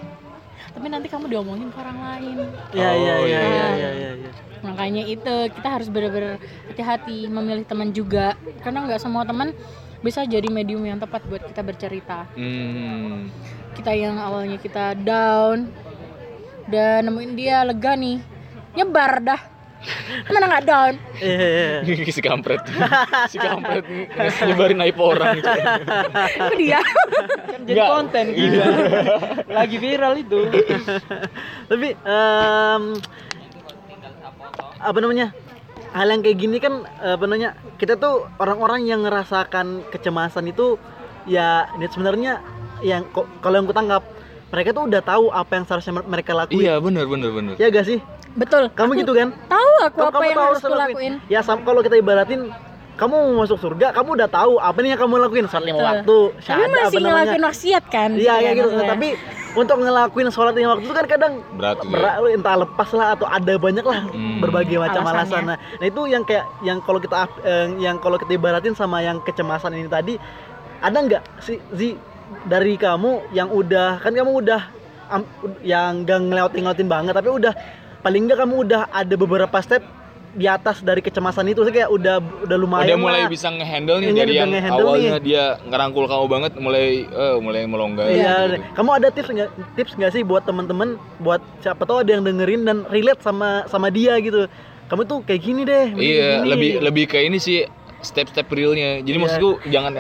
tapi 0.69 0.87
nanti 0.89 1.07
kamu 1.07 1.29
diomongin 1.29 1.69
ke 1.69 1.77
orang 1.77 1.99
lain 1.99 2.37
Iya 2.73 2.91
iya 2.93 3.15
Oh, 3.15 3.27
iya 3.27 3.39
iya. 3.39 3.41
iya 3.41 3.69
iya 3.69 3.91
iya. 3.93 4.11
iya. 4.17 4.31
makanya 4.59 5.03
itu 5.05 5.35
kita 5.53 5.69
harus 5.69 5.89
benar-benar 5.89 6.41
hati-hati 6.67 7.29
memilih 7.29 7.63
teman 7.63 7.93
juga 7.93 8.35
karena 8.61 8.85
nggak 8.85 8.99
semua 8.99 9.23
teman 9.23 9.53
bisa 9.99 10.23
jadi 10.23 10.47
medium 10.47 10.81
yang 10.81 10.97
tepat 10.97 11.27
buat 11.27 11.43
kita 11.43 11.61
bercerita 11.61 12.25
Hmm. 12.33 13.29
kita 13.75 13.93
yang 13.93 14.17
awalnya 14.17 14.57
kita 14.57 14.97
down 14.97 15.69
dan 16.67 17.05
nemuin 17.05 17.33
dia 17.35 17.63
lega 17.63 17.93
nih 17.93 18.19
nyebar 18.75 19.21
dah 19.21 19.41
mana 20.27 20.47
nggak 20.51 20.65
down 20.67 20.95
iya. 21.23 21.87
si 22.17 22.19
kampret 22.19 22.63
si 23.27 23.39
kampret 23.39 23.87
nyebarin 24.43 24.83
aib 24.83 24.99
orang 24.99 25.39
itu 25.39 25.49
dia 26.59 26.83
Kan 27.49 27.61
jadi 27.65 27.79
Nggak. 27.79 27.91
konten 27.91 28.25
gitu. 28.31 28.61
Lagi 29.49 29.77
viral 29.77 30.15
itu. 30.21 30.39
Tapi 31.67 31.89
em, 31.97 32.83
apa 34.79 34.99
namanya? 35.01 35.33
Hal 35.91 36.07
yang 36.07 36.21
kayak 36.21 36.39
gini 36.39 36.57
kan 36.61 36.85
apa 37.01 37.25
namanya? 37.25 37.57
Kita 37.81 37.97
tuh 37.97 38.29
orang-orang 38.37 38.85
yang 38.85 39.03
ngerasakan 39.03 39.89
kecemasan 39.89 40.47
itu 40.47 40.77
ya 41.25 41.67
ini 41.75 41.89
sebenarnya 41.89 42.45
yang 42.81 43.09
kalau 43.41 43.57
yang 43.59 43.67
kutangkap 43.67 44.05
mereka 44.49 44.71
tuh 44.73 44.85
udah 44.87 45.03
tahu 45.03 45.25
apa 45.29 45.53
yang 45.55 45.65
seharusnya 45.67 45.93
mereka 46.01 46.33
lakuin. 46.33 46.57
iya 46.59 46.79
bener 46.79 47.05
bener 47.05 47.31
bener 47.33 47.55
Ya 47.59 47.69
gak 47.69 47.85
sih? 47.85 47.99
Betul 48.39 48.63
Kamu 48.71 48.91
Aku 48.91 49.01
gitu 49.01 49.13
kan? 49.13 49.29
tahu 49.47 49.73
aku 49.83 49.97
Kamu- 49.97 50.07
apa 50.07 50.15
kamu 50.15 50.25
yang 50.25 50.37
tahu 50.37 50.47
harus 50.49 50.63
kulakuin 50.63 51.13
Ya 51.27 51.41
sam- 51.43 51.63
kalau 51.63 51.81
kita 51.81 51.97
ibaratin 51.97 52.49
kamu 52.95 53.15
mau 53.15 53.47
masuk 53.47 53.63
surga, 53.63 53.95
kamu 53.95 54.19
udah 54.19 54.27
tahu 54.29 54.59
apa 54.59 54.75
nih 54.77 54.91
yang 54.91 54.99
kamu 54.99 55.23
lakuin 55.23 55.47
sholat 55.47 55.63
lima 55.65 55.79
waktu, 55.79 56.19
tapi 56.35 56.43
syahadat, 56.43 56.81
masih 56.83 56.99
ngelakuin 56.99 57.43
maksiat 57.45 57.85
kan 57.87 58.11
Iya 58.13 58.35
kayak 58.35 58.43
gitu. 58.51 58.63
maksudnya. 58.67 58.91
Tapi 58.91 59.09
untuk 59.55 59.77
ngelakuin 59.79 60.29
sholat 60.29 60.53
lima 60.53 60.69
waktu 60.69 60.83
itu 60.83 60.97
kan 60.97 61.07
kadang 61.07 61.33
berat 61.55 61.79
berat 61.85 62.15
entah 62.29 62.57
lepas 62.59 62.89
lah 62.91 63.07
atau 63.15 63.27
ada 63.31 63.55
banyak 63.55 63.87
lah 63.87 64.03
Hmm. 64.03 64.43
berbagai 64.43 64.83
macam 64.83 65.07
alasan. 65.07 65.47
Nah, 65.47 65.55
nah 65.55 65.87
itu 65.87 66.01
yang 66.05 66.27
kayak 66.27 66.43
yang 66.61 66.83
kalau 66.83 66.99
kita 66.99 67.17
eh, 67.47 67.67
yang 67.79 68.03
kalau 68.03 68.19
kita 68.19 68.35
ibaratin 68.35 68.75
sama 68.75 68.99
yang 68.99 69.23
kecemasan 69.23 69.79
ini 69.79 69.87
tadi 69.87 70.19
ada 70.83 70.99
nggak 70.99 71.23
sih 71.39 71.63
Zi 71.71 71.95
dari 72.45 72.75
kamu 72.75 73.31
yang 73.31 73.47
udah 73.49 74.03
kan 74.03 74.11
kamu 74.11 74.43
udah 74.43 74.61
yang 75.63 76.03
gak 76.03 76.19
ngelewatin 76.21 76.61
ngelewatin 76.61 76.89
banget 76.91 77.15
tapi 77.15 77.31
udah 77.31 77.55
paling 78.09 78.25
nggak 78.25 78.41
kamu 78.41 78.55
udah 78.65 78.83
ada 78.89 79.15
beberapa 79.15 79.53
step 79.61 79.85
di 80.31 80.45
atas 80.47 80.81
dari 80.81 81.01
kecemasan 81.01 81.45
itu 81.47 81.61
sih 81.61 81.73
kayak 81.73 81.89
udah 81.89 82.17
udah 82.43 82.57
lumayan 82.57 82.89
udah 82.89 82.99
mulai 82.99 83.21
lah. 83.21 83.29
bisa 83.29 83.49
ngehandle 83.51 83.97
nih 83.99 84.09
Ini 84.09 84.17
dari 84.19 84.35
yang 84.35 84.49
awalnya 84.67 85.11
nih. 85.11 85.21
dia 85.21 85.45
ngerangkul 85.63 86.05
kamu 86.05 86.25
banget 86.27 86.53
mulai 86.57 86.87
eh, 87.05 87.37
mulai 87.39 87.63
melonggar 87.65 88.09
Iya, 88.09 88.37
gitu. 88.47 88.65
kamu 88.73 88.91
ada 88.95 89.09
tips 89.11 89.29
nggak 89.29 89.51
tips 89.75 89.93
nggak 89.95 90.13
sih 90.15 90.23
buat 90.23 90.43
teman-teman 90.43 90.89
buat 91.19 91.45
siapa 91.59 91.85
tahu 91.85 92.01
ada 92.01 92.11
yang 92.11 92.25
dengerin 92.25 92.65
dan 92.65 92.89
relate 92.89 93.21
sama 93.21 93.69
sama 93.69 93.89
dia 93.89 94.17
gitu. 94.21 94.49
Kamu 94.89 95.05
tuh 95.05 95.21
kayak 95.21 95.41
gini 95.43 95.63
deh. 95.65 95.93
Iya, 95.93 96.41
gini. 96.41 96.49
lebih 96.49 96.71
lebih 96.81 97.05
ke 97.07 97.21
ini 97.21 97.37
sih 97.37 97.69
step-step 98.01 98.49
realnya. 98.49 99.05
Jadi 99.05 99.13
Iya. 99.13 99.21
maksudku 99.21 99.51
jangan 99.67 99.93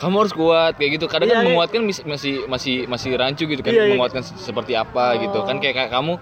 kamu 0.00 0.16
harus 0.16 0.32
kuat 0.32 0.72
kayak 0.74 0.96
gitu. 0.96 1.04
Kadang 1.04 1.28
Iya, 1.28 1.34
kan 1.34 1.42
iya. 1.44 1.48
menguatkan 1.52 1.80
mis- 1.84 2.00
masih 2.02 2.48
masih 2.48 2.88
masih 2.88 3.10
rancu 3.14 3.44
gitu 3.44 3.60
kan 3.60 3.68
Iya, 3.68 3.84
iya. 3.84 3.92
menguatkan 3.92 4.24
se- 4.24 4.32
seperti 4.34 4.72
apa 4.72 5.12
Oh. 5.12 5.20
gitu. 5.20 5.38
Kan 5.44 5.60
kayak, 5.60 5.74
kayak 5.76 5.90
kamu 5.92 6.16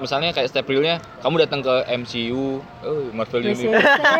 misalnya 0.00 0.30
kayak 0.30 0.50
step 0.50 0.66
realnya 0.66 0.98
kamu 1.22 1.34
datang 1.40 1.60
ke 1.60 1.74
MCU, 1.94 2.58
oh 2.58 3.04
Marvel 3.10 3.40
Universe. 3.40 3.70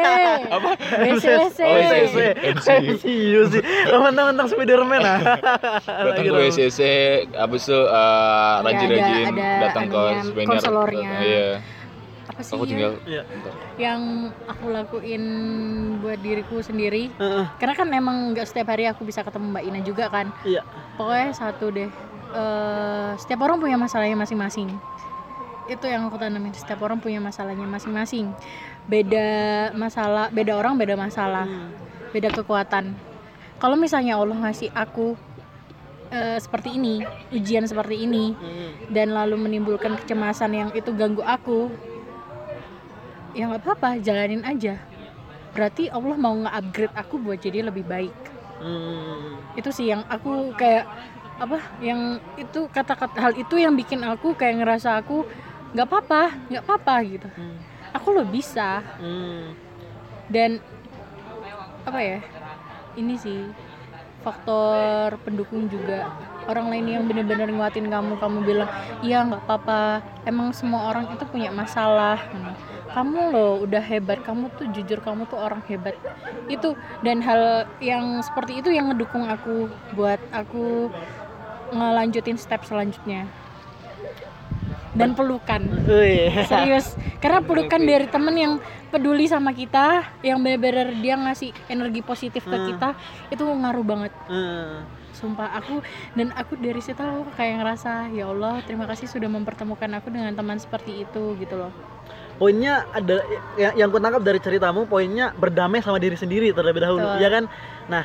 Apa? 0.57 0.71
WCC 0.79 1.59
Oh, 1.61 1.75
WCC. 1.75 2.17
MCU. 2.55 2.91
MCU 2.95 3.41
sih. 3.51 3.63
Teman-teman 3.85 4.47
Spiderman 4.47 5.03
ah. 5.03 5.19
datang 6.07 6.23
ke 6.23 6.31
dong. 6.31 6.39
WCC 6.41 6.81
habis 7.35 7.67
itu 7.67 7.81
uh, 7.81 8.63
rajin-rajin 8.63 9.27
datang 9.35 9.85
ke 9.91 10.03
konselornya. 10.45 11.11
iya 11.19 11.49
apa 12.25 12.41
sih 12.41 12.57
aku 12.57 12.65
ya? 12.65 12.71
tinggal 12.73 12.93
Iya. 13.05 13.23
yang 13.77 14.01
aku 14.49 14.65
lakuin 14.73 15.25
buat 16.01 16.19
diriku 16.21 16.65
sendiri. 16.65 17.13
Heeh, 17.15 17.45
karena 17.61 17.75
kan 17.77 17.89
emang 17.93 18.33
nggak 18.33 18.49
setiap 18.49 18.73
hari 18.73 18.89
aku 18.89 19.05
bisa 19.05 19.21
ketemu 19.21 19.53
Mbak 19.53 19.65
Ina 19.69 19.81
juga 19.85 20.05
kan. 20.09 20.33
Iya. 20.43 20.63
pokoknya 20.95 21.31
satu 21.35 21.67
deh. 21.71 21.91
Eh, 22.35 23.11
setiap 23.21 23.47
orang 23.47 23.63
punya 23.63 23.79
masalahnya 23.79 24.19
masing-masing. 24.19 24.73
Itu 25.71 25.87
yang 25.89 26.09
aku 26.09 26.19
tanamin 26.19 26.53
setiap 26.53 26.83
orang 26.83 26.99
punya 26.99 27.23
masalahnya 27.23 27.65
masing-masing. 27.65 28.35
Beda 28.85 29.71
masalah 29.73 30.29
beda 30.29 30.59
orang 30.59 30.75
beda 30.77 30.99
masalah. 30.99 31.47
Beda 32.11 32.29
kekuatan. 32.31 32.95
Kalau 33.59 33.77
misalnya 33.79 34.19
Allah 34.19 34.35
ngasih 34.35 34.71
aku 34.75 35.17
eh, 36.11 36.39
seperti 36.39 36.77
ini 36.77 37.03
ujian 37.33 37.65
seperti 37.65 38.07
ini 38.07 38.35
dan 38.93 39.15
lalu 39.15 39.41
menimbulkan 39.41 39.99
kecemasan 39.99 40.53
yang 40.53 40.71
itu 40.75 40.91
ganggu 40.95 41.23
aku 41.25 41.71
ya 43.35 43.51
nggak 43.51 43.63
apa-apa 43.63 43.99
jalanin 43.99 44.43
aja 44.43 44.79
berarti 45.55 45.87
Allah 45.87 46.17
mau 46.17 46.35
nge-upgrade 46.35 46.95
aku 46.95 47.15
buat 47.19 47.39
jadi 47.39 47.67
lebih 47.67 47.85
baik 47.85 48.15
Hmm. 48.55 49.35
itu 49.59 49.69
sih 49.69 49.91
yang 49.91 50.07
aku 50.07 50.55
kayak 50.55 50.87
apa 51.37 51.59
yang 51.83 52.17
itu 52.39 52.71
kata-kata 52.71 53.19
hal 53.19 53.33
itu 53.35 53.59
yang 53.59 53.75
bikin 53.75 54.01
aku 54.01 54.33
kayak 54.33 54.63
ngerasa 54.63 55.03
aku 55.03 55.27
nggak 55.75 55.85
apa-apa 55.85 56.23
nggak 56.49 56.63
apa-apa 56.63 56.95
gitu 57.03 57.29
Hmm. 57.35 57.59
aku 57.91 58.15
lo 58.15 58.23
bisa 58.23 58.79
Hmm. 59.03 59.53
dan 60.31 60.63
apa 61.85 61.99
ya 61.99 62.19
ini 62.95 63.19
sih 63.19 63.51
faktor 64.23 65.19
pendukung 65.21 65.67
juga 65.69 66.09
orang 66.47 66.71
lain 66.71 66.87
yang 66.87 67.05
bener-bener 67.09 67.49
nguatin 67.51 67.89
kamu 67.89 68.17
kamu 68.19 68.39
bilang 68.45 68.71
iya 69.01 69.25
nggak 69.25 69.45
apa-apa. 69.45 70.05
Emang 70.25 70.53
semua 70.57 70.89
orang 70.91 71.11
itu 71.13 71.25
punya 71.29 71.53
masalah. 71.53 72.21
Kamu 72.95 73.35
loh 73.35 73.53
udah 73.67 73.83
hebat 73.83 74.23
kamu 74.23 74.55
tuh 74.55 74.71
jujur 74.71 75.03
kamu 75.03 75.27
tuh 75.27 75.39
orang 75.41 75.61
hebat. 75.67 75.99
Itu 76.47 76.79
dan 77.03 77.19
hal 77.21 77.67
yang 77.83 78.23
seperti 78.23 78.63
itu 78.63 78.71
yang 78.71 78.93
ngedukung 78.93 79.27
aku 79.27 79.67
buat 79.99 80.23
aku 80.31 80.89
ngelanjutin 81.75 82.39
step 82.39 82.63
selanjutnya. 82.63 83.27
Dan 84.95 85.19
pelukan. 85.19 85.59
Serius. 86.47 86.95
Karena 87.19 87.43
pelukan 87.43 87.83
dari 87.83 88.07
temen 88.07 88.35
yang 88.39 88.53
peduli 88.95 89.27
sama 89.27 89.51
kita 89.51 90.07
yang 90.23 90.39
bener-bener 90.39 90.95
dia 91.03 91.19
ngasih 91.19 91.51
energi 91.67 91.99
positif 91.99 92.47
ke 92.47 92.55
Hmm. 92.55 92.67
kita 92.71 92.89
itu 93.27 93.43
ngaruh 93.43 93.83
banget. 93.83 94.13
Eh, 94.31 94.79
sumpah 95.25 95.57
aku 95.57 95.81
dan 96.13 96.37
aku 96.37 96.61
dari 96.61 96.85
situ 96.85 97.01
aku 97.01 97.33
kayak 97.33 97.65
ngerasa 97.65 98.13
ya 98.13 98.29
Allah 98.29 98.61
terima 98.69 98.85
kasih 98.85 99.09
sudah 99.09 99.33
mempertemukan 99.33 99.89
aku 99.97 100.13
dengan 100.13 100.37
teman 100.37 100.61
seperti 100.61 101.09
itu 101.09 101.33
gitu 101.41 101.57
loh. 101.57 101.73
Poinnya 102.37 102.85
ada 102.93 103.25
yang, 103.57 103.87
yang 103.87 103.89
ku 103.89 103.97
tangkap 103.97 104.21
dari 104.21 104.43
ceritamu 104.43 104.85
poinnya 104.85 105.33
berdamai 105.33 105.81
sama 105.81 105.97
diri 105.97 106.19
sendiri 106.19 106.53
terlebih 106.53 106.85
dahulu 106.85 107.09
Betul. 107.09 107.23
ya 107.25 107.29
kan? 107.33 107.45
Nah 107.89 108.05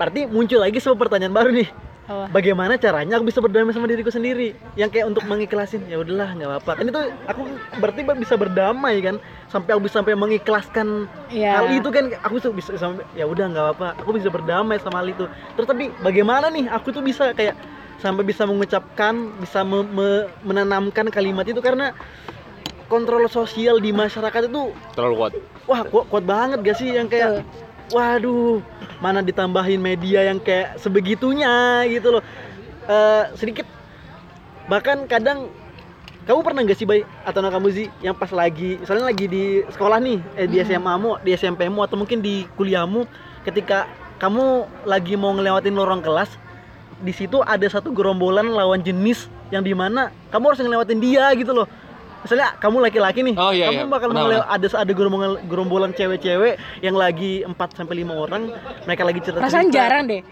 berarti 0.00 0.24
muncul 0.24 0.64
lagi 0.64 0.80
sebuah 0.80 0.98
pertanyaan 1.06 1.34
baru 1.36 1.50
nih 1.52 1.68
Apa? 2.04 2.28
bagaimana 2.28 2.76
caranya 2.76 3.16
aku 3.16 3.32
bisa 3.32 3.40
berdamai 3.40 3.72
sama 3.72 3.88
diriku 3.88 4.12
sendiri? 4.12 4.52
Yang 4.76 4.90
kayak 4.92 5.06
untuk 5.08 5.24
mengiklasin 5.24 5.88
ya 5.88 5.96
udahlah 5.96 6.36
nggak 6.36 6.48
apa-apa. 6.52 6.72
Kan 6.76 6.84
itu 6.92 7.00
aku 7.24 7.42
berarti 7.80 8.00
bisa 8.20 8.34
berdamai 8.36 9.00
kan? 9.00 9.16
Sampai 9.48 9.72
aku 9.72 9.88
bisa 9.88 10.04
sampai 10.04 10.12
mengikhlaskan 10.12 11.08
Iya. 11.32 11.64
hal 11.64 11.66
itu 11.72 11.88
kan? 11.88 12.12
Aku 12.20 12.44
tuh 12.44 12.52
bisa 12.52 12.76
sampai 12.76 13.08
ya 13.16 13.24
udah 13.24 13.48
nggak 13.48 13.64
apa-apa. 13.72 13.88
Aku 14.04 14.12
bisa 14.12 14.28
berdamai 14.28 14.76
sama 14.84 15.00
hal 15.00 15.08
itu. 15.08 15.24
Terus 15.56 15.64
tapi 15.64 15.88
bagaimana 16.04 16.52
nih? 16.52 16.68
Aku 16.76 16.92
tuh 16.92 17.00
bisa 17.00 17.32
kayak 17.32 17.56
sampai 17.96 18.20
bisa 18.20 18.44
mengucapkan 18.44 19.16
bisa 19.40 19.64
me- 19.64 19.88
me- 19.88 20.28
menanamkan 20.44 21.08
kalimat 21.08 21.48
itu 21.48 21.64
karena 21.64 21.96
kontrol 22.84 23.24
sosial 23.32 23.80
di 23.80 23.96
masyarakat 23.96 24.52
itu 24.52 24.76
terlalu 24.92 25.14
kuat. 25.16 25.32
Wah 25.64 25.80
kuat, 25.88 26.04
kuat 26.12 26.24
banget 26.28 26.60
gak 26.60 26.76
sih? 26.76 26.92
Yang 26.92 27.16
kayak 27.16 27.30
waduh 27.92 28.62
mana 29.02 29.20
ditambahin 29.20 29.80
media 29.80 30.24
yang 30.28 30.40
kayak 30.40 30.80
sebegitunya 30.80 31.84
gitu 31.90 32.20
loh. 32.20 32.22
Eh, 32.88 33.24
sedikit. 33.36 33.66
Bahkan 34.68 35.04
kadang 35.08 35.52
kamu 36.24 36.40
pernah 36.40 36.60
gak 36.64 36.78
sih 36.80 36.88
bay 36.88 37.04
atau 37.28 37.44
kamu 37.44 37.68
sih 37.68 37.86
yang 38.00 38.16
pas 38.16 38.32
lagi 38.32 38.80
misalnya 38.80 39.12
lagi 39.12 39.28
di 39.28 39.60
sekolah 39.68 40.00
nih 40.00 40.18
eh, 40.40 40.48
di 40.48 40.56
SMA 40.64 40.94
mu 40.96 41.20
di 41.20 41.36
SMP 41.36 41.68
mu 41.68 41.84
atau 41.84 42.00
mungkin 42.00 42.24
di 42.24 42.48
kuliahmu 42.56 43.04
ketika 43.44 43.84
kamu 44.16 44.64
lagi 44.88 45.20
mau 45.20 45.36
ngelewatin 45.36 45.76
lorong 45.76 46.00
kelas 46.00 46.32
di 47.04 47.12
situ 47.12 47.44
ada 47.44 47.68
satu 47.68 47.92
gerombolan 47.92 48.48
lawan 48.56 48.80
jenis 48.80 49.28
yang 49.52 49.60
di 49.60 49.76
mana 49.76 50.08
kamu 50.32 50.54
harus 50.56 50.60
ngelewatin 50.64 50.98
dia 51.04 51.28
gitu 51.36 51.52
loh 51.52 51.68
misalnya 52.24 52.56
kamu 52.56 52.76
laki-laki 52.80 53.20
nih 53.20 53.34
Oh, 53.34 53.52
iya, 53.52 53.68
kamu 53.68 53.78
iya. 53.78 53.86
bakal 53.86 54.08
ngelew- 54.10 54.46
ada 54.46 54.66
ada 54.72 54.92
gerombolan 54.92 55.30
gerombolan 55.44 55.90
cewek-cewek 55.92 56.54
yang 56.80 56.96
lagi 56.96 57.44
4 57.44 57.52
sampai 57.70 57.94
lima 57.94 58.16
orang 58.16 58.48
mereka 58.82 59.04
lagi 59.04 59.20
cerita 59.20 59.38
Perasaan 59.38 59.68
jarang 59.68 60.08
deh. 60.08 60.24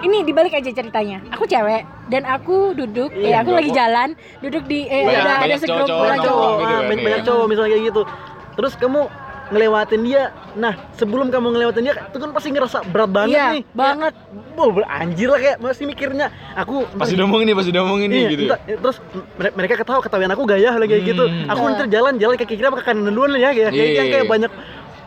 Ini 0.00 0.22
dibalik 0.22 0.54
aja 0.54 0.70
ceritanya. 0.70 1.18
Aku 1.30 1.44
cewek 1.44 1.82
dan 2.06 2.22
aku 2.24 2.72
duduk, 2.72 3.10
eh 3.12 3.28
Iya, 3.28 3.42
aku 3.42 3.50
lagi 3.50 3.70
jalan, 3.70 4.14
duduk 4.38 4.62
di 4.64 4.86
eh, 4.86 5.02
Banyak- 5.02 5.18
ada 5.18 5.30
ada 5.32 5.42
banyak 5.42 5.58
segrup 5.58 5.76
cowok-cowok 5.82 6.06
banyak 6.06 6.20
cowok, 6.20 6.38
cowok. 6.38 6.54
gitu 6.54 6.62
ah, 6.62 6.70
kan, 6.70 6.80
banyak, 6.80 6.94
iya. 6.94 7.06
banyak 7.06 7.22
cowok 7.26 7.44
misalnya 7.44 7.70
kayak 7.70 7.84
gitu. 7.84 8.02
Terus 8.50 8.72
kamu 8.76 9.00
ngelewatin 9.50 10.00
dia. 10.00 10.22
Nah, 10.54 10.74
sebelum 10.94 11.28
kamu 11.28 11.46
ngelewatin 11.50 11.82
dia, 11.82 11.94
itu 12.00 12.16
kan 12.16 12.30
pasti 12.30 12.48
ngerasa 12.48 12.78
berat 12.86 13.10
banget 13.10 13.34
Iya, 13.34 13.46
nih. 13.52 13.62
banget. 13.70 14.14
Wah, 14.54 14.66
anjir 14.88 15.28
lah 15.28 15.38
kayak 15.38 15.56
masih 15.58 15.84
mikirnya. 15.84 16.26
Aku 16.54 16.86
pasti 16.94 17.14
ngomong 17.14 17.40
ini 17.42 17.52
pasti 17.52 17.70
ngomong 17.70 17.98
ini 18.02 18.16
Iya, 18.16 18.28
gitu 18.28 18.42
entar- 18.46 18.62
terus 18.64 18.96
mere- 19.34 19.54
mereka 19.54 19.74
ketawa 19.76 20.00
ketawain 20.00 20.30
aku 20.30 20.42
gaya 20.44 20.70
lagi 20.72 20.90
kayak 20.90 21.04
gitu. 21.06 21.24
Hmm. 21.26 21.46
Aku 21.48 21.60
Iya. 21.60 21.72
ntar 21.74 21.86
jalan-jalan 21.88 22.34
kayak 22.34 22.50
kira 22.50 22.68
ke 22.70 22.82
kanan 22.82 23.04
duluan 23.06 23.30
lah 23.30 23.40
ya 23.40 23.50
kayak, 23.50 23.70
kayak 23.70 23.84
Iya. 23.84 23.96
yang 23.96 24.08
kayak 24.08 24.26
banyak 24.26 24.52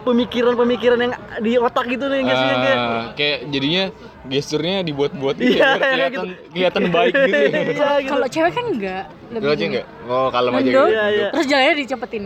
pemikiran-pemikiran 0.03 0.99
yang 0.99 1.13
di 1.39 1.55
otak 1.55 1.87
gitu 1.87 2.11
nih 2.11 2.19
nggak 2.21 2.35
sih 2.35 2.47
yang 2.49 2.61
kayak 2.61 2.77
Ah, 2.77 3.03
kayak 3.15 3.37
jadinya 3.47 3.83
gesturnya 4.25 4.75
dibuat-buat 4.83 5.35
gitu 5.35 5.55
Iya, 5.55 5.63
ya, 5.63 5.71
biar 5.73 5.79
iya, 5.79 6.07
kelihatan 6.11 6.27
kelihatan 6.51 6.83
baik 6.91 7.13
gitu 7.15 7.31
ya. 7.33 7.47
Iya, 7.47 7.61
gitu. 7.63 8.11
Kalau 8.11 8.27
cewek 8.27 8.51
kan 8.51 8.65
enggak. 8.67 9.03
Lu 9.33 9.47
aja 9.47 9.63
enggak? 9.63 9.85
Oh, 10.05 10.27
kalem 10.27 10.51
aja 10.53 10.63
gitu. 10.65 10.83
Iya, 10.85 11.03
iya. 11.07 11.27
terus 11.31 11.45
jalannya 11.47 11.73
dicepetin. 11.77 12.23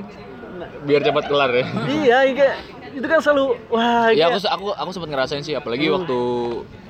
Biar 0.84 1.02
cepat 1.02 1.26
kelar 1.26 1.52
ya. 1.52 1.66
iya 1.88 2.18
kayak 2.28 2.56
itu 2.92 3.06
kan 3.06 3.20
selalu 3.20 3.46
wah 3.68 4.10
Ya 4.10 4.28
kayak- 4.28 4.42
aku 4.48 4.66
aku 4.66 4.66
aku 4.74 4.90
sempat 4.92 5.10
ngerasain 5.10 5.42
sih 5.42 5.54
apalagi 5.54 5.86
Hmm. 5.86 5.96
waktu 5.98 6.20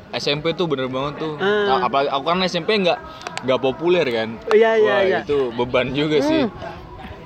SMP 0.09 0.55
tuh 0.55 0.65
bener 0.65 0.87
banget 0.87 1.19
tuh. 1.19 1.35
Hmm. 1.35 1.83
Apalagi 1.83 2.07
aku 2.07 2.23
kan 2.23 2.39
SMP 2.41 2.79
nggak 2.79 2.99
nggak 3.43 3.59
populer 3.59 4.05
kan. 4.05 4.29
Iya, 4.49 4.71
iya, 4.75 4.87
Wah, 4.87 5.01
iya. 5.03 5.19
itu 5.21 5.51
beban 5.51 5.91
juga 5.91 6.17
sih. 6.21 6.47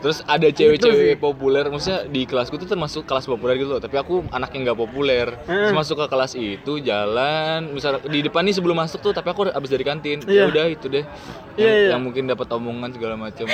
Terus 0.01 0.25
ada 0.25 0.47
cewek-cewek 0.47 1.15
populer, 1.15 1.61
maksudnya 1.65 2.03
di 2.03 2.25
kelasku 2.25 2.57
tuh 2.57 2.65
termasuk 2.65 3.05
kelas 3.05 3.23
populer 3.23 3.55
gitu 3.55 3.69
loh. 3.69 3.77
Tapi 3.77 3.95
aku 3.95 4.25
anak 4.27 4.49
yang 4.51 4.65
nggak 4.65 4.79
populer. 4.79 5.27
Terus 5.39 5.69
Hmm. 5.69 5.77
masuk 5.77 5.95
ke 5.95 6.05
kelas 6.07 6.33
itu 6.33 6.81
jalan, 6.81 7.69
misal 7.69 8.01
di 8.01 8.19
depan 8.19 8.41
nih 8.41 8.51
sebelum 8.51 8.73
masuk 8.75 8.97
tuh, 8.99 9.13
tapi 9.13 9.29
aku 9.29 9.45
habis 9.47 9.69
dari 9.69 9.81
kantin. 9.81 10.25
Iya. 10.25 10.49
Ya 10.49 10.49
udah 10.49 10.65
itu 10.67 10.85
deh. 10.87 11.05
Yang, 11.53 11.61
Iya, 11.61 11.71
iya. 11.71 11.89
yang 11.93 12.01
mungkin 12.01 12.25
dapat 12.25 12.47
omongan 12.49 12.89
segala 12.91 13.13
macam. 13.15 13.45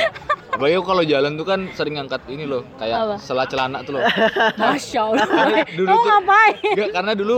Apalagi 0.47 0.73
aku 0.73 0.87
kalau 0.87 1.03
jalan 1.03 1.35
tuh 1.35 1.45
kan 1.45 1.59
sering 1.73 1.99
ngangkat 1.99 2.23
ini 2.27 2.47
loh, 2.47 2.63
kayak 2.77 3.19
Apa? 3.19 3.45
celana 3.45 3.83
tuh 3.83 3.99
loh. 3.99 4.01
Masya 4.57 4.99
Allah. 5.03 5.27
Dulu 5.67 5.85
tuh- 5.85 6.05
ngapain? 6.07 6.55
Enggak, 6.63 6.89
karena 6.93 7.11
dulu 7.13 7.37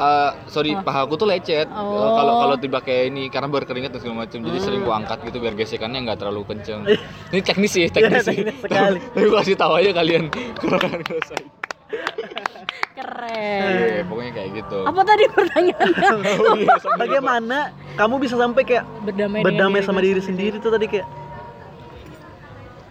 eh, 0.00 0.30
sorry, 0.48 0.72
Oh. 0.72 0.80
paha 0.80 1.04
aku 1.04 1.14
tuh 1.14 1.28
lecet. 1.28 1.68
Oh. 1.68 2.16
Kalau 2.16 2.34
kalau 2.40 2.56
tiba 2.56 2.80
kayak 2.80 3.12
ini 3.12 3.28
karena 3.28 3.48
berkeringat 3.52 3.92
dan 3.92 4.00
segala 4.00 4.24
macam. 4.24 4.38
Jadi 4.40 4.58
sering 4.58 4.80
gua 4.82 4.94
angkat 4.98 5.18
gitu 5.28 5.38
biar 5.38 5.54
gesekannya 5.54 6.00
nggak 6.08 6.18
terlalu 6.18 6.42
kenceng. 6.48 6.88
Ini 7.30 7.40
teknis 7.44 7.70
sih, 7.70 7.86
teknis 7.92 8.24
sih. 8.24 8.40
teknis 8.40 8.56
sekali. 8.64 8.98
Tapi 9.14 9.26
gua 9.28 9.38
kasih 9.44 9.56
tahu 9.60 9.72
aja 9.76 9.90
kalian 9.92 10.32
kalau 10.56 10.78
kalian 10.80 11.00
ngerasain. 11.04 11.48
Keren. 12.90 13.62
Iya, 13.64 14.02
pokoknya 14.06 14.32
kayak 14.36 14.50
gitu. 14.60 14.78
Apa 14.84 15.00
tadi 15.02 15.24
pertanyaannya? 15.30 16.08
Oh, 16.40 16.54
iya, 16.56 16.74
bagaimana 16.96 17.58
kamu 17.96 18.14
bisa 18.20 18.36
sampai 18.36 18.62
kayak 18.64 18.84
Berdamai, 19.04 19.40
berdamai 19.40 19.80
sama 19.80 20.00
diri 20.04 20.18
diri 20.18 20.22
sendiri 20.22 20.56
tuh 20.60 20.70
tadi 20.70 20.86
kayak 20.86 21.06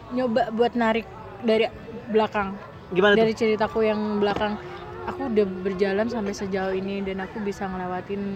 Nyoba 0.09 0.49
buat 0.49 0.73
narik 0.73 1.05
dari 1.45 1.69
belakang. 2.09 2.57
gimana 2.89 3.13
dari 3.13 3.37
tuh? 3.37 3.45
ceritaku 3.45 3.85
yang 3.85 4.17
belakang 4.17 4.57
aku 5.05 5.21
udah 5.27 5.45
berjalan 5.63 6.07
sampai 6.07 6.33
sejauh 6.33 6.73
ini 6.73 6.99
dan 7.01 7.23
aku 7.23 7.39
bisa 7.39 7.65
ngelewatin 7.65 8.35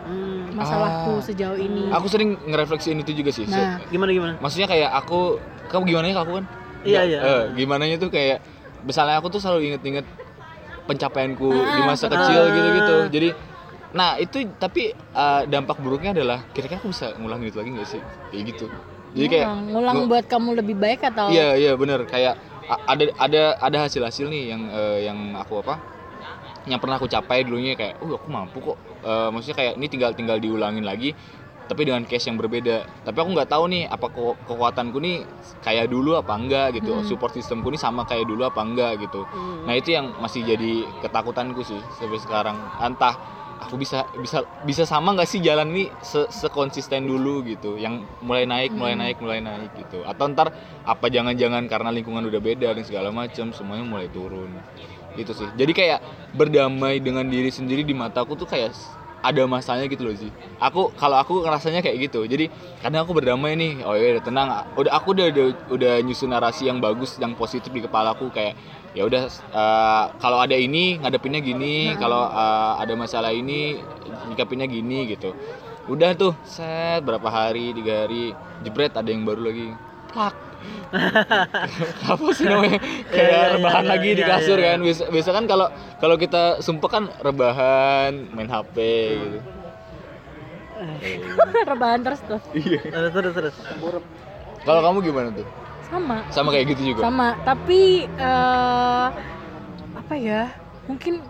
Hmm, 0.00 0.56
masalahku 0.56 1.20
Ah. 1.20 1.22
sejauh 1.22 1.60
ini 1.60 1.92
Aku 1.92 2.08
sering 2.08 2.32
ngerefleksiin 2.40 2.98
itu 2.98 3.12
juga 3.12 3.30
sih. 3.30 3.44
Nah 3.44 3.84
gimana 3.92 4.10
gimana? 4.10 4.32
Maksudnya 4.40 4.64
kayak 4.64 4.90
aku, 4.96 5.36
kamu 5.68 5.82
gimana 5.86 6.04
ya 6.08 6.16
aku 6.18 6.32
kan? 6.40 6.44
Iya, 6.80 7.00
iya. 7.04 7.18
eh, 7.20 7.42
gimana 7.52 7.84
tuh 7.94 8.08
kayak 8.08 8.40
misalnya 8.80 9.20
aku 9.20 9.28
tuh 9.28 9.44
selalu 9.44 9.70
inget-inget 9.70 10.08
pencapaianku 10.88 11.52
di 11.52 11.80
Ah, 11.80 11.86
masa 11.86 12.08
betul. 12.08 12.16
kecil 12.16 12.42
gitu-gitu. 12.48 12.96
Jadi 13.12 13.28
nah 13.92 14.16
itu 14.16 14.46
tapi 14.56 14.96
eh, 14.96 15.42
dampak 15.46 15.76
buruknya 15.78 16.16
adalah 16.16 16.48
kira-kira 16.56 16.80
aku 16.80 16.90
bisa 16.90 17.12
ngulangin 17.20 17.52
itu 17.52 17.58
lagi 17.60 17.70
nggak 17.70 17.88
sih? 17.88 18.00
Kayak 18.32 18.42
gitu. 18.56 18.66
Jadi 19.10 19.26
kayak 19.28 19.46
ngulang, 19.46 19.62
ngulang 19.68 19.96
ngu- 20.00 20.08
buat 20.08 20.24
kamu 20.26 20.48
lebih 20.64 20.76
baik 20.78 21.00
atau 21.04 21.28
Iya 21.28 21.60
iya 21.60 21.72
bener 21.76 22.08
kayak 22.08 22.34
ada 22.86 23.04
ada 23.18 23.42
ada 23.58 23.78
hasil-hasil 23.88 24.26
nih 24.30 24.54
yang 24.54 24.62
eh, 24.70 24.98
yang 25.10 25.18
aku 25.34 25.62
apa? 25.62 25.82
Yang 26.68 26.80
pernah 26.84 26.96
aku 27.00 27.08
capai 27.08 27.40
dulunya 27.42 27.72
kayak, 27.74 27.98
oh 28.04 28.12
aku 28.14 28.28
mampu 28.28 28.60
kok. 28.60 28.78
Eh, 29.00 29.28
maksudnya 29.32 29.56
kayak 29.56 29.74
ini 29.80 29.86
tinggal 29.88 30.12
tinggal 30.12 30.36
diulangin 30.38 30.84
lagi 30.84 31.16
tapi 31.70 31.86
dengan 31.86 32.02
case 32.02 32.26
yang 32.26 32.34
berbeda. 32.34 32.82
Tapi 33.06 33.14
aku 33.14 33.30
nggak 33.30 33.46
tahu 33.46 33.70
nih 33.70 33.86
apa 33.86 34.10
ke- 34.10 34.38
kekuatanku 34.42 34.98
nih 34.98 35.22
kayak 35.62 35.86
dulu 35.86 36.18
apa 36.18 36.34
enggak 36.34 36.82
gitu. 36.82 36.98
Hmm. 36.98 37.06
Support 37.06 37.30
sistemku 37.38 37.70
nih 37.70 37.78
sama 37.78 38.02
kayak 38.02 38.26
dulu 38.26 38.42
apa 38.42 38.58
enggak 38.66 39.06
gitu. 39.06 39.30
Nah, 39.62 39.78
itu 39.78 39.94
yang 39.94 40.18
masih 40.18 40.42
jadi 40.42 40.90
ketakutanku 40.98 41.62
sih 41.62 41.78
sampai 41.94 42.18
sekarang. 42.18 42.74
Entah 42.74 43.14
aku 43.60 43.76
bisa 43.76 44.08
bisa 44.16 44.42
bisa 44.64 44.82
sama 44.88 45.12
nggak 45.12 45.28
sih 45.28 45.40
jalan 45.44 45.68
ini 45.70 45.92
se 46.00 46.26
sekonsisten 46.32 47.04
dulu 47.04 47.44
gitu? 47.44 47.76
Yang 47.76 48.08
mulai 48.24 48.48
naik 48.48 48.72
mulai 48.72 48.96
Hmm. 48.96 49.02
naik 49.04 49.16
mulai 49.20 49.40
naik 49.44 49.70
gitu. 49.76 50.02
Atau 50.08 50.32
ntar 50.32 50.50
apa 50.84 51.06
jangan-jangan 51.12 51.68
karena 51.68 51.92
lingkungan 51.92 52.24
udah 52.24 52.40
beda 52.40 52.72
dan 52.72 52.84
segala 52.84 53.12
macam 53.12 53.52
semuanya 53.52 53.84
mulai 53.84 54.08
turun. 54.08 54.50
Gitu 55.14 55.32
sih. 55.36 55.48
Jadi 55.54 55.72
kayak 55.76 56.00
berdamai 56.32 57.02
dengan 57.02 57.26
diri 57.28 57.52
sendiri 57.52 57.84
di 57.84 57.92
mataku 57.92 58.34
tuh 58.34 58.48
kayak 58.48 58.72
ada 59.20 59.42
masanya 59.44 59.84
gitu 59.86 60.08
loh 60.08 60.16
sih. 60.16 60.32
Aku 60.60 60.92
kalau 60.96 61.20
aku 61.20 61.44
ngerasanya 61.44 61.84
kayak 61.84 62.10
gitu. 62.10 62.24
Jadi 62.24 62.48
kadang 62.80 63.04
aku 63.04 63.12
berdamai 63.16 63.56
nih. 63.56 63.84
Oh 63.84 63.92
ya 63.92 64.16
udah 64.16 64.24
tenang. 64.24 64.48
Udah 64.76 64.92
aku 64.96 65.12
udah, 65.12 65.28
udah 65.32 65.46
udah 65.68 65.92
nyusun 66.00 66.32
narasi 66.32 66.68
yang 66.68 66.80
bagus 66.80 67.20
yang 67.20 67.36
positif 67.36 67.68
di 67.68 67.84
kepalaku 67.84 68.32
kayak 68.32 68.56
ya 68.96 69.06
udah 69.06 69.28
eh, 69.30 70.04
kalau 70.18 70.38
ada 70.40 70.56
ini 70.56 70.96
ngadepinnya 70.98 71.40
gini. 71.44 71.92
Kalau 72.00 72.26
eh, 72.26 72.72
ada 72.80 72.92
masalah 72.96 73.32
ini 73.32 73.76
nyikapinnya 74.32 74.66
gini 74.66 75.12
gitu. 75.12 75.36
Udah 75.88 76.16
tuh 76.16 76.32
set 76.44 77.04
berapa 77.04 77.28
hari 77.28 77.76
tiga 77.76 78.08
hari. 78.08 78.32
Jebret 78.64 78.96
ada 78.96 79.08
yang 79.08 79.24
baru 79.28 79.52
lagi. 79.52 79.68
Plak 80.10 80.49
apa 82.12 82.28
sih 82.34 82.46
namanya? 82.46 82.78
Iya, 82.82 83.06
kayak 83.14 83.30
iya, 83.30 83.52
rebahan 83.56 83.84
iya, 83.84 83.90
lagi 83.90 84.08
di 84.12 84.22
iya, 84.22 84.30
kasur 84.30 84.58
iya. 84.58 84.66
kan. 84.74 84.78
Biasa, 84.82 85.02
biasa 85.08 85.30
kan 85.30 85.44
kalau 85.46 85.66
kalau 86.02 86.16
kita 86.18 86.42
sumpah 86.60 86.90
kan 86.90 87.04
rebahan 87.22 88.12
main 88.34 88.50
HP 88.50 88.76
gitu. 89.14 89.38
Rebahan 91.70 92.00
terus 92.00 92.20
tuh. 92.24 92.40
Terus 92.56 93.12
terus 93.12 93.32
terus. 93.36 93.54
kalau 94.64 94.80
kamu 94.80 94.98
gimana 95.04 95.28
tuh? 95.32 95.46
Sama. 95.90 96.16
Sama 96.32 96.48
kayak 96.54 96.66
gitu 96.76 96.94
juga? 96.94 97.04
Sama. 97.04 97.36
Tapi 97.44 98.08
eh, 98.08 99.06
apa 99.92 100.14
ya? 100.16 100.48
Mungkin 100.88 101.20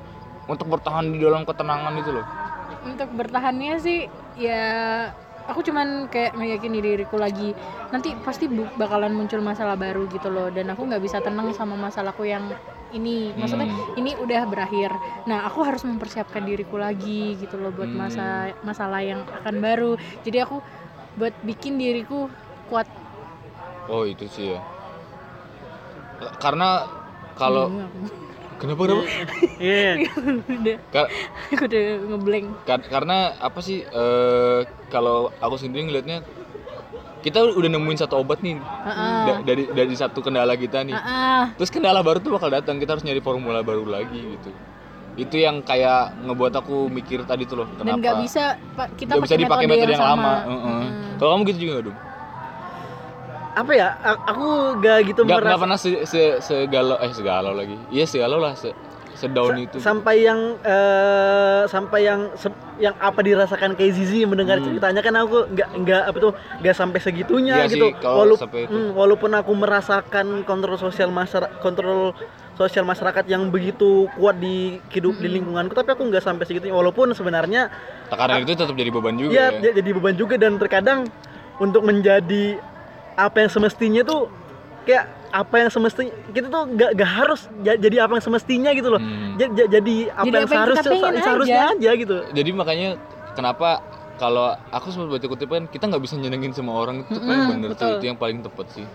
untuk 0.47 0.67
bertahan 0.71 1.11
di 1.15 1.19
dalam 1.19 1.43
ketenangan 1.43 1.95
itu 1.99 2.11
loh. 2.15 2.27
Untuk 2.87 3.09
bertahannya 3.13 3.75
sih 3.83 4.07
ya 4.39 4.65
aku 5.51 5.61
cuman 5.67 6.07
kayak 6.07 6.33
meyakini 6.39 6.79
diriku 6.79 7.19
lagi 7.19 7.53
nanti 7.91 8.15
pasti 8.23 8.47
bakalan 8.79 9.13
muncul 9.13 9.43
masalah 9.43 9.75
baru 9.75 10.07
gitu 10.09 10.31
loh 10.31 10.49
dan 10.49 10.71
aku 10.71 10.87
nggak 10.87 11.03
bisa 11.03 11.19
tenang 11.19 11.51
sama 11.53 11.75
masalahku 11.75 12.23
yang 12.25 12.47
ini 12.91 13.31
maksudnya 13.39 13.67
Hmm. 13.71 13.99
ini 13.99 14.15
udah 14.19 14.43
berakhir 14.47 14.91
nah 15.27 15.47
aku 15.47 15.63
harus 15.63 15.83
mempersiapkan 15.87 16.43
diriku 16.43 16.79
lagi 16.79 17.39
gitu 17.39 17.59
loh 17.59 17.71
buat 17.75 17.91
Hmm. 17.91 18.01
masa 18.07 18.27
masalah 18.63 19.03
yang 19.03 19.23
akan 19.43 19.59
baru 19.59 19.93
jadi 20.23 20.47
aku 20.47 20.63
buat 21.19 21.35
bikin 21.43 21.79
diriku 21.79 22.31
kuat 22.71 22.87
Oh 23.91 24.07
itu 24.07 24.23
sih 24.31 24.55
ya. 24.55 24.63
Karena 26.39 26.87
kalau 27.35 27.67
kenapa 28.61 28.81
kenapa? 28.85 29.05
Iya. 29.59 29.91
aku. 29.99 30.19
udah 30.53 30.77
Kar- 30.91 31.11
aku 31.49 31.63
udah 31.65 31.85
ngeblank 32.07 32.47
kar- 32.63 32.87
karena 32.87 33.17
apa 33.35 33.59
sih? 33.59 33.83
eh, 33.83 34.61
kalau 34.89 35.33
aku 35.35 35.57
sendiri 35.57 35.87
ngelihatnya 35.87 36.21
kita 37.21 37.45
udah 37.47 37.69
nemuin 37.69 37.99
satu 37.99 38.17
obat 38.17 38.41
nih 38.41 38.57
Heeh. 38.57 39.21
da- 39.27 39.43
dari 39.43 39.65
dari 39.67 39.95
satu 39.95 40.21
kendala 40.21 40.57
kita 40.57 40.81
nih. 40.81 40.95
Ah, 40.95 41.53
Terus 41.53 41.69
kendala 41.69 42.01
baru 42.01 42.17
tuh 42.17 42.33
bakal 42.33 42.49
datang. 42.49 42.77
Kita 42.77 42.95
harus 42.95 43.05
nyari 43.05 43.21
formula 43.21 43.61
baru 43.61 43.85
lagi 43.85 44.17
gitu. 44.17 44.49
Itu 45.19 45.37
yang 45.37 45.61
kayak 45.61 46.17
ngebuat 46.23 46.55
aku 46.55 46.89
mikir 46.89 47.25
tadi 47.25 47.45
tuh 47.45 47.61
loh. 47.61 47.69
Kenapa? 47.71 47.85
dan 47.87 47.95
nggak 47.99 48.17
bisa 48.25 48.43
kita 48.97 49.13
nggak 49.13 49.21
bisa 49.21 49.35
pakai 49.37 49.45
dipakai 49.45 49.67
metode, 49.67 49.81
metode 49.83 49.93
yang, 49.93 50.01
lama. 50.03 50.17
sama. 50.17 50.33
Heeh. 50.49 50.81
Mm. 50.81 51.13
Kalau 51.17 51.31
kamu 51.31 51.43
gitu 51.45 51.59
juga 51.61 51.75
dong? 51.85 51.97
Apa 53.53 53.73
ya? 53.73 53.89
Aku 54.25 54.47
gak 54.79 54.99
gitu 55.05 55.21
nggak 55.23 55.41
merasa 55.43 55.59
pernah 55.59 55.77
se, 55.77 55.91
se- 56.05 56.39
segalau 56.41 56.97
eh 56.97 57.11
segalau 57.11 57.53
lagi. 57.53 57.77
Iya 57.89 58.05
segalau 58.05 58.39
lah 58.39 58.55
se 58.55 58.71
sedown 59.13 59.53
itu. 59.61 59.77
sampai 59.77 60.25
yang 60.25 60.57
eh, 60.57 61.63
sampai 61.67 62.01
yang 62.01 62.33
se- 62.35 62.49
yang 62.79 62.97
apa 62.97 63.21
dirasakan 63.21 63.77
kayak 63.77 63.93
Zizi 63.93 64.25
mendengar 64.25 64.57
Hmm. 64.57 64.73
ceritanya 64.73 65.03
kan 65.03 65.13
aku 65.15 65.45
nggak 65.47 65.69
nggak 65.77 66.03
apa 66.07 66.17
tuh 66.19 66.33
nggak 66.57 66.73
sampai 66.73 66.99
segitunya 66.99 67.55
Iya 67.55 67.69
sih, 67.69 67.77
gitu 67.77 68.01
kalau 68.01 68.25
Walau- 68.25 68.41
sampai 68.41 68.65
itu. 68.65 68.73
hmm, 68.73 68.97
walaupun 68.97 69.31
aku 69.35 69.53
merasakan 69.53 70.27
kontrol 70.43 70.81
sosial 70.81 71.11
masyarakat 71.11 71.53
kontrol 71.61 72.17
sosial 72.57 72.85
masyarakat 72.87 73.25
yang 73.27 73.49
begitu 73.49 74.09
kuat 74.11 74.37
di 74.37 74.81
hidup 74.89 75.13
di 75.15 75.27
Hmm. 75.27 75.37
lingkunganku 75.37 75.75
tapi 75.75 75.91
aku 75.91 76.03
nggak 76.03 76.25
sampai 76.25 76.45
segitunya 76.45 76.73
walaupun 76.73 77.13
sebenarnya 77.13 77.69
Tekanan 78.09 78.41
itu 78.41 78.53
tetap 78.55 78.73
jadi 78.73 78.89
beban 78.89 79.17
juga 79.17 79.33
ya 79.33 79.47
ya. 79.55 79.71
jadi 79.75 79.91
beban 79.91 80.17
juga 80.17 80.41
dan 80.41 80.57
terkadang 80.57 81.05
untuk 81.57 81.85
menjadi 81.85 82.57
apa 83.23 83.37
yang 83.39 83.51
semestinya 83.51 84.03
tuh 84.03 84.21
kayak 84.83 85.05
apa 85.31 85.55
yang 85.57 85.71
semestinya 85.71 86.11
kita 86.29 86.47
tuh 86.49 86.63
gak, 86.73 86.91
gak 86.93 87.11
harus 87.13 87.41
ja- 87.61 87.77
jadi 87.77 87.97
apa 88.01 88.17
yang 88.17 88.25
semestinya 88.25 88.71
gitu 88.71 88.89
loh 88.89 88.99
Hmm. 88.99 89.37
Ja- 89.37 89.53
ja- 89.53 89.71
jadi 89.71 89.95
apa 90.11 90.25
Jadi 90.25 90.35
yang 90.35 90.43
apa 90.43 90.55
yang 90.55 90.65
seharusnya 90.67 90.99
kita 91.13 91.31
aja. 91.47 91.73
aja 91.73 91.91
gitu 91.97 92.17
Jadi 92.33 92.51
makanya 92.51 92.89
kenapa 93.33 93.69
kalau 94.17 94.47
aku 94.69 94.87
sempat 94.91 95.09
baca 95.11 95.27
kutipan 95.27 95.63
kita 95.65 95.87
nggak 95.87 96.03
bisa 96.03 96.15
nyenengin 96.15 96.51
semua 96.51 96.77
orang 96.77 97.03
itu 97.03 97.17
paling 97.17 97.41
Mm-mm, 97.41 97.53
bener 97.57 97.71
tuh 97.73 97.89
itu 97.95 98.05
yang 98.05 98.17
paling 98.17 98.41
tepat 98.41 98.67
sih. 98.71 98.87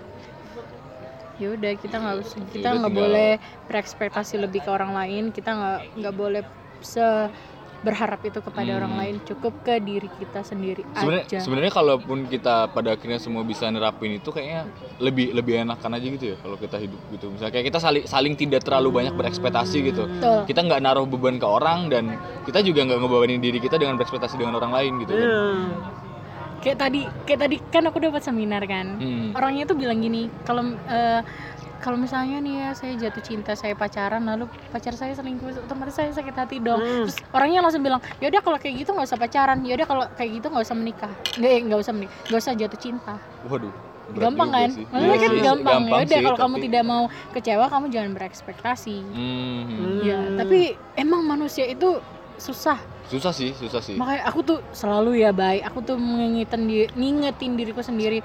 ya 1.36 1.51
udah 1.51 1.71
kita 1.76 1.95
nggak 1.97 2.15
usah 2.17 2.39
kita 2.47 2.63
udah 2.65 2.80
nggak 2.80 2.93
boleh 2.95 3.32
berekspektasi 3.65 4.36
lebih 4.38 4.61
ke 4.61 4.69
orang 4.69 4.91
lain 4.91 5.23
kita 5.30 5.51
nggak 5.51 5.80
nggak 5.97 6.15
boleh 6.15 6.41
se 6.80 7.03
berharap 7.82 8.21
itu 8.21 8.39
kepada 8.39 8.67
Hmm. 8.67 8.80
orang 8.80 8.93
lain 8.95 9.15
cukup 9.21 9.53
ke 9.61 9.78
diri 9.78 10.07
kita 10.09 10.41
sendiri 10.41 10.84
Sebenarnya 10.91 11.26
aja 11.26 11.38
sebenarnya 11.39 11.71
kalaupun 11.71 12.17
kita 12.26 12.67
pada 12.67 12.93
akhirnya 12.93 13.17
semua 13.17 13.41
bisa 13.41 13.67
nerapin 13.67 14.13
itu 14.13 14.30
kayaknya 14.30 14.69
lebih 14.97 15.32
lebih 15.32 15.61
enakan 15.61 15.91
aja 15.93 16.07
gitu 16.07 16.26
ya 16.26 16.38
kalau 16.38 16.55
kita 16.55 16.78
hidup 16.78 17.01
gitu. 17.09 17.26
Misalnya 17.28 17.51
kayak 17.51 17.65
kita 17.67 17.80
saling 17.80 18.03
saling 18.05 18.34
tidak 18.34 18.61
terlalu 18.61 18.89
banyak 18.93 19.13
berekspektasi 19.13 19.78
gitu. 19.84 20.03
Betul. 20.07 20.39
Kita 20.45 20.59
nggak 20.61 20.82
naruh 20.82 21.05
beban 21.05 21.36
ke 21.36 21.45
orang 21.45 21.88
dan 21.88 22.15
kita 22.43 22.61
juga 22.61 22.84
nggak 22.84 22.99
ngebawain 22.99 23.38
diri 23.38 23.59
kita 23.59 23.76
dengan 23.76 23.95
berekspektasi 23.95 24.36
dengan 24.36 24.55
orang 24.55 24.71
lain 24.71 24.93
gitu. 24.99 25.11
kan. 25.11 25.21
Iya. 25.21 25.43
kayak 26.55 26.82
tadi 26.82 27.01
kayak 27.30 27.39
tadi 27.39 27.55
kan 27.69 27.86
aku 27.86 28.01
dapat 28.01 28.26
seminar 28.26 28.65
kan 28.65 28.97
Hmm. 28.97 29.38
orangnya 29.38 29.69
tuh 29.69 29.78
bilang 29.78 30.01
gini 30.01 30.34
kalau 30.41 30.65
eh, 30.89 31.21
kalau 31.78 31.95
misalnya 31.95 32.38
nih 32.38 32.55
ya 32.57 32.69
saya 32.71 32.93
jatuh 32.95 33.21
cinta 33.21 33.51
saya 33.53 33.73
pacaran 33.73 34.21
lalu 34.21 34.43
pacar 34.67 34.91
saya 34.91 35.11
selingkuh 35.11 35.53
otomatis 35.59 35.93
saya 35.93 36.09
sakit 36.09 36.34
hati 36.34 36.57
dong 36.57 36.78
Hmm. 36.78 37.03
terus 37.03 37.17
orangnya 37.30 37.59
langsung 37.59 37.82
bilang 37.82 38.01
yaudah 38.17 38.39
kalau 38.39 38.55
kayak 38.55 38.76
gitu 38.78 38.91
nggak 38.91 39.05
usah 39.05 39.17
pacaran 39.17 39.59
yaudah 39.61 39.84
kalau 39.84 40.03
kayak 40.11 40.32
gitu 40.34 40.47
nggak 40.47 40.63
usah 40.63 40.73
menikah 40.73 41.11
nggak 41.36 41.51
eh, 41.51 41.61
nggak 41.61 41.80
usah 41.80 41.93
menikah 41.93 42.15
nggak 42.26 42.39
usah 42.39 42.53
jatuh 42.53 42.80
cinta 42.80 43.15
Waduh. 43.43 43.73
berat 44.07 44.21
gampang 44.23 44.49
kan 44.51 44.69
sih. 44.71 44.86
maksudnya 44.86 45.01
Iya 45.01 45.15
kan 45.17 45.30
sih, 45.32 45.41
gampang, 45.41 45.82
ya 45.82 45.93
udah 45.99 46.19
kalau 46.23 46.38
kamu 46.39 46.53
tapi- 46.53 46.65
tidak 46.65 46.84
mau 46.84 47.03
kecewa 47.32 47.65
kamu 47.67 47.86
jangan 47.89 48.11
berekspektasi 48.13 48.97
Hmm. 49.03 49.61
Hmm. 49.65 49.99
ya 50.01 50.19
tapi 50.36 50.59
emang 50.95 51.21
manusia 51.23 51.65
itu 51.65 51.97
susah 52.36 52.78
Susah 53.05 53.30
sih, 53.32 53.53
susah 53.53 53.80
sih. 53.80 53.95
makanya 53.95 54.26
aku 54.26 54.39
tuh 54.41 54.59
selalu 54.71 55.21
ya 55.21 55.30
baik 55.32 55.61
aku 55.63 55.80
tuh 55.84 55.95
mengingetin 55.95 56.61
di, 56.63 56.76
ngingetin 56.91 57.53
diriku 57.53 57.80
sendiri 57.80 58.19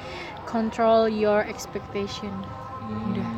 control 0.44 1.06
your 1.06 1.40
expectation 1.42 2.32
Hmm. 2.82 3.12
udah. 3.12 3.29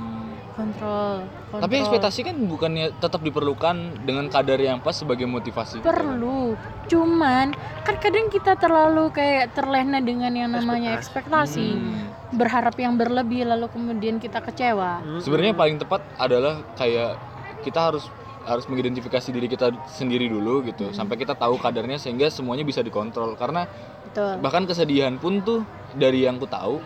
Control, 0.72 1.14
control. 1.52 1.60
Tapi 1.60 1.74
ekspektasi 1.78 2.20
kan 2.24 2.36
bukannya 2.48 2.86
tetap 2.96 3.20
diperlukan 3.20 3.76
dengan 4.02 4.26
kadar 4.26 4.58
yang 4.58 4.80
pas 4.80 4.96
sebagai 4.96 5.28
motivasi. 5.28 5.84
perlu 5.84 6.56
cuman 6.88 7.52
kan 7.84 7.96
kadang 8.00 8.28
kita 8.28 8.56
terlalu 8.56 9.12
kayak 9.12 9.52
terlena 9.52 10.00
dengan 10.00 10.32
yang 10.32 10.50
namanya 10.50 10.96
ekspektasi 10.96 11.68
Hmm. 11.72 12.08
berharap 12.32 12.74
yang 12.74 12.96
berlebih 12.96 13.44
lalu 13.44 13.68
kemudian 13.68 14.16
kita 14.16 14.40
kecewa 14.40 15.00
Hmm. 15.00 15.20
Sebenarnya 15.20 15.54
paling 15.54 15.76
tepat 15.76 16.00
adalah 16.16 16.64
kayak 16.74 17.16
kita 17.62 17.92
harus 17.92 18.04
harus 18.42 18.66
mengidentifikasi 18.66 19.28
diri 19.30 19.46
kita 19.46 19.70
sendiri 19.86 20.26
dulu 20.26 20.66
gitu 20.66 20.90
Hmm. 20.90 20.96
sampai 20.96 21.14
kita 21.14 21.38
tahu 21.38 21.62
kadarnya 21.62 21.94
sehingga 21.94 22.26
semuanya 22.26 22.66
bisa 22.66 22.82
dikontrol 22.82 23.38
karena 23.38 23.70
betul 24.02 24.34
bahkan 24.42 24.66
kesedihan 24.66 25.14
pun 25.14 25.38
tuh 25.40 25.62
dari 25.94 26.26
yang 26.26 26.42
ku 26.42 26.50
tahu 26.50 26.82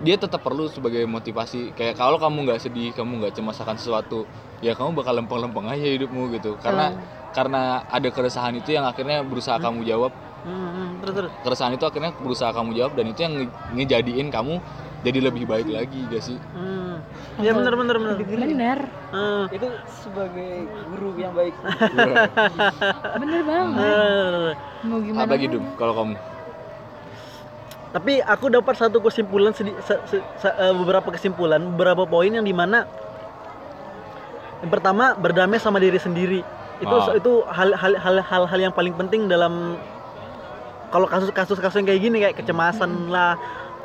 dia 0.00 0.16
tetap 0.16 0.40
perlu 0.40 0.66
sebagai 0.72 1.04
motivasi. 1.04 1.76
Kayak 1.76 1.94
kalau 2.00 2.16
kamu 2.16 2.48
nggak 2.48 2.60
sedih 2.64 2.90
kamu 2.96 3.12
nggak 3.24 3.32
cemas 3.36 3.58
akan 3.60 3.76
sesuatu 3.76 4.24
ya 4.64 4.72
kamu 4.76 4.96
bakal 4.96 5.12
lempeng-lempeng 5.16 5.66
aja 5.68 5.86
hidupmu 5.86 6.32
gitu. 6.36 6.56
Karena 6.60 6.96
karena 7.30 7.84
ada 7.86 8.08
keresahan 8.10 8.56
itu 8.58 8.74
yang 8.74 8.84
akhirnya 8.88 9.22
berusaha 9.22 9.60
kamu 9.60 9.84
jawab. 9.86 10.12
Hmm, 10.40 10.56
hmm. 10.56 10.88
terus 11.04 11.14
terus. 11.20 11.32
Keresahan 11.44 11.72
itu 11.76 11.84
akhirnya 11.84 12.10
berusaha 12.16 12.50
kamu 12.50 12.70
jawab 12.72 12.92
dan 12.96 13.06
itu 13.12 13.20
yang 13.20 13.34
nge- 13.36 13.54
ngejadiin 13.76 14.28
kamu 14.32 14.54
jadi 15.00 15.18
lebih 15.20 15.44
baik 15.48 15.68
lagi 15.68 16.00
gak 16.12 16.22
sih? 16.24 16.36
Hmm. 16.52 17.00
ya 17.40 17.52
bener 17.56 17.72
bener 17.76 17.96
bener. 18.00 18.16
Bener 18.24 18.78
Hmm. 19.10 19.44
itu 19.52 19.68
sebagai 20.00 20.52
guru 20.88 21.18
yang 21.18 21.32
baik. 21.36 21.54
Bener 23.20 23.40
banget. 23.44 23.84
Eh, 23.84 24.50
mau 24.88 24.98
gimana 25.04 25.28
apa? 25.28 25.34
Dum? 25.50 25.64
kalau 25.76 25.92
kamu 25.92 26.14
tapi 27.90 28.22
aku 28.22 28.46
dapat 28.48 28.74
satu 28.76 28.98
kesimpulan 29.00 29.50
sedi- 29.50 29.74
se- 29.80 29.98
se- 30.06 30.26
se- 30.36 30.56
eh, 30.56 30.70
beberapa 30.70 31.10
kesimpulan 31.10 31.58
beberapa 31.68 32.06
poin 32.06 32.30
yang 32.30 32.42
di 32.42 32.52
mana 32.52 32.86
yang 34.60 34.70
pertama 34.70 35.16
berdamai 35.16 35.56
sama 35.56 35.76
diri 35.76 35.96
sendiri. 35.96 36.40
Itu 36.78 36.94
Ah. 36.94 37.12
itu 37.12 37.32
hal 37.46 37.74
hal 37.74 37.92
hal 37.96 38.16
hal 38.20 38.42
hal 38.46 38.60
yang 38.60 38.70
paling 38.70 38.92
penting 38.92 39.26
dalam 39.26 39.74
kalau 40.88 41.06
kasus-kasus 41.06 41.58
kasus 41.58 41.76
yang 41.76 41.88
kayak 41.88 42.00
gini 42.00 42.16
kayak 42.20 42.36
kecemasan 42.36 43.08
lah 43.08 43.34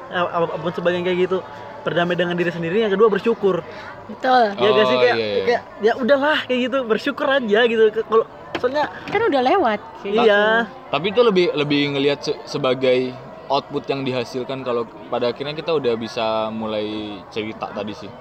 eh, 0.06 0.20
apa- 0.20 0.54
apa 0.54 0.62
pun 0.62 0.72
sebagainya 0.72 1.06
kayak 1.06 1.20
gitu 1.26 1.38
berdamai 1.82 2.14
dengan 2.14 2.34
diri 2.34 2.50
sendiri. 2.50 2.82
Yang 2.82 2.94
kedua 2.94 3.10
bersyukur. 3.10 3.66
Betul. 4.06 4.44
Ya 4.54 4.70
gak 4.72 4.86
sih? 4.86 4.96
Oh, 4.96 5.02
kayak 5.02 5.16
iya, 5.16 5.26
iya. 5.26 5.44
kayak 5.44 5.62
ya 5.82 5.94
udahlah 5.98 6.38
kayak 6.44 6.60
gitu 6.64 6.78
bersyukur 6.84 7.26
aja 7.26 7.60
gitu. 7.66 7.84
Kalau 8.02 8.26
soalnya 8.56 8.86
kan 9.06 9.22
udah 9.24 9.42
lewat. 9.44 9.80
Kayak 10.00 10.14
gitu. 10.14 10.24
iya 10.24 10.44
tapi 10.86 11.06
itu 11.10 11.22
lebih 11.22 11.46
lebih 11.52 11.82
ngelihat 11.92 12.20
se- 12.22 12.40
sebagai 12.46 13.12
output 13.48 13.86
yang 13.86 14.02
dihasilkan 14.02 14.62
kalau 14.62 14.84
pada 15.08 15.30
akhirnya 15.30 15.54
kita 15.54 15.72
udah 15.72 15.94
bisa 15.96 16.26
mulai 16.50 16.86
cerita 17.30 17.70
tadi 17.70 17.94
sih 17.94 18.12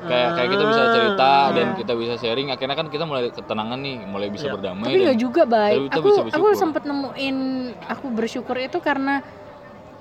kayak 0.00 0.28
kayak 0.32 0.48
kita 0.50 0.64
bisa 0.64 0.82
cerita 0.90 1.28
Ah. 1.30 1.52
dan 1.52 1.66
kita 1.76 1.92
bisa 1.92 2.14
sharing 2.16 2.48
akhirnya 2.48 2.72
kan 2.72 2.88
kita 2.88 3.04
mulai 3.04 3.28
ketenangan 3.28 3.76
nih 3.76 3.96
mulai 4.02 4.28
bisa 4.28 4.48
Iya. 4.48 4.54
berdamai 4.56 4.86
tapi 4.86 4.98
nggak 5.02 5.18
juga 5.18 5.42
baik 5.44 5.80
aku 5.90 6.06
bisa 6.08 6.20
aku 6.32 6.46
sempat 6.56 6.82
nemuin 6.82 7.36
aku 7.84 8.06
bersyukur 8.08 8.56
itu 8.56 8.80
karena 8.80 9.20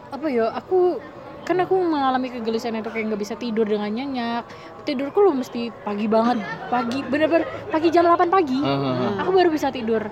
apa 0.08 0.26
ya 0.26 0.48
aku 0.50 1.04
kan 1.40 1.58
aku 1.58 1.76
mengalami 1.76 2.30
kegelisahan 2.30 2.78
itu 2.78 2.88
kayak 2.88 3.10
nggak 3.10 3.20
bisa 3.20 3.36
tidur 3.36 3.66
dengan 3.66 3.90
nyenyak 3.90 4.46
tidurku 4.82 5.20
lu 5.20 5.34
mesti 5.34 5.74
pagi 5.84 6.06
banget 6.06 6.40
pagi 6.70 7.04
bener-bener 7.04 7.44
pagi 7.68 7.90
jam 7.90 8.06
8 8.06 8.30
pagi 8.30 8.56
Hahaha. 8.56 9.20
aku 9.20 9.30
baru 9.34 9.50
bisa 9.50 9.68
tidur 9.68 10.08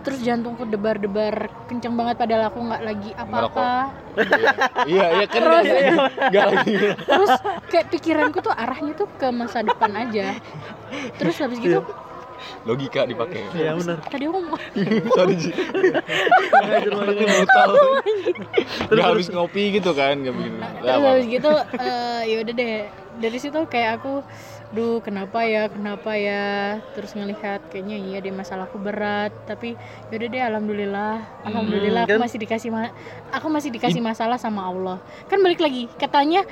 terus 0.00 0.18
jantungku 0.18 0.64
debar-debar 0.64 1.34
kenceng 1.64 1.92
banget 1.92 2.16
padahal 2.16 2.48
aku 2.48 2.58
nggak 2.62 2.82
lagi 2.82 3.10
apa-apa. 3.14 3.70
Iya 4.90 5.06
iya 5.12 5.24
kan 5.24 5.38
Terus- 5.38 5.66
lagi- 5.66 5.98
lagi. 6.50 6.74
Terus 6.98 7.30
kayak 7.66 7.86
pikiranku 7.88 8.38
tuh 8.40 8.50
arahnya 8.50 8.92
tuh 8.94 9.08
ke 9.12 9.28
masa 9.28 9.60
depan 9.60 9.92
aja. 9.94 10.34
Terus 11.14 11.36
habis 11.38 11.58
gitu 11.58 11.84
logika 12.62 13.04
dipakai. 13.04 13.44
Iya 13.52 13.72
benar. 13.74 14.00
Tadi 14.02 14.24
aku 14.24 14.40
mau 14.40 14.56
sorry 15.14 15.34
Ji. 15.36 15.50
Nggak 18.90 19.06
habis 19.06 19.26
ngopi 19.28 19.62
gitu 19.72 19.90
kan 19.92 20.16
nggak 20.16 20.34
begini 20.34 20.58
Ya, 20.80 20.96
terus 20.96 21.04
habis 21.06 21.26
gitu 21.28 21.50
eh, 21.76 22.20
ya 22.26 22.36
udah 22.40 22.54
deh. 22.54 22.76
Dari 23.20 23.38
situ 23.38 23.58
kayak 23.66 24.00
aku 24.00 24.24
duh 24.70 25.02
kenapa 25.02 25.42
ya 25.42 25.66
kenapa 25.66 26.14
ya 26.14 26.78
terus 26.94 27.10
ngelihat 27.18 27.58
kayaknya 27.74 27.98
iya 27.98 28.18
deh 28.22 28.30
masalahku 28.30 28.78
berat 28.78 29.34
tapi 29.42 29.74
yaudah 30.14 30.28
deh 30.30 30.42
alhamdulillah 30.46 31.18
alhamdulillah 31.42 32.06
aku 32.06 32.14
kan? 32.14 32.22
masih 32.22 32.38
dikasih 32.38 32.70
ma- 32.70 32.94
aku 33.34 33.50
masih 33.50 33.74
dikasih 33.74 33.98
masalah 33.98 34.38
sama 34.38 34.70
Allah 34.70 35.02
kan 35.26 35.42
balik 35.42 35.58
lagi 35.58 35.90
katanya 35.98 36.46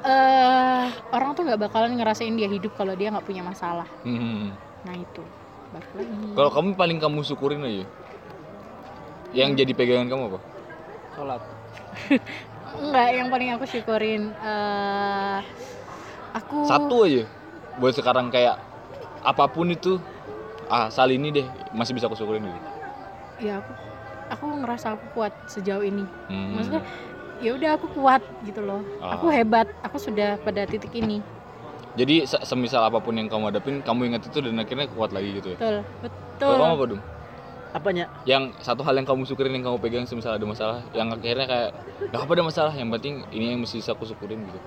eh 0.00 0.86
orang 1.12 1.36
tuh 1.36 1.44
nggak 1.44 1.60
bakalan 1.68 1.92
ngerasain 1.92 2.32
dia 2.32 2.48
hidup 2.48 2.72
kalau 2.72 2.96
dia 2.96 3.12
nggak 3.12 3.26
punya 3.28 3.44
masalah 3.44 3.84
Hmm. 4.00 4.56
nah 4.88 4.96
itu 4.96 5.20
balik 5.68 5.92
lagi 5.92 6.16
Kalau 6.40 6.50
kamu 6.50 6.68
paling 6.72 6.96
kamu 6.96 7.20
syukurin 7.20 7.60
aja. 7.60 7.84
Yang 9.36 9.50
jadi 9.60 9.72
pegangan 9.76 10.08
kamu 10.08 10.22
apa? 10.32 10.40
sholat 11.12 11.42
Enggak, 12.80 13.08
yang 13.12 13.28
paling 13.28 13.48
aku 13.52 13.64
syukurin 13.68 14.32
eh 14.32 15.38
aku 16.32 16.64
Satu 16.64 17.04
aja. 17.04 17.28
Buat 17.78 17.94
sekarang 17.94 18.28
kayak 18.34 18.58
apa 19.22 19.44
pun 19.50 19.70
itu 19.70 19.98
ah 20.68 20.90
sal 20.92 21.08
ini 21.10 21.32
deh 21.32 21.46
masih 21.72 21.94
bisa 21.96 22.06
aku 22.10 22.18
syukurin 22.18 22.44
gitu. 22.44 22.58
ya 23.38 23.62
aku 23.62 23.70
aku 24.34 24.44
ngerasa 24.62 24.98
aku 24.98 25.06
kuat 25.14 25.32
sejauh 25.46 25.86
ini. 25.86 26.04
Hmm. 26.26 26.58
Maksudnya 26.58 26.82
ya 27.38 27.50
udah 27.54 27.70
aku 27.78 27.86
kuat 27.94 28.22
gitu 28.42 28.60
loh. 28.66 28.82
Ah. 28.98 29.14
Aku 29.14 29.30
hebat, 29.30 29.70
aku 29.86 29.96
sudah 30.02 30.36
pada 30.42 30.66
titik 30.66 30.90
ini. 30.92 31.22
Jadi 31.94 32.26
se- 32.26 32.42
semisal 32.46 32.82
apa 32.82 32.98
pun 33.02 33.14
yang 33.14 33.30
kamu 33.30 33.50
hadapin, 33.50 33.82
kamu 33.82 34.10
ingat 34.14 34.26
itu 34.26 34.38
dan 34.42 34.58
akhirnya 34.58 34.86
kuat 34.90 35.10
lagi 35.10 35.38
gitu 35.38 35.54
ya. 35.54 35.58
Betul. 35.58 35.78
Kalau 36.38 36.58
kamu 36.58 36.66
Betul. 36.66 36.78
apa 36.78 36.86
dong? 36.90 37.02
apanya 37.68 38.08
Yang 38.24 38.56
satu 38.64 38.80
hal 38.80 38.96
yang 38.96 39.04
kamu 39.04 39.28
syukurin 39.28 39.52
yang 39.52 39.64
kamu 39.64 39.76
pegang 39.76 40.04
semisal 40.08 40.34
ada 40.34 40.46
masalah, 40.48 40.80
yang 40.96 41.12
akhirnya 41.12 41.46
kayak 41.46 41.70
nggak 42.08 42.22
apa 42.24 42.32
ada 42.32 42.44
masalah, 42.44 42.72
yang 42.72 42.88
penting 42.88 43.20
ini 43.28 43.54
yang 43.54 43.60
mesti 43.60 43.80
bisa 43.80 43.92
aku 43.92 44.08
syukurin 44.08 44.40
gitu. 44.48 44.58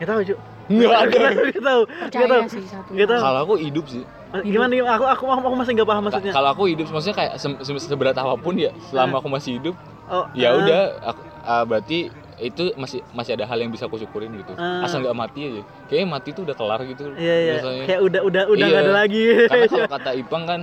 Nggak 0.00 0.08
tahu 0.08 0.20
cu 0.24 0.36
Nggak 0.70 0.98
ada. 1.02 1.18
tahu 1.60 1.82
Percaya 1.84 2.26
tahu 2.26 2.42
sih 2.48 2.62
satu. 2.64 2.90
nggak 2.90 3.08
tahu 3.10 3.20
Kalau 3.20 3.38
aku 3.42 3.54
hidup 3.58 3.84
sih. 3.84 4.02
gimana 4.40 4.70
gimana? 4.70 4.94
aku 4.94 5.04
aku 5.04 5.24
aku 5.28 5.56
masih 5.58 5.72
nggak 5.74 5.88
paham 5.88 6.02
maksudnya 6.06 6.32
Kalau 6.32 6.48
aku 6.48 6.62
hidup 6.66 6.86
maksudnya 6.88 7.16
kayak 7.16 7.32
se- 7.36 7.60
se- 7.60 7.84
seberat 7.84 8.14
apa 8.14 8.34
pun 8.34 8.54
ya, 8.54 8.70
selama 8.86 9.18
aku 9.18 9.28
masih 9.28 9.58
hidup, 9.58 9.74
oh 10.06 10.24
ya 10.32 10.48
ah. 10.48 10.56
udah 10.56 10.80
aku, 11.04 11.20
ah, 11.42 11.64
berarti 11.64 11.98
itu 12.40 12.72
masih 12.72 13.04
masih 13.10 13.34
ada 13.34 13.44
hal 13.44 13.58
yang 13.58 13.68
bisa 13.68 13.84
aku 13.84 13.98
syukurin 13.98 14.32
gitu. 14.32 14.54
Ah. 14.54 14.80
Asal 14.80 15.02
nggak 15.02 15.12
mati 15.12 15.40
aja. 15.44 15.60
Kayaknya 15.84 16.08
mati 16.08 16.28
tuh 16.30 16.42
udah 16.42 16.54
kelar 16.54 16.80
gitu. 16.86 17.04
iya 17.14 17.34
iya 17.36 17.54
kayak 17.84 18.00
udah 18.00 18.20
udah 18.22 18.42
udah 18.48 18.64
nggak 18.64 18.78
Iya. 18.78 18.86
ada 18.86 18.92
lagi 18.96 19.22
Karena 19.44 19.66
kalau 19.68 19.90
kata 19.98 20.10
Ipang 20.14 20.44
kan 20.46 20.60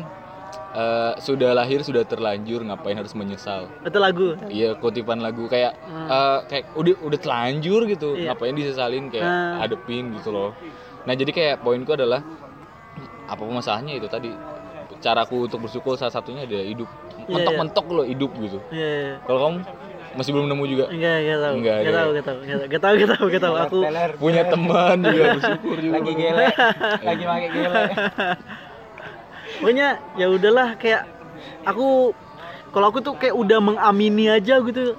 eh, 0.78 1.13
sudah 1.17 1.51
lahir 1.51 1.82
sudah 1.82 2.03
terlanjur 2.03 2.61
ngapain 2.61 2.93
harus 2.93 3.11
menyesal. 3.11 3.65
itu 3.82 3.97
lagu 3.97 4.38
Iya 4.47 4.78
kutipan 4.78 5.17
lagu 5.17 5.45
kayak 5.45 5.73
Hmm. 5.82 6.05
eh, 6.07 6.39
kayak 6.47 6.65
udah 6.73 6.93
udah 7.01 7.19
telanjur 7.19 7.82
gitu 7.86 8.13
Iya. 8.13 8.32
ngapain 8.32 8.53
disesalin 8.53 9.09
kayak 9.09 9.25
Ah. 9.25 9.57
hadepin 9.59 10.13
gitu 10.13 10.30
loh. 10.30 10.53
Nah 11.03 11.13
jadi 11.13 11.32
kayak 11.32 11.55
poinku 11.59 11.91
adalah 11.91 12.21
apa 13.25 13.41
masalahnya 13.43 13.93
itu 13.93 14.05
tadi 14.07 14.30
caraku 14.97 15.45
untuk 15.45 15.59
bersyukur 15.59 15.93
salah 15.93 16.09
satunya 16.11 16.43
ada 16.43 16.59
hidup 16.59 16.88
Iya, 17.19 17.34
mentok-mentok 17.34 17.86
loh 17.88 18.05
hidup 18.05 18.32
gitu. 18.38 18.57
iya 18.69 18.88
iya 18.88 19.15
Kalau 19.21 19.39
kamu 19.41 19.57
masih 20.13 20.32
belum 20.32 20.47
nemu 20.47 20.63
juga 20.65 20.86
Enggak, 20.88 21.15
enggak 21.19 21.38
tahu. 21.38 21.53
Enggak, 21.53 21.75
Enggak 21.75 21.82
enggak. 21.84 21.93
tahu, 21.97 22.09
enggak 22.09 22.25
tahu. 22.25 22.38
Enggak 22.39 22.57
tahu, 22.80 22.93
enggak 22.93 23.09
tahu, 23.09 23.25
enggak 23.28 23.41
tahu. 23.41 23.55
Aku 23.57 23.80
teler 23.84 24.11
punya 24.15 24.43
teman 24.45 24.97
juga 25.01 25.23
bersyukur 25.34 25.78
juga. 25.78 25.93
lagi 25.95 26.13
gele 26.13 26.45
lagi 27.03 27.23
pakai 27.25 27.49
gele 27.55 27.82
pokoknya 29.59 29.87
ya 30.13 30.27
udahlah 30.27 30.75
kayak 30.75 31.05
aku 31.63 32.13
kalau 32.69 32.87
aku 32.87 32.99
tuh 32.99 33.15
kayak 33.15 33.33
udah 33.33 33.59
mengamini 33.59 34.27
aja 34.27 34.59
gitu. 34.59 34.93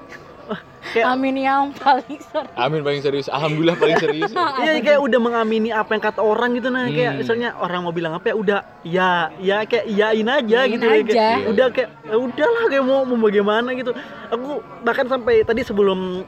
Wah, 0.44 0.56
kayak 0.88 1.04
Amin 1.06 1.36
yang 1.36 1.68
paling 1.74 2.16
sering. 2.18 2.48
Amin 2.54 2.80
paling 2.80 2.98
serius. 2.98 3.28
Alhamdulillah 3.28 3.76
paling 3.76 3.98
serius. 3.98 4.30
ya. 4.30 4.48
Iya 4.64 4.72
kayak 4.80 5.00
udah 5.00 5.20
mengamini 5.20 5.68
apa 5.68 5.90
yang 5.90 6.02
kata 6.02 6.20
orang 6.20 6.54
gitu 6.54 6.68
nah 6.68 6.86
kayak 6.86 7.10
Hmm. 7.10 7.20
misalnya 7.20 7.48
orang 7.54 7.80
mau 7.82 7.92
bilang 7.92 8.12
apa 8.12 8.26
ya 8.26 8.34
udah 8.34 8.58
ya 8.82 9.10
ya 9.38 9.56
kayak 9.62 9.84
iyain 9.86 10.24
aja 10.26 10.58
Iyain 10.58 10.72
gitu 10.72 10.84
ya, 10.84 10.92
kayak, 10.98 11.08
aja. 11.12 11.28
udah 11.46 11.66
kayak 11.68 11.88
ya 12.02 12.16
udahlah 12.18 12.64
kayak 12.66 12.82
mau 12.82 13.00
mau 13.04 13.18
bagaimana 13.20 13.68
gitu 13.72 13.92
aku 14.26 14.48
bahkan 14.80 15.06
sampai 15.06 15.34
tadi 15.42 15.60
sebelum 15.62 16.24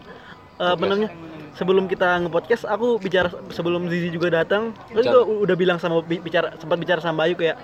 eh, 0.57 0.71
apa 0.71 0.85
namanya 0.85 1.11
sebelum 1.51 1.85
kita 1.85 2.21
nge-podcast 2.21 2.63
aku 2.65 2.97
bicara 2.97 3.27
sebelum 3.49 3.89
Zizi 3.89 4.09
juga 4.09 4.31
datang 4.31 4.71
aku 4.87 5.43
udah 5.43 5.57
bilang 5.57 5.77
sama 5.77 5.99
bi- 6.01 6.21
bicara 6.21 6.53
sempat 6.55 6.77
bicara 6.77 7.01
sama 7.01 7.25
Bayu 7.25 7.35
kayak 7.35 7.57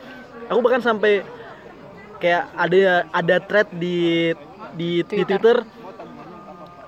aku 0.47 0.59
bahkan 0.61 0.83
sampai 0.83 1.23
kayak 2.17 2.49
ada 2.55 2.77
ada 3.11 3.37
thread 3.41 3.69
di 3.73 4.33
di, 4.73 5.01
di 5.01 5.23
Twitter. 5.23 5.39
Twitter 5.39 5.59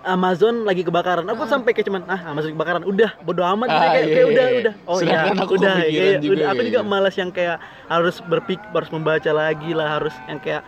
Amazon 0.09 0.64
lagi 0.64 0.80
kebakaran. 0.80 1.26
Aku 1.28 1.44
sampai 1.44 1.76
kayak 1.76 1.84
cuman 1.84 2.02
ah 2.09 2.32
Amazon 2.32 2.56
kebakaran. 2.56 2.80
Udah 2.86 3.12
bodo 3.20 3.44
amat 3.44 3.68
Ah, 3.68 3.92
kayak, 3.92 3.92
iya, 3.92 4.00
kayak 4.09 4.16
iya, 4.16 4.24
udah 4.24 4.46
iya. 4.46 4.59
udah. 4.59 4.74
Oh 4.88 4.98
iya, 5.04 5.18
aku 5.36 5.52
udah 5.61 5.74
kayak, 5.76 5.90
juga 5.90 6.32
udah 6.32 6.46
aku 6.48 6.56
kayak 6.56 6.68
juga 6.70 6.80
gitu. 6.80 6.88
malas 6.88 7.14
yang 7.18 7.30
kayak 7.30 7.56
harus 7.86 8.16
berpik 8.24 8.61
harus 8.72 8.88
membaca 8.88 9.30
lagi 9.30 9.70
lah, 9.76 9.88
harus 10.00 10.14
yang 10.24 10.40
kayak 10.40 10.62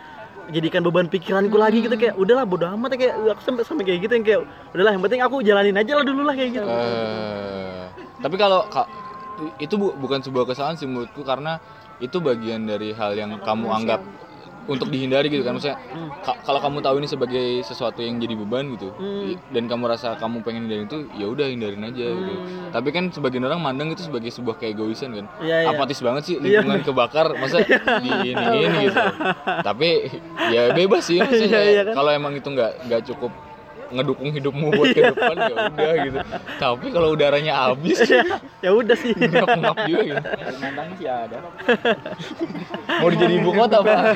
jadikan 0.51 0.83
beban 0.83 1.07
pikiranku 1.07 1.55
lagi 1.55 1.79
gitu 1.79 1.95
kayak 1.95 2.13
udahlah 2.19 2.45
bodo 2.45 2.69
amat 2.69 2.93
ya, 2.93 3.07
kayak 3.07 3.13
aku 3.33 3.41
sampai 3.41 3.63
sampai 3.65 3.83
kayak 3.87 3.99
gitu 4.03 4.13
yang 4.13 4.25
kayak 4.27 4.41
udahlah 4.75 4.91
yang 4.93 5.01
penting 5.01 5.21
aku 5.23 5.35
jalanin 5.41 5.75
aja 5.79 5.91
lah 5.95 6.05
dulu 6.05 6.21
lah 6.21 6.35
kayak 6.37 6.49
gitu. 6.51 6.67
Eh, 6.67 7.83
tapi 8.21 8.35
kalau 8.35 8.67
ka- 8.67 8.89
itu 9.57 9.73
bu- 9.73 9.95
bukan 9.97 10.21
sebuah 10.21 10.45
kesalahan 10.45 10.77
sih 10.77 10.85
menurutku 10.85 11.25
karena 11.25 11.57
itu 12.01 12.17
bagian 12.17 12.65
dari 12.65 12.91
hal 12.91 13.13
yang 13.13 13.37
kamu 13.39 13.69
anggap 13.71 14.01
untuk 14.63 14.89
dihindari 14.89 15.25
gitu 15.27 15.41
kan 15.41 15.53
maksudnya 15.53 15.77
ka- 16.19 16.37
kalau 16.39 16.57
kamu 16.59 16.77
tahu 16.79 16.95
ini 16.95 17.07
sebagai 17.07 17.45
sesuatu 17.61 17.97
yang 17.97 18.17
jadi 18.17 18.33
beban 18.35 18.69
gitu 18.71 18.93
Hmm. 18.93 19.33
dan 19.49 19.65
kamu 19.65 19.83
rasa 19.87 20.13
kamu 20.15 20.41
pengen 20.41 20.65
hindarin 20.65 20.85
itu 20.85 20.97
ya 21.15 21.25
udah 21.25 21.45
hindarin 21.45 21.81
aja 21.83 22.07
gitu 22.07 22.33
Hmm. 22.35 22.69
tapi 22.69 22.89
kan 22.89 23.09
sebagian 23.09 23.41
orang 23.43 23.57
mandang 23.57 23.89
itu 23.89 24.01
sebagai 24.01 24.29
sebuah 24.29 24.55
keegoisan 24.55 25.13
kan 25.13 25.25
Iya, 25.39 25.57
iya. 25.59 25.69
apatis 25.71 25.97
banget 25.99 26.23
sih 26.23 26.35
Iya. 26.35 26.61
lingkungan 26.61 26.81
kebakar 26.83 27.33
masa 27.35 27.57
di 27.59 27.73
ini 28.23 28.33
ini 28.59 28.77
gitu 28.85 29.01
tapi 29.67 29.89
ya 30.47 30.69
bebas 30.71 31.03
sih 31.03 31.17
maksudnya 31.19 31.57
Iya, 31.59 31.71
iya 31.71 31.81
kan? 31.83 31.93
kalau 31.95 32.11
emang 32.11 32.33
itu 32.33 32.47
nggak 32.47 32.71
nggak 32.85 33.01
cukup 33.07 33.33
ngedukung 33.91 34.29
hidupmu 34.31 34.67
buat 34.71 34.95
ke 34.95 35.01
depan 35.11 35.35
ya 35.37 35.55
udah 35.69 35.91
gitu 36.07 36.19
tapi 36.57 36.85
kalau 36.91 37.13
udaranya 37.13 37.53
habis 37.69 37.99
ya 38.65 38.71
udah 38.71 38.95
sih. 38.95 39.11
ngap-ngap 39.15 39.75
juga 39.87 40.01
gitu 40.07 40.27
Kalimantan 40.31 40.87
sih 40.97 41.07
ada 41.07 41.37
mau 43.01 43.09
jadi 43.11 43.33
ibu 43.37 43.51
kota 43.51 43.77
pak 43.83 43.99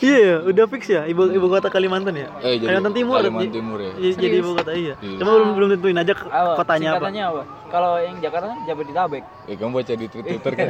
Iya, 0.00 0.44
udah 0.44 0.64
fix 0.68 0.82
ya 0.92 1.02
ibu 1.08 1.28
ibu 1.28 1.46
kota 1.48 1.68
Kalimantan 1.72 2.14
ya. 2.16 2.28
Eh, 2.44 2.60
jadi 2.60 2.68
Kalimantan 2.72 2.94
Timur. 2.96 3.16
Kalimantan 3.20 3.52
Timur 3.52 3.78
ya 3.80 3.92
Jadi 4.16 4.36
ibu 4.40 4.50
kota 4.56 4.72
iya. 4.76 4.94
Iya. 5.00 5.16
Cuma 5.20 5.30
belum 5.36 5.48
belum 5.56 5.68
tentuin 5.76 5.96
aja 5.96 6.12
apa 6.16 6.52
kotanya 6.60 6.90
apa. 6.96 7.08
apa 7.08 7.42
kalau 7.70 7.92
yang 7.96 8.18
Jakarta 8.18 8.50
kan 8.50 8.58
Jabodetabek 8.66 9.22
ya 9.46 9.54
kamu 9.54 9.70
baca 9.72 9.92
di 9.94 10.06
Twitter 10.06 10.52
kan 10.52 10.66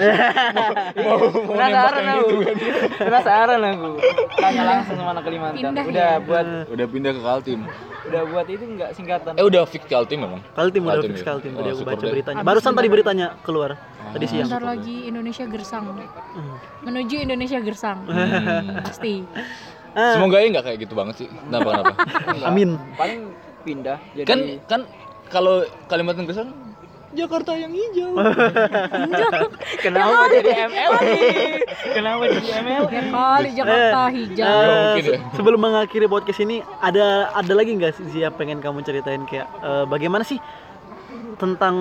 mau 1.04 1.16
penasaran 1.48 1.96
nembak 1.96 2.04
yang 2.04 2.18
aku 2.20 2.28
gitu 2.30 2.44
kan. 2.44 2.56
penasaran 3.00 3.60
aku 3.62 3.88
tanya 4.36 4.62
langsung 4.62 4.94
sama 4.94 5.10
anak 5.10 5.24
Kalimantan 5.24 5.56
Pindah 5.56 5.84
udah 5.88 6.10
ya? 6.12 6.20
buat 6.20 6.46
udah 6.68 6.86
pindah 6.86 7.10
ke 7.10 7.20
Kaltim 7.20 7.60
udah 8.00 8.22
buat 8.26 8.46
itu 8.46 8.64
enggak 8.66 8.90
singkatan 8.92 9.32
eh 9.34 9.44
udah 9.44 9.62
fix 9.64 9.82
Kaltim 9.84 10.18
memang 10.20 10.40
Kaltim 10.52 10.82
udah 10.82 10.92
Kaltim 10.94 11.10
fix 11.10 11.20
ya? 11.20 11.26
Kaltim 11.26 11.50
tadi 11.52 11.68
Oh, 11.68 11.72
aku 11.72 11.82
baca 11.82 12.04
beritanya. 12.04 12.36
Abis 12.36 12.48
Barusan 12.48 12.72
tadi 12.74 12.88
beritanya 12.88 13.26
keluar 13.40 13.70
tadi 14.10 14.24
siang. 14.26 14.46
Bentar 14.46 14.64
lagi 14.66 14.96
Indonesia 15.06 15.44
gersang. 15.46 15.84
Hmm. 15.94 16.54
Menuju 16.82 17.16
Indonesia 17.20 17.58
gersang. 17.62 17.98
Hmm. 18.04 18.82
Pasti. 18.82 19.22
Ah, 19.90 20.14
semoga 20.14 20.38
ya 20.38 20.46
nggak 20.50 20.64
kayak 20.66 20.78
gitu 20.82 20.94
banget 20.94 21.14
sih 21.16 21.26
kenapa 21.26 21.66
kenapa 21.74 21.92
Amin. 22.50 22.78
paling 22.94 23.26
pindah 23.62 23.98
jadi 24.14 24.22
kan 24.22 24.38
kan 24.66 24.80
kalau 25.26 25.66
Kalimantan 25.86 26.30
Gersang 26.30 26.50
Jakarta 27.10 27.52
yang 27.52 27.70
hijau. 27.70 28.14
Kenapa 29.84 30.30
jadi 30.30 30.50
ML 30.64 30.90
nih 30.96 31.18
kenapa 31.90 32.22
jadi 32.28 32.48
ML 32.62 32.82
kali 33.10 33.48
Jakarta 33.50 34.00
Eh, 34.06 34.14
hijau. 34.14 34.94
se- 35.02 35.18
sebelum 35.34 35.58
mengakhiri 35.58 36.06
podcast 36.06 36.38
ini 36.38 36.62
ada 36.78 37.30
ada 37.30 37.52
lagi 37.52 37.74
nggak 37.74 37.98
sih 37.98 38.20
yang 38.20 38.30
pengen 38.32 38.58
kamu 38.58 38.80
ceritain? 38.80 39.26
Kayak 39.26 39.50
eh, 39.58 39.84
bagaimana 39.84 40.22
sih 40.22 40.38
tentang 41.36 41.74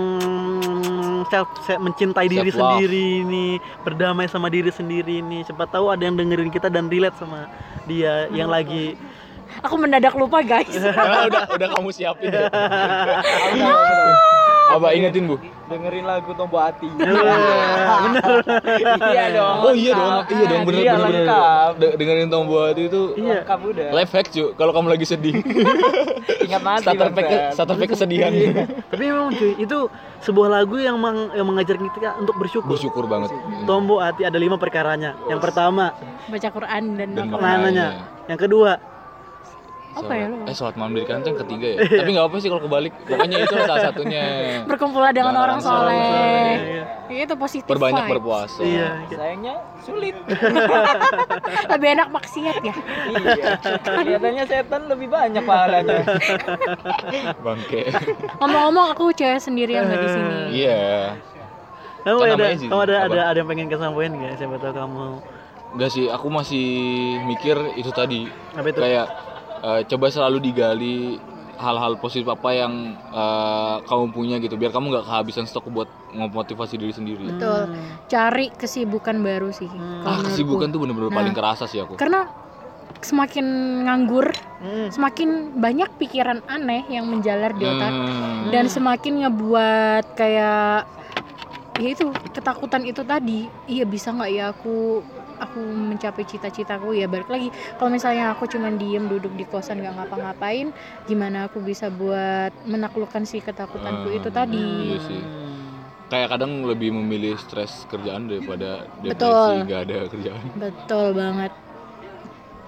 self, 1.27 1.45
self- 1.61 1.77
mencintai 1.80 2.25
diri 2.25 2.49
Self-love. 2.49 2.82
sendiri 2.82 3.05
ini 3.21 3.45
berdamai 3.80 4.25
sama 4.25 4.47
diri 4.47 4.71
sendiri 4.71 5.19
ini. 5.19 5.43
Siapa 5.43 5.67
tahu 5.67 5.89
ada 5.89 6.01
yang 6.01 6.15
dengerin 6.15 6.49
kita 6.49 6.67
dan 6.67 6.89
relate 6.89 7.15
sama 7.15 7.45
dia 7.86 8.25
yang 8.30 8.49
lagi 8.49 8.97
Aku 9.59 9.75
mendadak 9.75 10.13
lupa 10.13 10.41
guys. 10.41 10.69
Udah 11.27 11.49
udah 11.49 11.67
kamu 11.71 11.89
siapin. 11.89 12.30
Ya. 13.51 14.57
Apa 14.70 14.88
ingetin 14.91 15.26
bu? 15.26 15.36
Dengerin 15.65 16.01
lagu 16.01 16.34
Tombo 16.34 16.57
Hati 16.57 16.89
bener 16.97 18.24
iya 19.05 19.26
dong 19.32 19.55
oh 19.61 19.74
iya 19.74 19.93
dong. 19.93 20.13
iya 20.28 20.45
dong 20.47 20.63
bener 20.65 20.80
Iya, 20.80 20.93
bener 20.95 21.05
bener 21.05 21.22
lengkap. 21.22 21.72
Dengerin 21.99 22.28
tombol 22.28 22.61
hati 22.65 22.82
itu 22.88 23.01
iya. 23.15 23.36
Lengkap 23.38 23.59
udah. 23.61 23.88
Life 23.93 24.11
hack 24.11 24.28
cuy 24.30 24.47
kalau 24.55 24.72
kamu 24.72 24.88
lagi 24.89 25.05
sedih. 25.05 25.34
Ingat 26.47 26.61
mati 26.63 26.84
starter 26.84 27.09
pack 27.11 27.28
starter 27.53 27.76
pack 27.76 27.89
kesedihan. 27.91 28.32
Tapi 28.89 29.03
memang 29.03 29.30
cuy 29.32 29.51
itu 29.59 29.78
sebuah 30.20 30.49
lagu 30.51 30.76
yang, 30.78 30.97
meng, 30.97 31.30
yang 31.32 31.45
mengajar 31.45 31.78
kita 31.78 32.17
untuk 32.17 32.36
bersyukur. 32.36 32.74
Bersyukur 32.74 33.05
banget. 33.05 33.30
Tombo 33.63 33.99
hati 33.99 34.24
ada 34.24 34.36
lima 34.36 34.57
perkaranya. 34.57 35.13
Yang 35.28 35.39
pertama 35.43 35.93
Baca 36.26 36.49
Quran 36.49 36.84
dan 36.97 37.09
Dan 37.13 37.26
Makanya. 37.30 37.88
yang 38.26 38.39
kedua 38.39 38.78
apa 39.90 40.14
ya 40.14 40.26
lu 40.30 40.36
Eh 40.46 40.54
sholat 40.54 40.76
malam 40.78 40.94
di 40.94 41.02
yang 41.02 41.22
ketiga 41.26 41.68
ya. 41.74 41.78
Tapi 42.02 42.10
nggak 42.14 42.26
apa 42.30 42.36
sih 42.38 42.48
kalau 42.48 42.62
kebalik. 42.62 42.94
Pokoknya 43.06 43.38
itu 43.42 43.56
salah 43.58 43.82
satunya. 43.90 44.24
berkumpullah 44.70 45.12
dengan 45.12 45.34
Dengan 45.34 45.46
orang 45.50 45.60
soleh. 45.60 46.58
soleh 47.10 47.26
itu 47.26 47.36
positif 47.36 47.66
Perbanyak 47.66 48.06
vibes. 48.06 48.14
berpuasa. 48.14 48.62
Iya. 48.62 48.90
Sayangnya 49.10 49.56
sulit. 49.82 50.16
lebih 51.74 51.88
enak 51.98 52.08
maksiat 52.14 52.58
ya 52.62 52.76
iya. 53.10 53.46
Kelihatannya 53.82 54.44
setan 54.46 54.82
lebih 54.86 55.08
banyak 55.10 55.44
pahalanya. 55.44 56.06
Bangke. 57.42 57.90
ngomong-ngomong 58.38 58.86
aku 58.94 59.10
cewek 59.14 59.42
sendirian 59.42 59.90
nggak 59.90 60.00
di 60.00 60.10
sini 60.10 60.36
Iya. 60.66 60.82
Kamu 62.00 62.16
Kan 62.16 62.28
ada, 62.32 62.36
namanya 62.40 62.58
sih, 62.58 62.68
kamu 62.72 62.82
ada, 62.82 62.96
apa? 62.96 63.06
ada, 63.12 63.20
ada 63.28 63.38
yang 63.44 63.50
pengen 63.52 63.68
kesampaian 63.68 64.12
nggak? 64.16 64.34
Siapa 64.40 64.56
tahu 64.58 64.74
kamu 64.74 65.06
Enggak 65.70 65.90
sih, 65.94 66.10
aku 66.10 66.28
masih 66.34 66.66
mikir 67.30 67.54
itu 67.78 67.94
tadi. 67.94 68.26
apa 68.58 68.66
itu? 68.66 68.80
Kayak 68.82 69.06
eh, 69.60 69.82
coba 69.86 70.05
selalu 70.07 70.38
digali 70.41 70.97
hal-hal 71.55 71.99
positif 71.99 72.28
apa 72.28 72.49
yang 72.51 72.74
eh, 72.95 73.76
kamu 73.84 74.05
punya 74.10 74.36
gitu 74.38 74.55
biar 74.55 74.72
kamu 74.72 74.89
nggak 74.89 75.05
kehabisan 75.05 75.43
stok 75.43 75.68
buat 75.68 75.88
memotivasi 76.10 76.76
diri 76.76 76.89
sendiri. 76.89 77.26
betul 77.28 77.68
cari 78.05 78.49
kesibukan 78.51 79.20
baru 79.20 79.51
sih 79.51 79.70
kalau 79.99 80.16
Ah, 80.16 80.24
kesibukan 80.24 80.68
tuh 80.68 80.80
bener-bener 80.80 81.07
Nah. 81.07 81.16
paling 81.16 81.34
kerasa 81.34 81.66
sih 81.66 81.78
aku. 81.78 81.95
karena 81.95 82.26
semakin 82.99 83.45
nganggur 83.86 84.28
Hmm. 84.60 84.91
semakin 84.91 85.30
banyak 85.55 85.88
pikiran 85.95 86.43
aneh 86.45 86.84
yang 86.89 87.07
menjalar 87.07 87.53
di 87.53 87.64
otak 87.64 87.91
Hmm. 87.91 88.51
dan 88.51 88.68
semakin 88.68 89.24
ngebuat 89.24 90.16
kayak 90.16 90.84
ya 91.80 91.89
itu 91.89 92.12
ketakutan 92.30 92.84
itu 92.84 92.99
tadi 93.01 93.47
iya 93.66 93.88
bisa 93.88 94.12
nggak 94.12 94.30
ya 94.30 94.51
aku 94.51 94.99
aku 95.40 95.60
mencapai 95.64 96.24
cita-citaku 96.24 96.94
ya 96.94 97.08
balik 97.08 97.28
lagi 97.28 97.50
kalau 97.80 97.90
misalnya 97.90 98.32
aku 98.32 98.46
cuman 98.46 98.76
diem 98.76 99.08
duduk 99.08 99.34
di 99.34 99.48
kosan 99.48 99.80
nggak 99.80 99.96
ngapa-ngapain 99.96 100.70
gimana 101.08 101.48
aku 101.48 101.64
bisa 101.64 101.88
buat 101.90 102.52
menaklukkan 102.64 103.24
si 103.24 103.40
ketakutanku 103.40 104.08
Hmm, 104.10 104.18
itu 104.20 104.30
tadi 104.30 104.66
Iya 104.86 105.00
sih. 105.02 105.22
Kayak 106.10 106.28
kadang 106.34 106.66
lebih 106.66 106.90
memilih 106.90 107.38
stres 107.38 107.86
kerjaan 107.86 108.26
daripada 108.26 108.82
Betul. 108.98 109.14
depresi 109.14 109.66
nggak 109.70 109.82
ada 109.86 109.98
kerjaan. 110.10 110.46
betul 110.58 111.08
banget 111.14 111.52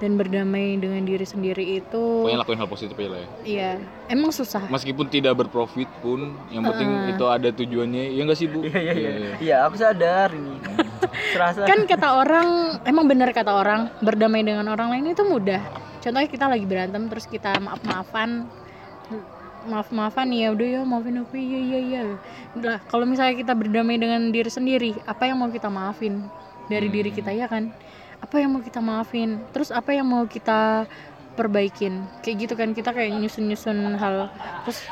dan 0.02 0.18
berdamai 0.18 0.76
dengan 0.76 1.06
diri 1.06 1.22
sendiri 1.22 1.78
itu 1.78 2.26
Pokoknya 2.26 2.42
lakuin 2.42 2.58
hal 2.58 2.66
positif 2.66 2.98
aja 2.98 3.08
lah 3.08 3.20
ya. 3.22 3.28
iya 3.46 3.72
emang 4.10 4.34
susah 4.34 4.66
Meskipun 4.66 5.06
tidak 5.08 5.38
berprofit 5.38 5.86
pun, 6.02 6.34
yang 6.50 6.66
penting 6.66 6.90
Heeh. 6.90 7.14
itu 7.14 7.26
ada 7.26 7.50
tujuannya. 7.50 8.10
Iya 8.10 8.22
nggak 8.26 8.36
sih 8.36 8.48
bu? 8.50 8.66
Iya 8.66 8.82
iya 8.82 8.92
iya. 8.92 9.32
Iya, 9.38 9.56
aku 9.64 9.78
sadar 9.78 10.34
ini. 10.34 10.58
Serasa 11.32 11.64
kan 11.64 11.86
kata 11.86 12.08
orang 12.16 12.48
emang 12.84 13.06
benar 13.06 13.30
kata 13.30 13.54
orang 13.54 13.94
berdamai 14.00 14.42
dengan 14.42 14.66
orang 14.68 14.90
lain 14.90 15.14
itu 15.14 15.22
mudah 15.22 15.62
contohnya 16.00 16.26
kita 16.26 16.46
lagi 16.46 16.66
berantem 16.66 17.06
terus 17.06 17.26
kita 17.26 17.62
maaf 17.62 17.78
maafan 17.84 18.50
maaf 19.62 19.94
maafan 19.94 20.34
ya 20.34 20.50
udah 20.50 20.68
ya 20.68 20.82
maafin 20.82 21.22
aku 21.22 21.38
iya 21.38 21.60
iya 21.62 21.80
iya 21.80 22.02
lah 22.58 22.82
kalau 22.84 23.06
misalnya 23.06 23.38
kita 23.38 23.54
berdamai 23.54 23.96
dengan 23.96 24.34
diri 24.34 24.50
sendiri 24.50 24.98
apa 25.06 25.30
yang 25.30 25.38
mau 25.38 25.48
kita 25.48 25.70
maafin 25.70 26.26
dari 26.66 26.90
Hmm. 26.90 26.96
diri 26.96 27.12
kita 27.12 27.30
ya 27.30 27.46
kan 27.46 27.70
apa 28.22 28.36
yang 28.38 28.54
mau 28.54 28.62
kita 28.62 28.80
maafin 28.80 29.42
terus 29.52 29.74
apa 29.74 29.92
yang 29.92 30.06
mau 30.08 30.24
kita 30.30 30.86
perbaikin 31.34 32.06
kayak 32.22 32.48
gitu 32.48 32.54
kan 32.54 32.72
kita 32.72 32.94
kayak 32.94 33.18
nyusun 33.18 33.50
nyusun 33.50 33.98
hal 33.98 34.30
terus 34.64 34.86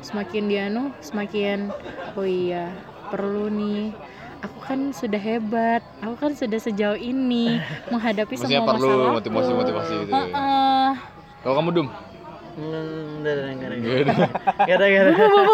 semakin 0.00 0.46
dianu 0.46 0.82
semakin 1.02 1.74
oh 2.14 2.22
iya 2.24 2.70
perlu 3.10 3.50
nih 3.50 3.90
aku 4.38 4.58
kan 4.62 4.78
sudah 4.94 5.18
hebat 5.18 5.82
aku 5.98 6.14
kan 6.14 6.32
sudah 6.38 6.60
sejauh 6.62 6.98
ini 6.98 7.58
menghadapi 7.90 8.38
Maksudnya 8.38 8.62
semua 8.62 8.74
perlu 8.76 8.86
masalah 8.86 9.12
motivasi-motivasi 9.18 9.92
gitu. 10.06 10.12
ya. 10.14 10.22
Heeh. 10.22 10.88
Kalau 11.42 11.54
kamu 11.58 11.70
dum? 11.74 11.88
Hmm, 12.58 13.22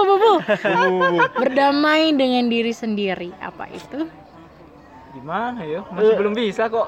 bu. 0.09 0.33
berdamai 1.37 2.17
dengan 2.17 2.49
diri 2.49 2.73
sendiri 2.73 3.29
apa 3.45 3.69
itu 3.69 4.09
gimana 5.15 5.63
ya? 5.63 5.81
Masih 5.95 6.15
belum 6.19 6.35
bisa 6.35 6.67
kok. 6.67 6.87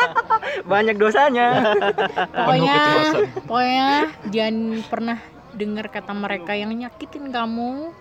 Banyak 0.72 0.96
dosanya. 0.96 1.76
pokoknya 2.32 2.80
pokoknya 3.44 3.88
jangan 4.32 4.56
pernah 4.88 5.18
dengar 5.52 5.92
kata 5.92 6.12
mereka 6.16 6.56
yang 6.56 6.72
nyakitin 6.72 7.28
kamu 7.28 7.92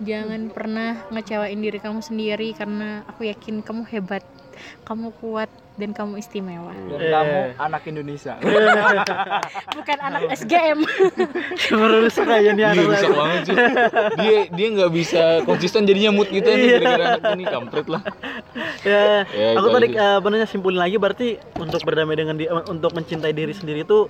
jangan 0.00 0.52
pernah 0.52 1.08
ngecewain 1.08 1.60
diri 1.60 1.78
kamu 1.80 2.00
sendiri 2.04 2.52
karena 2.52 3.04
aku 3.08 3.28
yakin 3.28 3.64
kamu 3.64 3.84
hebat 3.88 4.24
kamu 4.82 5.10
kuat 5.16 5.46
dan 5.76 5.92
kamu 5.92 6.16
istimewa 6.16 6.72
Dan 6.72 6.98
Eh. 6.98 7.10
kamu 7.10 7.38
anak 7.58 7.82
Indonesia. 7.84 8.32
bukan 9.76 9.98
anak 10.00 10.20
SGM 10.32 10.78
rusak 11.76 12.26
aja 12.26 12.50
nih 12.50 12.62
Iya 12.62 12.68
anak 12.72 12.84
rusak 12.88 13.10
banget 13.12 13.40
sih. 13.44 13.56
Dia 14.16 14.36
dia 14.48 14.66
nggak 14.72 14.90
bisa 14.90 15.22
konsisten 15.42 15.84
jadinya 15.84 16.10
mood 16.10 16.28
kita 16.28 16.48
nih 16.48 16.68
gara-gara 16.74 17.04
anak 17.14 17.30
ini 17.30 17.44
kampret 17.44 17.86
lah. 17.86 18.02
ya, 18.82 19.28
Ya, 19.28 19.48
aku 19.54 19.66
tadi 19.70 19.86
aja. 19.92 20.16
eh, 20.16 20.18
namanya 20.18 20.46
simpulin 20.46 20.76
lagi 20.76 20.96
berarti 20.96 21.28
untuk 21.54 21.80
berdamai 21.82 22.14
dengan 22.14 22.34
di, 22.34 22.44
eh, 22.44 22.64
untuk 22.66 22.92
mencintai 22.92 23.30
diri 23.30 23.52
sendiri 23.52 23.82
itu 23.82 24.08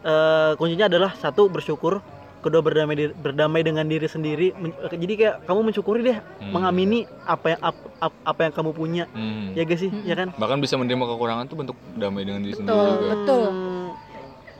eh, 0.00 0.52
kuncinya 0.54 0.86
adalah 0.86 1.10
satu 1.14 1.48
bersyukur 1.48 1.98
kedua 2.44 2.60
berdamai 2.60 2.92
diri- 2.94 3.16
berdamai 3.16 3.60
dengan 3.60 3.84
diri 3.84 4.04
sendiri 4.04 4.52
Men- 4.54 4.76
jadi 4.92 5.14
kayak 5.16 5.34
kamu 5.44 5.60
mensyukuri 5.64 6.04
deh 6.04 6.18
Hmm. 6.20 6.52
mengamini 6.52 6.98
apa 7.24 7.46
yang 7.50 7.60
ap- 7.62 7.88
ap- 7.98 8.20
apa 8.22 8.40
yang 8.42 8.52
kamu 8.52 8.70
punya 8.70 9.04
Hmm. 9.10 9.56
ya 9.56 9.64
guys 9.64 9.80
sih 9.80 9.88
Hmm. 9.88 10.04
ya 10.04 10.14
kan 10.14 10.28
Bahkan 10.30 10.58
bisa 10.58 10.76
menerima 10.76 11.08
kekurangan 11.08 11.44
tuh 11.46 11.56
bentuk 11.56 11.76
damai 11.94 12.22
dengan 12.22 12.44
diri 12.44 12.52
sendiri 12.52 12.68
betul 12.68 12.92
juga. 12.94 13.08
betul 13.10 13.42
Hmm, 13.48 13.88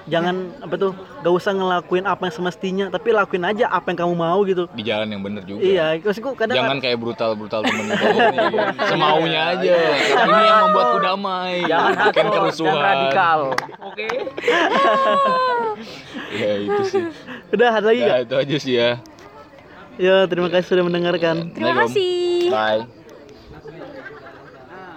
jangan 0.05 0.37
apa 0.59 0.75
tuh 0.75 0.93
gak 1.21 1.33
usah 1.33 1.53
ngelakuin 1.53 2.05
apa 2.05 2.23
yang 2.23 2.35
semestinya 2.35 2.85
tapi 2.89 3.09
lakuin 3.09 3.41
aja 3.43 3.67
apa 3.67 3.89
yang 3.89 3.99
kamu 4.01 4.15
mau 4.15 4.39
gitu 4.43 4.69
Di 4.71 4.83
jalan 4.83 5.09
yang 5.09 5.21
bener 5.21 5.43
juga. 5.43 5.59
iya 5.59 5.97
maksudku 5.97 6.33
kadang 6.35 6.55
Jangan 6.55 6.77
kayak 6.79 6.99
brutal-brutal 6.99 7.61
temen 7.63 7.89
kamu 7.89 8.19
nih. 8.31 8.47
Semaunya 8.91 9.41
aja. 9.51 9.73
Ini 10.21 10.41
yang 10.43 10.59
membuatku 10.69 10.99
damai. 11.01 11.65
Jangan 11.65 11.93
Bukan 12.07 12.27
kerusuhan. 12.31 12.77
radikal. 12.77 13.41
Oke. 13.81 14.07
Ya 16.31 16.53
itu 16.59 16.83
sih. 16.85 17.05
udah 17.51 17.69
ada 17.73 17.87
lagi 17.87 18.01
Ya 18.01 18.09
gak? 18.09 18.21
itu 18.25 18.35
aja 18.37 18.57
sih 18.59 18.75
ya. 18.75 18.91
ya 19.97 20.17
terima 20.27 20.51
kasih 20.51 20.67
sudah 20.69 20.85
mendengarkan 20.85 21.51
terima 21.51 21.75
kasih 21.81 22.51
Bye. 22.51 23.04